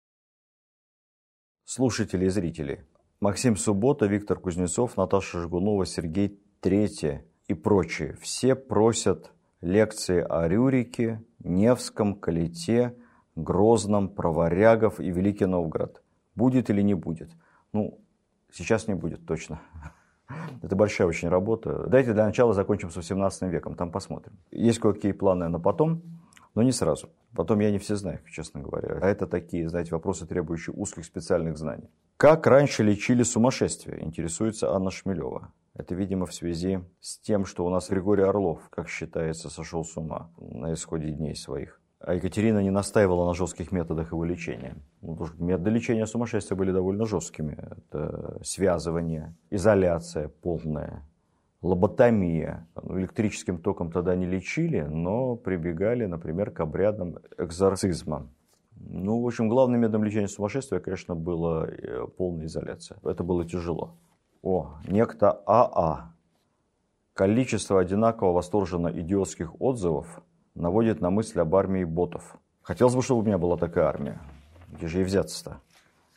Слушатели 1.66 2.24
и 2.24 2.30
зрители. 2.30 2.86
Максим 3.20 3.56
Суббота, 3.56 4.06
Виктор 4.06 4.40
Кузнецов, 4.40 4.96
Наташа 4.96 5.40
Жгунова, 5.40 5.84
Сергей 5.84 6.40
Третье 6.60 7.26
и 7.46 7.52
прочие. 7.52 8.14
Все 8.14 8.54
просят 8.54 9.32
лекции 9.60 10.24
о 10.26 10.48
Рюрике, 10.48 11.22
Невском, 11.40 12.14
Калите, 12.14 12.96
Грозном, 13.36 14.08
про 14.08 14.32
варягов 14.32 14.98
и 14.98 15.10
Великий 15.10 15.44
Новгород. 15.44 16.02
Будет 16.34 16.70
или 16.70 16.80
не 16.80 16.94
будет? 16.94 17.30
Ну, 17.74 18.00
сейчас 18.50 18.88
не 18.88 18.94
будет 18.94 19.26
точно. 19.26 19.60
Это 20.62 20.76
большая 20.76 21.08
очень 21.08 21.28
работа. 21.28 21.84
Давайте 21.86 22.12
для 22.12 22.26
начала 22.26 22.52
закончим 22.52 22.90
с 22.90 22.96
18 22.96 23.42
веком, 23.50 23.74
там 23.74 23.90
посмотрим. 23.90 24.38
Есть 24.50 24.78
кое-какие 24.78 25.12
планы 25.12 25.48
на 25.48 25.58
потом, 25.58 26.02
но 26.54 26.62
не 26.62 26.72
сразу. 26.72 27.10
Потом 27.34 27.60
я 27.60 27.70
не 27.70 27.78
все 27.78 27.96
знаю, 27.96 28.20
честно 28.30 28.60
говоря. 28.60 28.98
А 29.00 29.06
это 29.06 29.26
такие, 29.26 29.68
знаете, 29.68 29.92
вопросы, 29.92 30.26
требующие 30.26 30.74
узких 30.74 31.04
специальных 31.04 31.56
знаний. 31.56 31.88
Как 32.16 32.46
раньше 32.46 32.82
лечили 32.82 33.22
сумасшествие, 33.22 34.04
интересуется 34.04 34.74
Анна 34.74 34.90
Шмелева. 34.90 35.52
Это, 35.74 35.94
видимо, 35.94 36.26
в 36.26 36.34
связи 36.34 36.80
с 37.00 37.18
тем, 37.18 37.46
что 37.46 37.64
у 37.64 37.70
нас 37.70 37.88
Григорий 37.88 38.24
Орлов, 38.24 38.68
как 38.70 38.88
считается, 38.88 39.48
сошел 39.48 39.84
с 39.84 39.96
ума 39.96 40.30
на 40.38 40.74
исходе 40.74 41.10
дней 41.10 41.34
своих. 41.34 41.79
А 42.00 42.14
Екатерина 42.14 42.62
не 42.62 42.70
настаивала 42.70 43.26
на 43.26 43.34
жестких 43.34 43.72
методах 43.72 44.12
его 44.12 44.24
лечения. 44.24 44.76
Ну, 45.02 45.18
методы 45.38 45.70
лечения 45.70 46.06
сумасшествия 46.06 46.56
были 46.56 46.72
довольно 46.72 47.04
жесткими. 47.04 47.58
Это 47.76 48.38
связывание, 48.42 49.34
изоляция 49.50 50.28
полная, 50.28 51.06
лоботомия. 51.60 52.66
Ну, 52.82 52.98
электрическим 52.98 53.58
током 53.58 53.92
тогда 53.92 54.16
не 54.16 54.24
лечили, 54.24 54.80
но 54.80 55.36
прибегали, 55.36 56.06
например, 56.06 56.50
к 56.50 56.60
обрядам 56.60 57.18
экзорцизма. 57.36 58.30
Ну, 58.76 59.20
в 59.20 59.26
общем, 59.26 59.50
главным 59.50 59.80
методом 59.80 60.04
лечения 60.04 60.28
сумасшествия, 60.28 60.80
конечно, 60.80 61.14
была 61.14 61.66
э, 61.68 62.06
полная 62.16 62.46
изоляция. 62.46 62.96
Это 63.04 63.22
было 63.22 63.44
тяжело. 63.44 63.98
О, 64.42 64.78
некто 64.88 65.42
АА. 65.46 66.14
Количество 67.12 67.78
одинаково 67.78 68.32
восторженно 68.32 68.88
идиотских 68.88 69.60
отзывов 69.60 70.22
наводит 70.54 71.00
на 71.00 71.10
мысль 71.10 71.40
об 71.40 71.54
армии 71.54 71.84
ботов. 71.84 72.36
Хотелось 72.62 72.94
бы, 72.94 73.02
чтобы 73.02 73.20
у 73.20 73.24
меня 73.24 73.38
была 73.38 73.56
такая 73.56 73.86
армия. 73.86 74.20
Где 74.68 74.86
же 74.86 75.00
и 75.00 75.04
взяться-то? 75.04 75.60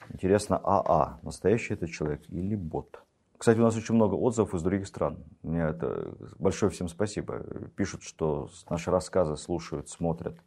Интересно, 0.10 0.60
АА, 0.64 1.20
настоящий 1.22 1.74
это 1.74 1.88
человек 1.88 2.22
или 2.30 2.56
бот? 2.56 3.04
Кстати, 3.38 3.60
у 3.60 3.64
нас 3.64 3.76
очень 3.76 3.96
много 3.96 4.16
отзывов 4.16 4.54
из 4.54 4.62
других 4.62 4.88
стран. 4.88 5.18
Мне 5.42 5.62
это 5.62 6.14
большое 6.40 6.72
всем 6.72 6.88
спасибо. 6.88 7.40
Пишут, 7.76 8.04
что 8.04 8.50
наши 8.70 8.92
рассказы 8.92 9.36
слушают, 9.36 9.90
смотрят 9.90 10.38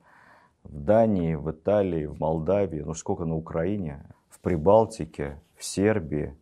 в 0.63 0.81
Дании, 0.81 1.35
в 1.35 1.51
Италии, 1.51 2.07
в 2.07 2.19
Молдавии, 2.19 2.81
ну 2.81 2.95
сколько 2.95 3.25
на 3.25 3.35
Украине, 3.35 4.05
в 4.29 4.41
Прибалтике, 4.41 5.41
в 5.57 5.65
Сербии. 5.65 6.37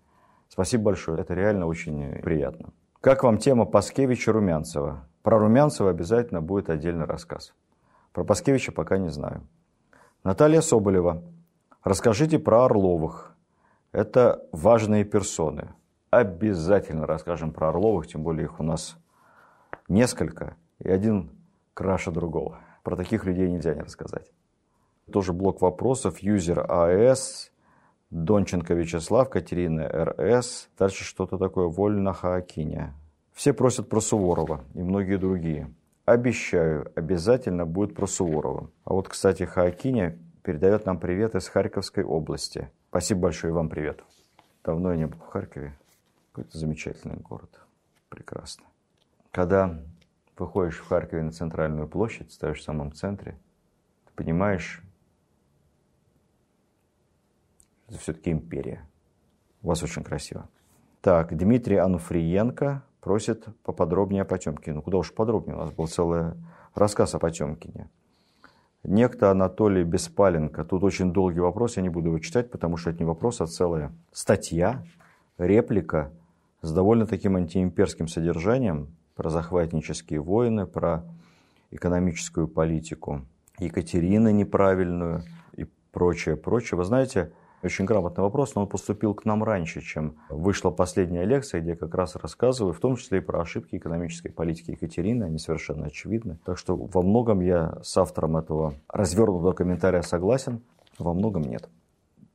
Спасибо 0.48 0.84
большое, 0.84 1.20
это 1.20 1.34
реально 1.34 1.66
очень 1.66 2.20
приятно. 2.22 2.70
Как 3.00 3.24
вам 3.24 3.38
тема 3.38 3.64
Паскевича 3.64 4.32
Румянцева? 4.32 5.06
Про 5.24 5.38
Румянцева 5.38 5.88
обязательно 5.88 6.42
будет 6.42 6.68
отдельный 6.68 7.06
рассказ. 7.06 7.54
Про 8.12 8.24
Паскевича 8.24 8.72
пока 8.72 8.98
не 8.98 9.08
знаю. 9.08 9.40
Наталья 10.22 10.60
Соболева. 10.60 11.22
Расскажите 11.82 12.38
про 12.38 12.66
Орловых. 12.66 13.34
Это 13.90 14.46
важные 14.52 15.04
персоны. 15.04 15.72
Обязательно 16.10 17.06
расскажем 17.06 17.52
про 17.52 17.70
Орловых, 17.70 18.06
тем 18.06 18.22
более 18.22 18.44
их 18.44 18.60
у 18.60 18.62
нас 18.62 18.98
несколько, 19.88 20.56
и 20.78 20.90
один 20.90 21.30
краше 21.72 22.10
другого. 22.10 22.60
Про 22.82 22.94
таких 22.94 23.24
людей 23.24 23.50
нельзя 23.50 23.74
не 23.74 23.80
рассказать. 23.80 24.30
Тоже 25.10 25.32
блок 25.32 25.62
вопросов. 25.62 26.18
Юзер 26.18 26.70
АС, 26.70 27.50
Донченко 28.10 28.74
Вячеслав, 28.74 29.30
Катерина 29.30 29.88
РС. 29.88 30.68
Дальше 30.78 31.02
что-то 31.02 31.38
такое. 31.38 31.68
Вольна 31.68 32.12
Хаакиня. 32.12 32.92
Все 33.34 33.52
просят 33.52 33.88
про 33.88 34.00
Суворова 34.00 34.64
и 34.74 34.82
многие 34.82 35.18
другие. 35.18 35.74
Обещаю, 36.04 36.90
обязательно 36.94 37.66
будет 37.66 37.94
про 37.94 38.06
Суворова. 38.06 38.70
А 38.84 38.94
вот, 38.94 39.08
кстати, 39.08 39.42
Хаакиня 39.42 40.18
передает 40.44 40.86
нам 40.86 40.98
привет 41.00 41.34
из 41.34 41.48
Харьковской 41.48 42.04
области. 42.04 42.70
Спасибо 42.90 43.22
большое 43.22 43.52
вам 43.52 43.68
привет. 43.68 44.04
Давно 44.62 44.92
я 44.92 44.98
не 44.98 45.06
был 45.06 45.18
в 45.18 45.26
Харькове. 45.26 45.76
Какой-то 46.30 46.56
замечательный 46.56 47.16
город. 47.16 47.60
Прекрасно. 48.08 48.64
Когда 49.32 49.82
выходишь 50.38 50.78
в 50.78 50.86
Харькове 50.86 51.22
на 51.22 51.32
центральную 51.32 51.88
площадь, 51.88 52.32
стоишь 52.32 52.60
в 52.60 52.62
самом 52.62 52.92
центре, 52.92 53.36
ты 54.06 54.12
понимаешь, 54.14 54.80
это 57.88 57.98
все-таки 57.98 58.30
империя. 58.30 58.86
У 59.62 59.68
вас 59.68 59.82
очень 59.82 60.04
красиво. 60.04 60.48
Так, 61.00 61.36
Дмитрий 61.36 61.78
Ануфриенко 61.78 62.84
просит 63.04 63.44
поподробнее 63.62 64.22
о 64.22 64.24
Потемкине. 64.24 64.76
Ну, 64.76 64.82
куда 64.82 64.96
уж 64.96 65.12
подробнее, 65.12 65.56
у 65.56 65.58
нас 65.58 65.70
был 65.70 65.86
целый 65.86 66.32
рассказ 66.74 67.14
о 67.14 67.18
Потемкине. 67.18 67.90
Некто 68.82 69.30
Анатолий 69.30 69.84
Беспаленко. 69.84 70.64
Тут 70.64 70.82
очень 70.82 71.12
долгий 71.12 71.40
вопрос, 71.40 71.76
я 71.76 71.82
не 71.82 71.90
буду 71.90 72.08
его 72.08 72.18
читать, 72.18 72.50
потому 72.50 72.78
что 72.78 72.88
это 72.88 73.00
не 73.00 73.04
вопрос, 73.04 73.42
а 73.42 73.46
целая 73.46 73.92
статья, 74.10 74.82
реплика 75.36 76.12
с 76.62 76.72
довольно 76.72 77.06
таким 77.06 77.36
антиимперским 77.36 78.08
содержанием, 78.08 78.88
про 79.14 79.28
захватнические 79.28 80.20
войны, 80.20 80.66
про 80.66 81.04
экономическую 81.70 82.48
политику 82.48 83.26
Екатерины 83.58 84.32
неправильную 84.32 85.24
и 85.56 85.66
прочее, 85.92 86.36
прочее. 86.36 86.78
Вы 86.78 86.84
знаете, 86.84 87.32
очень 87.66 87.84
грамотный 87.84 88.22
вопрос, 88.22 88.54
но 88.54 88.62
он 88.62 88.68
поступил 88.68 89.14
к 89.14 89.24
нам 89.24 89.42
раньше, 89.44 89.80
чем 89.80 90.16
вышла 90.28 90.70
последняя 90.70 91.24
лекция, 91.24 91.60
где 91.60 91.70
я 91.70 91.76
как 91.76 91.94
раз 91.94 92.16
рассказываю, 92.16 92.72
в 92.72 92.80
том 92.80 92.96
числе 92.96 93.18
и 93.18 93.20
про 93.20 93.40
ошибки 93.40 93.76
экономической 93.76 94.30
политики 94.30 94.72
Екатерины, 94.72 95.24
они 95.24 95.38
совершенно 95.38 95.86
очевидны. 95.86 96.38
Так 96.44 96.58
что 96.58 96.76
во 96.76 97.02
многом 97.02 97.40
я 97.40 97.78
с 97.82 97.96
автором 97.96 98.36
этого 98.36 98.74
развернутого 98.88 99.52
комментария 99.52 100.02
согласен, 100.02 100.62
во 100.98 101.12
многом 101.14 101.42
нет. 101.42 101.68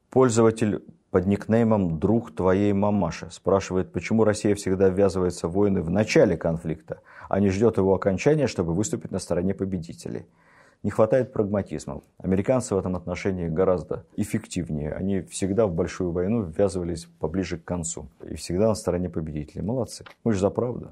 Пользователь 0.10 0.84
под 1.12 1.26
никнеймом 1.26 2.00
«Друг 2.00 2.36
твоей 2.36 2.74
мамаши» 2.74 3.30
спрашивает, 3.32 3.92
почему 3.92 4.24
Россия 4.24 4.56
всегда 4.56 4.90
ввязывается 4.90 5.48
в 5.48 5.54
войны 5.54 5.82
в 5.82 5.90
начале 5.90 6.38
конфликта, 6.38 7.02
а 7.30 7.40
не 7.40 7.50
ждет 7.50 7.78
его 7.78 7.96
окончания, 7.96 8.48
чтобы 8.48 8.74
выступить 8.74 9.12
на 9.12 9.20
стороне 9.20 9.54
победителей. 9.54 10.28
Не 10.82 10.92
хватает 10.92 11.34
прагматизма. 11.34 12.02
Американцы 12.20 12.74
в 12.74 12.78
этом 12.78 12.96
отношении 12.96 13.50
гораздо 13.50 14.06
эффективнее. 14.16 14.94
Они 14.94 15.22
всегда 15.22 15.68
в 15.68 15.74
большую 15.74 16.12
войну 16.12 16.44
ввязывались 16.44 17.06
поближе 17.20 17.58
к 17.58 17.66
концу. 17.66 18.08
И 18.30 18.36
всегда 18.36 18.70
на 18.70 18.76
стороне 18.76 19.10
победителей. 19.10 19.62
Молодцы. 19.62 20.06
Мы 20.24 20.32
же 20.32 20.40
за 20.40 20.50
правду. 20.50 20.92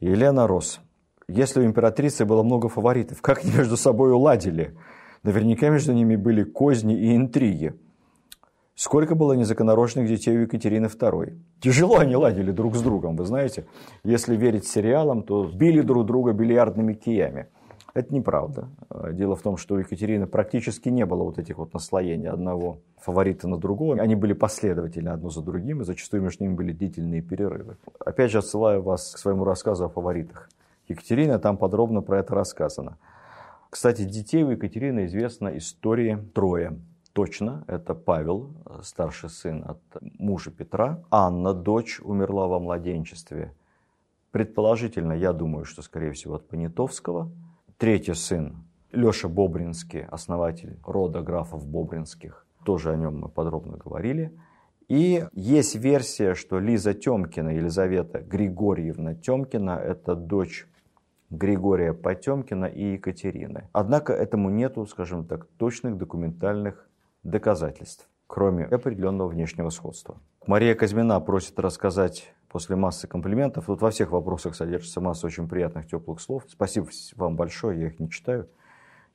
Елена 0.00 0.48
Рос. 0.48 0.80
Если 1.28 1.60
у 1.60 1.64
императрицы 1.64 2.24
было 2.24 2.42
много 2.42 2.68
фаворитов, 2.68 3.22
как 3.22 3.44
они 3.44 3.52
между 3.52 3.76
собой 3.76 4.12
уладили? 4.12 4.76
Наверняка 5.22 5.68
между 5.68 5.92
ними 5.92 6.16
были 6.16 6.42
козни 6.42 6.98
и 6.98 7.14
интриги. 7.14 7.74
Сколько 8.74 9.14
было 9.14 9.34
незаконорожных 9.34 10.08
детей 10.08 10.36
у 10.38 10.40
Екатерины 10.40 10.86
II? 10.86 11.38
Тяжело 11.60 11.98
они 11.98 12.16
ладили 12.16 12.50
друг 12.50 12.74
с 12.74 12.82
другом, 12.82 13.14
вы 13.14 13.26
знаете. 13.26 13.66
Если 14.02 14.34
верить 14.34 14.66
сериалам, 14.66 15.22
то 15.22 15.44
били 15.44 15.82
друг 15.82 16.06
друга 16.06 16.32
бильярдными 16.32 16.94
киями. 16.94 17.46
Это 17.92 18.14
неправда. 18.14 18.68
Дело 19.12 19.34
в 19.34 19.42
том, 19.42 19.56
что 19.56 19.74
у 19.74 19.78
Екатерины 19.78 20.26
практически 20.26 20.88
не 20.88 21.04
было 21.04 21.24
вот 21.24 21.38
этих 21.38 21.58
вот 21.58 21.74
наслоений 21.74 22.28
одного 22.28 22.78
фаворита 22.98 23.48
на 23.48 23.56
другого. 23.58 24.00
Они 24.00 24.14
были 24.14 24.32
последовательны 24.32 25.08
одно 25.08 25.28
за 25.30 25.42
другим, 25.42 25.80
и 25.80 25.84
зачастую 25.84 26.22
между 26.22 26.44
ними 26.44 26.54
были 26.54 26.72
длительные 26.72 27.20
перерывы. 27.20 27.76
Опять 27.98 28.30
же, 28.30 28.38
отсылаю 28.38 28.82
вас 28.82 29.14
к 29.14 29.18
своему 29.18 29.44
рассказу 29.44 29.86
о 29.86 29.88
фаворитах. 29.88 30.48
Екатерина, 30.88 31.38
там 31.38 31.56
подробно 31.56 32.00
про 32.00 32.20
это 32.20 32.34
рассказано. 32.34 32.96
Кстати, 33.70 34.04
детей 34.04 34.44
у 34.44 34.50
Екатерины 34.50 35.06
известна 35.06 35.56
история 35.56 36.18
трое 36.34 36.78
точно, 37.12 37.64
это 37.66 37.94
Павел, 37.94 38.50
старший 38.82 39.30
сын 39.30 39.64
от 39.66 39.80
мужа 40.00 40.52
Петра. 40.52 41.02
Анна, 41.10 41.54
дочь, 41.54 42.00
умерла 42.00 42.46
во 42.46 42.60
младенчестве. 42.60 43.52
Предположительно, 44.30 45.12
я 45.12 45.32
думаю, 45.32 45.64
что, 45.64 45.82
скорее 45.82 46.12
всего, 46.12 46.36
от 46.36 46.46
Понятовского. 46.46 47.30
Третий 47.80 48.12
сын, 48.12 48.56
Леша 48.92 49.28
Бобринский, 49.28 50.02
основатель 50.02 50.76
рода 50.84 51.22
графов 51.22 51.66
Бобринских. 51.66 52.44
Тоже 52.62 52.92
о 52.92 52.96
нем 52.96 53.20
мы 53.20 53.30
подробно 53.30 53.78
говорили. 53.78 54.38
И 54.88 55.24
есть 55.32 55.76
версия, 55.76 56.34
что 56.34 56.58
Лиза 56.58 56.92
Темкина, 56.92 57.48
Елизавета 57.48 58.20
Григорьевна 58.20 59.14
Темкина, 59.14 59.78
это 59.78 60.14
дочь 60.14 60.68
Григория 61.30 61.94
Потемкина 61.94 62.66
и 62.66 62.92
Екатерины. 62.92 63.70
Однако 63.72 64.12
этому 64.12 64.50
нету, 64.50 64.84
скажем 64.84 65.24
так, 65.24 65.46
точных 65.56 65.96
документальных 65.96 66.86
доказательств, 67.22 68.10
кроме 68.26 68.66
определенного 68.66 69.28
внешнего 69.28 69.70
сходства. 69.70 70.18
Мария 70.46 70.74
Казьмина 70.74 71.18
просит 71.20 71.58
рассказать 71.58 72.34
после 72.50 72.76
массы 72.76 73.06
комплиментов. 73.06 73.66
Тут 73.66 73.80
во 73.80 73.90
всех 73.90 74.10
вопросах 74.10 74.54
содержится 74.54 75.00
масса 75.00 75.26
очень 75.26 75.48
приятных, 75.48 75.86
теплых 75.86 76.20
слов. 76.20 76.44
Спасибо 76.48 76.88
вам 77.16 77.36
большое, 77.36 77.80
я 77.80 77.86
их 77.86 78.00
не 78.00 78.10
читаю 78.10 78.48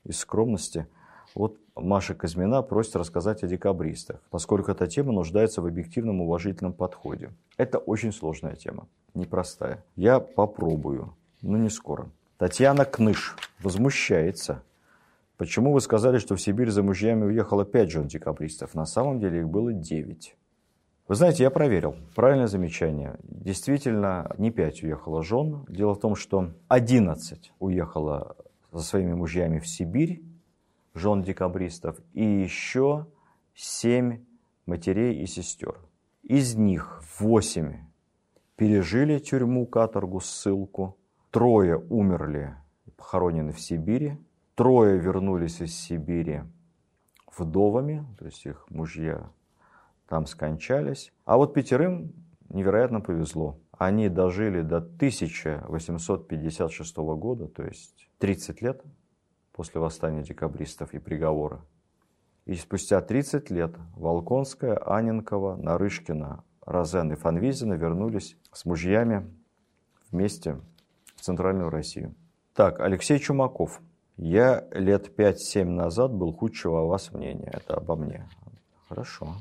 из 0.04 0.20
скромности. 0.20 0.88
Вот 1.36 1.58
Маша 1.76 2.16
Казьмина 2.16 2.62
просит 2.62 2.96
рассказать 2.96 3.44
о 3.44 3.48
декабристах, 3.48 4.22
поскольку 4.30 4.72
эта 4.72 4.88
тема 4.88 5.12
нуждается 5.12 5.62
в 5.62 5.66
объективном 5.66 6.22
уважительном 6.22 6.74
подходе. 6.74 7.32
Это 7.58 7.78
очень 7.78 8.14
сложная 8.14 8.56
тема, 8.56 8.88
непростая. 9.14 9.84
Я 9.96 10.20
попробую, 10.20 11.14
но 11.42 11.58
не 11.58 11.70
скоро. 11.70 12.10
Татьяна 12.38 12.86
Кныш 12.86 13.36
возмущается– 13.60 14.64
Почему 15.38 15.74
вы 15.74 15.82
сказали, 15.82 16.18
что 16.18 16.38
в 16.38 16.42
Сибирь 16.42 16.70
за 16.70 16.82
мужьями 16.82 17.26
уехало 17.26 17.66
5 17.66 17.92
жен 17.92 18.08
декабристов? 18.08 18.74
На 18.74 18.86
самом 18.86 19.20
деле 19.20 19.40
их 19.40 19.50
было 19.50 19.74
9. 19.74 20.34
Вы 21.08 21.16
знаете, 21.16 21.44
я 21.44 21.52
проверил. 21.52 21.96
Правильное 22.16 22.48
замечание. 22.48 23.18
Действительно, 23.24 24.34
не 24.38 24.52
5 24.52 24.84
уехало 24.84 25.24
жен. 25.24 25.66
Дело 25.70 25.94
в 25.94 26.00
том, 26.00 26.16
что 26.16 26.52
11 26.68 27.54
уехало 27.60 28.36
за 28.72 28.84
своими 28.84 29.14
мужьями 29.14 29.60
в 29.60 29.68
Сибирь, 29.68 30.24
жен 30.94 31.22
декабристов, 31.22 31.98
и 32.14 32.24
еще 32.24 33.06
7 33.54 34.24
матерей 34.66 35.22
и 35.22 35.26
сестер. 35.28 35.78
Из 36.24 36.56
них 36.56 37.04
8 37.20 37.76
пережили 38.56 39.20
тюрьму, 39.20 39.68
каторгу, 39.68 40.20
ссылку, 40.20 40.98
трое 41.30 41.78
умерли, 41.90 42.56
похоронены 42.98 43.52
в 43.52 43.60
Сибири, 43.60 44.18
Трое 44.56 44.98
вернулись 44.98 45.60
из 45.60 45.78
Сибири 45.78 46.44
вдовами, 47.38 48.06
то 48.18 48.26
есть 48.26 48.46
их 48.46 48.66
мужья 48.70 49.30
там 50.08 50.26
скончались. 50.26 51.12
А 51.26 51.38
вот 51.38 51.54
пятерым 51.54 52.14
невероятно 52.50 53.02
повезло. 53.02 53.60
Они 53.78 54.10
дожили 54.10 54.62
до 54.62 54.78
1856 54.78 56.98
года, 56.98 57.48
то 57.48 57.64
есть 57.64 58.10
30 58.20 58.62
лет 58.62 58.84
после 59.52 59.82
восстания 59.82 60.24
декабристов 60.24 60.94
и 60.94 61.00
приговора. 61.00 61.62
И 62.46 62.54
спустя 62.56 63.02
30 63.02 63.50
лет 63.50 63.76
Волконская, 63.96 64.78
Аненкова, 64.78 65.56
Нарышкина, 65.56 66.44
Розен 66.66 67.12
и 67.12 67.16
Фанвизина 67.16 67.74
вернулись 67.74 68.38
с 68.52 68.66
мужьями 68.66 69.28
вместе 70.12 70.62
в 71.16 71.22
Центральную 71.22 71.70
Россию. 71.70 72.14
Так, 72.54 72.80
Алексей 72.80 73.20
Чумаков. 73.20 73.82
Я 74.18 74.66
лет 74.72 75.12
5-7 75.18 75.66
назад 75.66 76.14
был 76.14 76.32
худшего 76.32 76.82
о 76.82 76.86
вас 76.86 77.12
мнения. 77.12 77.52
Это 77.52 77.76
обо 77.76 77.96
мне. 77.96 78.30
Хорошо. 78.88 79.36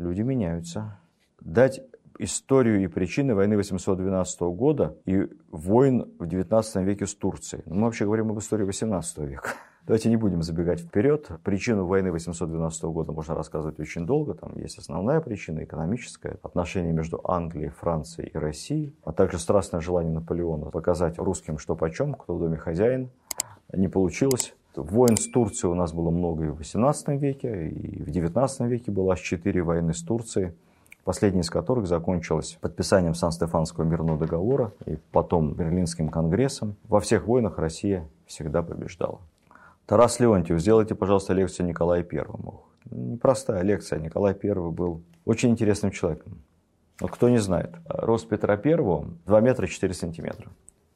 Люди 0.00 0.22
меняются. 0.22 0.98
Дать 1.42 1.82
историю 2.18 2.82
и 2.82 2.86
причины 2.86 3.34
войны 3.34 3.58
812 3.58 4.40
года 4.40 4.96
и 5.04 5.28
войн 5.50 6.10
в 6.18 6.26
19 6.26 6.76
веке 6.86 7.06
с 7.06 7.14
Турцией. 7.14 7.64
Мы 7.66 7.82
вообще 7.82 8.06
говорим 8.06 8.30
об 8.30 8.38
истории 8.38 8.64
18 8.64 9.18
века. 9.18 9.50
Давайте 9.86 10.08
не 10.08 10.16
будем 10.16 10.42
забегать 10.42 10.80
вперед. 10.80 11.28
Причину 11.44 11.84
войны 11.84 12.12
812 12.12 12.82
года 12.84 13.12
можно 13.12 13.34
рассказывать 13.34 13.78
очень 13.78 14.06
долго. 14.06 14.32
Там 14.32 14.56
есть 14.56 14.78
основная 14.78 15.20
причина 15.20 15.64
экономическая, 15.64 16.38
отношения 16.42 16.92
между 16.92 17.20
Англией, 17.22 17.68
Францией 17.68 18.30
и 18.30 18.38
Россией, 18.38 18.96
а 19.04 19.12
также 19.12 19.38
страстное 19.38 19.82
желание 19.82 20.14
Наполеона 20.14 20.70
показать 20.70 21.18
русским, 21.18 21.58
что 21.58 21.76
почем, 21.76 22.14
кто 22.14 22.36
в 22.36 22.38
доме 22.38 22.56
хозяин. 22.56 23.10
Не 23.70 23.88
получилось. 23.88 24.54
Войн 24.74 25.16
с 25.16 25.28
Турцией 25.28 25.72
у 25.72 25.74
нас 25.74 25.92
было 25.92 26.10
много 26.10 26.44
и 26.44 26.48
в 26.48 26.56
18 26.56 27.08
веке, 27.20 27.68
и 27.68 28.02
в 28.02 28.10
19 28.10 28.60
веке 28.62 28.90
было 28.90 29.14
аж 29.14 29.20
четыре 29.20 29.62
войны 29.62 29.94
с 29.94 30.02
Турцией 30.02 30.52
последняя 31.04 31.40
из 31.40 31.50
которых 31.50 31.86
закончилась 31.86 32.56
подписанием 32.60 33.14
Сан-Стефанского 33.14 33.84
мирного 33.84 34.18
договора 34.18 34.72
и 34.86 34.96
потом 35.12 35.54
Берлинским 35.54 36.08
конгрессом. 36.08 36.76
Во 36.84 37.00
всех 37.00 37.26
войнах 37.26 37.58
Россия 37.58 38.08
всегда 38.26 38.62
побеждала. 38.62 39.20
Тарас 39.86 40.20
Леонтьев, 40.20 40.60
сделайте, 40.60 40.94
пожалуйста, 40.94 41.32
лекцию 41.32 41.66
Николаю 41.66 42.04
Первому. 42.04 42.64
Непростая 42.90 43.62
лекция. 43.62 43.98
Николай 43.98 44.34
Первый 44.34 44.70
был 44.70 45.02
очень 45.24 45.50
интересным 45.50 45.90
человеком. 45.90 46.42
Вот 47.00 47.10
кто 47.10 47.28
не 47.28 47.38
знает, 47.38 47.74
рост 47.88 48.28
Петра 48.28 48.56
Первого 48.56 49.08
2 49.26 49.40
метра 49.40 49.66
4 49.66 49.92
сантиметра. 49.94 50.48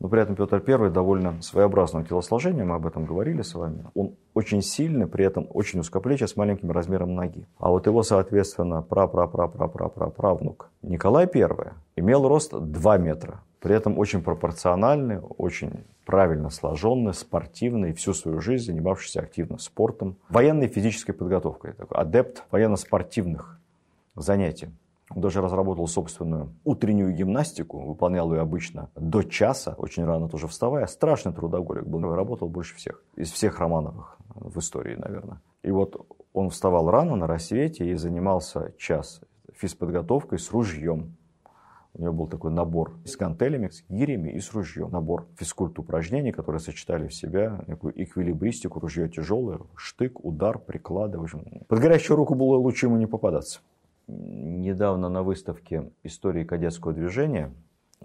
Но 0.05 0.11
при 0.11 0.21
этом 0.21 0.37
Петр 0.37 0.63
I 0.67 0.91
довольно 0.91 1.41
своеобразного 1.41 2.05
телосложения, 2.05 2.63
мы 2.63 2.75
об 2.75 2.87
этом 2.87 3.07
говорили 3.07 3.41
с 3.41 3.55
вами. 3.55 3.87
Он 3.95 4.17
очень 4.35 4.61
сильный, 4.61 5.07
при 5.07 5.25
этом 5.25 5.47
очень 5.49 5.81
узкоплечий, 5.81 6.29
с 6.29 6.37
маленьким 6.37 6.71
размером 6.73 7.15
ноги. 7.15 7.47
А 7.57 7.71
вот 7.71 7.87
его, 7.87 8.03
соответственно, 8.03 8.83
пра-пра-пра-пра-пра-пра-правнук 8.83 10.69
Николай 10.83 11.27
I 11.35 11.73
имел 11.97 12.29
рост 12.29 12.53
2 12.53 12.99
метра. 12.99 13.41
При 13.61 13.75
этом 13.75 13.99
очень 13.99 14.23
пропорциональный, 14.23 15.21
очень 15.39 15.87
правильно 16.05 16.51
сложенный, 16.51 17.15
спортивный, 17.15 17.95
всю 17.95 18.13
свою 18.13 18.43
жизнь 18.43 18.67
занимавшийся 18.67 19.21
активно 19.21 19.57
спортом, 19.57 20.17
военной 20.29 20.69
физической 20.69 21.15
подготовкой, 21.15 21.73
адепт 21.89 22.45
военно-спортивных 22.51 23.59
занятий. 24.17 24.69
Даже 25.15 25.41
разработал 25.41 25.87
собственную 25.87 26.53
утреннюю 26.65 27.13
гимнастику, 27.13 27.81
выполнял 27.81 28.33
ее 28.33 28.41
обычно 28.41 28.91
до 28.97 29.23
часа, 29.23 29.75
очень 29.79 30.05
рано 30.05 30.29
тоже 30.29 30.49
вставая. 30.49 30.87
Страшный 30.87 31.33
трудоголик 31.33 31.87
был, 31.87 32.15
работал 32.15 32.49
больше 32.49 32.75
всех, 32.75 33.03
из 33.15 33.31
всех 33.31 33.61
Романовых 33.61 34.19
в 34.35 34.59
истории, 34.59 34.97
наверное. 34.97 35.41
И 35.63 35.71
вот 35.71 36.05
он 36.33 36.51
вставал 36.51 36.91
рано 36.91 37.15
на 37.15 37.29
рассвете 37.29 37.89
и 37.89 37.95
занимался 37.95 38.73
час 38.77 39.21
физподготовкой 39.55 40.41
с 40.41 40.51
ружьем. 40.51 41.17
У 41.97 42.03
него 42.03 42.13
был 42.13 42.27
такой 42.27 42.51
набор 42.51 42.97
с 43.05 43.17
гантелями, 43.17 43.69
с 43.69 43.85
гирями 43.89 44.31
и 44.31 44.41
с 44.41 44.53
ружьем. 44.53 44.91
Набор 44.91 45.29
физкульт 45.39 45.79
упражнений, 45.79 46.33
которые 46.33 46.59
сочетали 46.59 47.07
в 47.07 47.15
себя 47.15 47.63
такую 47.69 47.93
эквилибристику, 48.03 48.81
ружье 48.81 49.09
тяжелое, 49.09 49.61
штык, 49.77 50.25
удар, 50.25 50.59
приклады. 50.59 51.19
В 51.19 51.23
общем, 51.23 51.45
под 51.69 51.79
горячую 51.79 52.17
руку 52.17 52.35
было 52.35 52.57
лучше 52.57 52.87
ему 52.87 52.97
не 52.97 53.07
попадаться 53.07 53.61
недавно 54.07 55.09
на 55.09 55.23
выставке 55.23 55.91
истории 56.03 56.45
кадетского 56.45 56.93
движения 56.93 57.53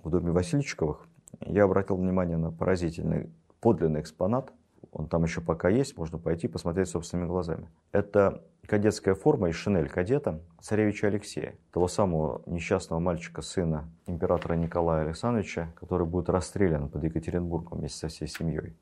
в 0.03 0.09
доме 0.09 0.31
Васильчиковых 0.31 1.07
я 1.41 1.63
обратил 1.63 1.97
внимание 1.97 2.37
на 2.37 2.51
поразительный 2.51 3.29
подлинный 3.61 4.01
экспонат. 4.01 4.51
Он 4.91 5.07
там 5.07 5.23
еще 5.23 5.41
пока 5.41 5.69
есть, 5.69 5.97
можно 5.97 6.17
пойти 6.17 6.47
посмотреть 6.47 6.89
собственными 6.89 7.27
глазами. 7.27 7.69
Это 7.91 8.43
кадетская 8.65 9.13
форма 9.13 9.49
и 9.49 9.51
шинель 9.51 9.89
кадета 9.89 10.39
царевича 10.61 11.07
Алексея, 11.07 11.55
того 11.71 11.87
самого 11.87 12.41
несчастного 12.45 12.99
мальчика, 12.99 13.41
сына 13.41 13.89
императора 14.07 14.53
Николая 14.53 15.05
Александровича, 15.05 15.71
который 15.75 16.07
будет 16.07 16.29
расстрелян 16.29 16.89
под 16.89 17.03
Екатеринбургом 17.03 17.79
вместе 17.79 17.99
со 17.99 18.07
всей 18.07 18.27
семьей. 18.27 18.75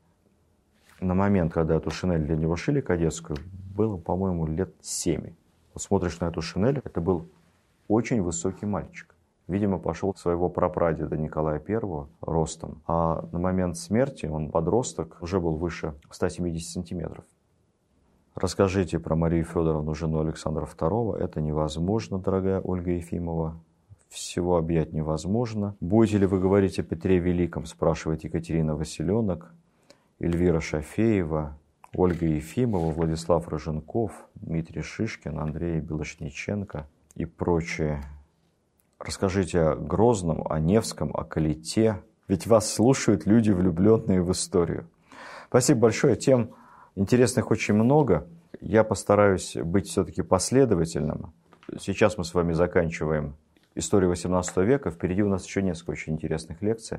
На 1.00 1.14
момент, 1.14 1.52
когда 1.52 1.76
эту 1.76 1.90
шинель 1.90 2.24
для 2.24 2.36
него 2.36 2.56
шили 2.56 2.80
кадетскую, 2.80 3.38
было, 3.74 3.96
по-моему, 3.96 4.46
лет 4.46 4.74
семь. 4.80 5.34
Смотришь 5.78 6.20
на 6.20 6.26
эту 6.26 6.42
шинель, 6.42 6.80
это 6.84 7.00
был 7.00 7.28
очень 7.86 8.20
высокий 8.20 8.66
мальчик. 8.66 9.14
Видимо, 9.46 9.78
пошел 9.78 10.14
своего 10.14 10.50
прапрадеда 10.50 11.16
Николая 11.16 11.62
I 11.66 11.80
ростом. 12.20 12.82
А 12.86 13.26
на 13.32 13.38
момент 13.38 13.78
смерти 13.78 14.26
он 14.26 14.50
подросток, 14.50 15.16
уже 15.22 15.40
был 15.40 15.56
выше 15.56 15.94
170 16.10 16.70
сантиметров. 16.70 17.24
Расскажите 18.34 18.98
про 18.98 19.16
Марию 19.16 19.44
Федоровну, 19.44 19.94
жену 19.94 20.20
Александра 20.20 20.66
II. 20.66 21.16
Это 21.16 21.40
невозможно, 21.40 22.18
дорогая 22.18 22.60
Ольга 22.60 22.92
Ефимова. 22.92 23.58
Всего 24.10 24.58
объять 24.58 24.92
невозможно. 24.92 25.74
Будете 25.80 26.18
ли 26.18 26.26
вы 26.26 26.40
говорить 26.40 26.78
о 26.78 26.82
Петре 26.82 27.18
Великом, 27.18 27.66
спрашивает 27.66 28.24
Екатерина 28.24 28.76
Василенок, 28.76 29.52
Эльвира 30.20 30.60
Шафеева, 30.60 31.58
Ольга 31.94 32.26
Ефимова, 32.26 32.90
Владислав 32.92 33.48
Роженков, 33.48 34.12
Дмитрий 34.34 34.82
Шишкин, 34.82 35.38
Андрей 35.38 35.80
Белошниченко 35.80 36.86
и 37.14 37.24
прочие. 37.24 38.02
Расскажите 38.98 39.60
о 39.60 39.74
Грозном, 39.76 40.46
о 40.48 40.60
Невском, 40.60 41.10
о 41.14 41.24
Калите. 41.24 42.02
Ведь 42.26 42.46
вас 42.46 42.70
слушают 42.70 43.26
люди, 43.26 43.50
влюбленные 43.50 44.22
в 44.22 44.30
историю. 44.32 44.88
Спасибо 45.48 45.80
большое. 45.80 46.16
Тем 46.16 46.50
интересных 46.94 47.50
очень 47.50 47.74
много. 47.74 48.26
Я 48.60 48.84
постараюсь 48.84 49.56
быть 49.56 49.88
все-таки 49.88 50.22
последовательным. 50.22 51.32
Сейчас 51.78 52.18
мы 52.18 52.24
с 52.24 52.34
вами 52.34 52.52
заканчиваем 52.52 53.34
историю 53.74 54.10
18 54.10 54.56
века. 54.58 54.90
Впереди 54.90 55.22
у 55.22 55.28
нас 55.28 55.46
еще 55.46 55.62
несколько 55.62 55.92
очень 55.92 56.14
интересных 56.14 56.60
лекций. 56.60 56.98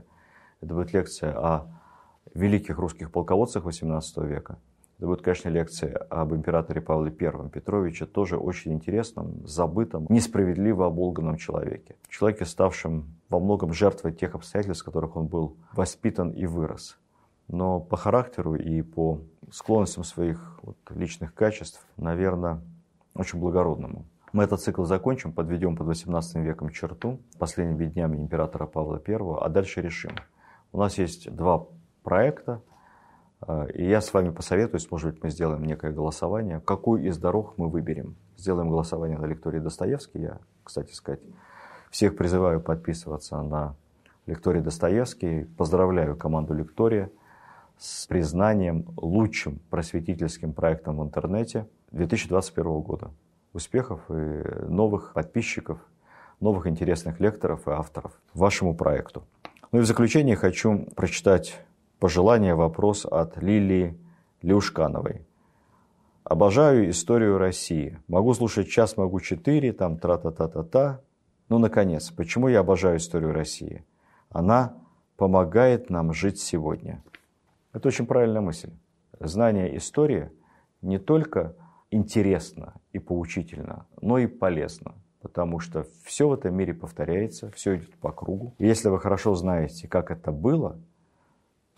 Это 0.62 0.74
будет 0.74 0.94
лекция 0.94 1.34
о 1.38 1.68
великих 2.34 2.78
русских 2.78 3.12
полководцах 3.12 3.66
18 3.66 4.18
века. 4.18 4.58
Это 5.00 5.08
будет, 5.08 5.22
конечно, 5.22 5.48
лекция 5.48 5.96
об 6.10 6.36
императоре 6.36 6.82
Павле 6.82 7.16
I 7.18 7.50
Петровиче, 7.50 8.06
тоже 8.06 8.36
очень 8.38 8.74
интересном, 8.74 9.48
забытом, 9.48 10.06
несправедливо 10.10 10.88
оболганном 10.88 11.38
человеке. 11.38 11.96
Человеке, 12.10 12.44
ставшем 12.44 13.06
во 13.30 13.40
многом 13.40 13.72
жертвой 13.72 14.12
тех 14.12 14.36
обстоятельств, 14.36 14.84
в 14.84 14.86
которых 14.86 15.16
он 15.16 15.28
был 15.28 15.56
воспитан 15.72 16.32
и 16.32 16.46
вырос. 16.46 17.00
Но 17.48 17.80
по 17.80 17.96
характеру 17.96 18.56
и 18.56 18.82
по 18.82 19.22
склонностям 19.50 20.04
своих 20.04 20.60
вот, 20.64 20.76
личных 20.90 21.34
качеств, 21.34 21.88
наверное, 21.96 22.60
очень 23.16 23.40
благородному. 23.40 24.04
Мы 24.34 24.44
этот 24.44 24.60
цикл 24.60 24.84
закончим, 24.84 25.32
подведем 25.32 25.78
под 25.78 25.88
18 25.88 26.36
веком 26.44 26.72
черту, 26.72 27.22
последними 27.38 27.86
днями 27.86 28.18
императора 28.18 28.66
Павла 28.66 29.02
I, 29.08 29.16
а 29.40 29.48
дальше 29.48 29.82
решим. 29.82 30.12
У 30.74 30.78
нас 30.78 30.98
есть 30.98 31.34
два 31.34 31.68
проекта, 32.04 32.62
и 33.74 33.86
я 33.86 34.02
с 34.02 34.14
вами 34.14 34.30
посоветуюсь, 34.30 34.92
может 34.92 35.14
быть, 35.14 35.24
мы 35.24 35.30
сделаем 35.30 35.64
некое 35.64 35.92
голосование, 35.92 36.60
какую 36.60 37.06
из 37.06 37.18
дорог 37.18 37.54
мы 37.58 37.70
выберем. 37.70 38.16
Сделаем 38.38 38.70
голосование 38.70 39.18
на 39.18 39.26
лектории 39.26 39.60
Достоевский. 39.60 40.20
Я, 40.20 40.40
кстати 40.64 40.94
сказать, 40.94 41.22
всех 41.90 42.18
призываю 42.18 42.60
подписываться 42.62 43.42
на 43.42 43.76
лектории 44.26 44.60
Достоевский. 44.60 45.46
Поздравляю 45.58 46.16
команду 46.18 46.54
лектория 46.54 47.10
с 47.78 48.06
признанием 48.08 48.86
лучшим 48.98 49.60
просветительским 49.70 50.54
проектом 50.54 50.98
в 50.98 51.04
интернете 51.04 51.66
2021 51.92 52.82
года. 52.82 53.12
Успехов 53.54 54.02
и 54.10 54.44
новых 54.68 55.14
подписчиков, 55.14 55.80
новых 56.42 56.68
интересных 56.68 57.20
лекторов 57.20 57.68
и 57.68 57.72
авторов 57.72 58.12
вашему 58.34 58.76
проекту. 58.76 59.24
Ну 59.72 59.80
и 59.80 59.82
в 59.82 59.86
заключение 59.86 60.36
хочу 60.36 60.88
прочитать 60.96 61.60
пожелание, 62.00 62.56
вопрос 62.56 63.06
от 63.06 63.38
Лилии 63.38 63.98
Леушкановой. 64.42 65.26
Обожаю 66.24 66.90
историю 66.90 67.38
России. 67.38 68.00
Могу 68.08 68.34
слушать 68.34 68.70
час, 68.70 68.98
могу 68.98 69.20
четыре, 69.20 69.74
там 69.74 69.98
тра-та-та-та-та. 69.98 71.02
Ну, 71.50 71.58
наконец, 71.58 72.12
почему 72.12 72.48
я 72.48 72.60
обожаю 72.60 72.98
историю 72.98 73.34
России? 73.34 73.84
Она 74.30 74.74
помогает 75.18 75.90
нам 75.90 76.14
жить 76.14 76.40
сегодня. 76.40 77.04
Это 77.74 77.88
очень 77.88 78.06
правильная 78.06 78.42
мысль. 78.42 78.72
знание 79.20 79.76
истории 79.76 80.30
не 80.82 80.98
только 81.00 81.56
интересно 81.92 82.76
и 82.94 83.00
поучительно, 83.00 83.86
но 84.02 84.18
и 84.18 84.28
полезно. 84.28 84.94
Потому 85.22 85.60
что 85.60 85.86
все 86.06 86.30
в 86.30 86.34
этом 86.34 86.56
мире 86.56 86.74
повторяется, 86.74 87.52
все 87.52 87.76
идет 87.76 87.94
по 87.96 88.12
кругу. 88.12 88.54
И 88.58 88.66
если 88.66 88.88
вы 88.88 89.00
хорошо 89.00 89.36
знаете, 89.36 89.88
как 89.88 90.12
это 90.12 90.32
было, 90.32 90.80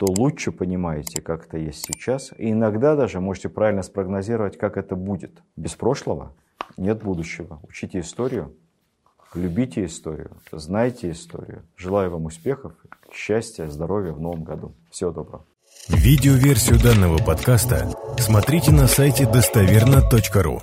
то 0.02 0.06
лучше 0.08 0.50
понимаете, 0.50 1.22
как 1.22 1.46
это 1.46 1.58
есть 1.58 1.86
сейчас. 1.86 2.32
И 2.36 2.50
иногда 2.50 2.96
даже 2.96 3.20
можете 3.20 3.48
правильно 3.48 3.84
спрогнозировать, 3.84 4.58
как 4.58 4.76
это 4.76 4.96
будет. 4.96 5.30
Без 5.54 5.76
прошлого 5.76 6.34
нет 6.76 7.04
будущего. 7.04 7.60
Учите 7.68 8.00
историю, 8.00 8.52
любите 9.36 9.84
историю, 9.84 10.32
знайте 10.50 11.12
историю. 11.12 11.62
Желаю 11.76 12.10
вам 12.10 12.24
успехов, 12.24 12.72
счастья, 13.14 13.68
здоровья 13.68 14.10
в 14.10 14.20
новом 14.20 14.42
году. 14.42 14.74
Всего 14.90 15.12
доброго. 15.12 15.44
Видеоверсию 15.88 16.80
данного 16.82 17.18
подкаста 17.18 17.88
смотрите 18.18 18.72
на 18.72 18.88
сайте 18.88 19.24
достоверно.ру. 19.24 20.62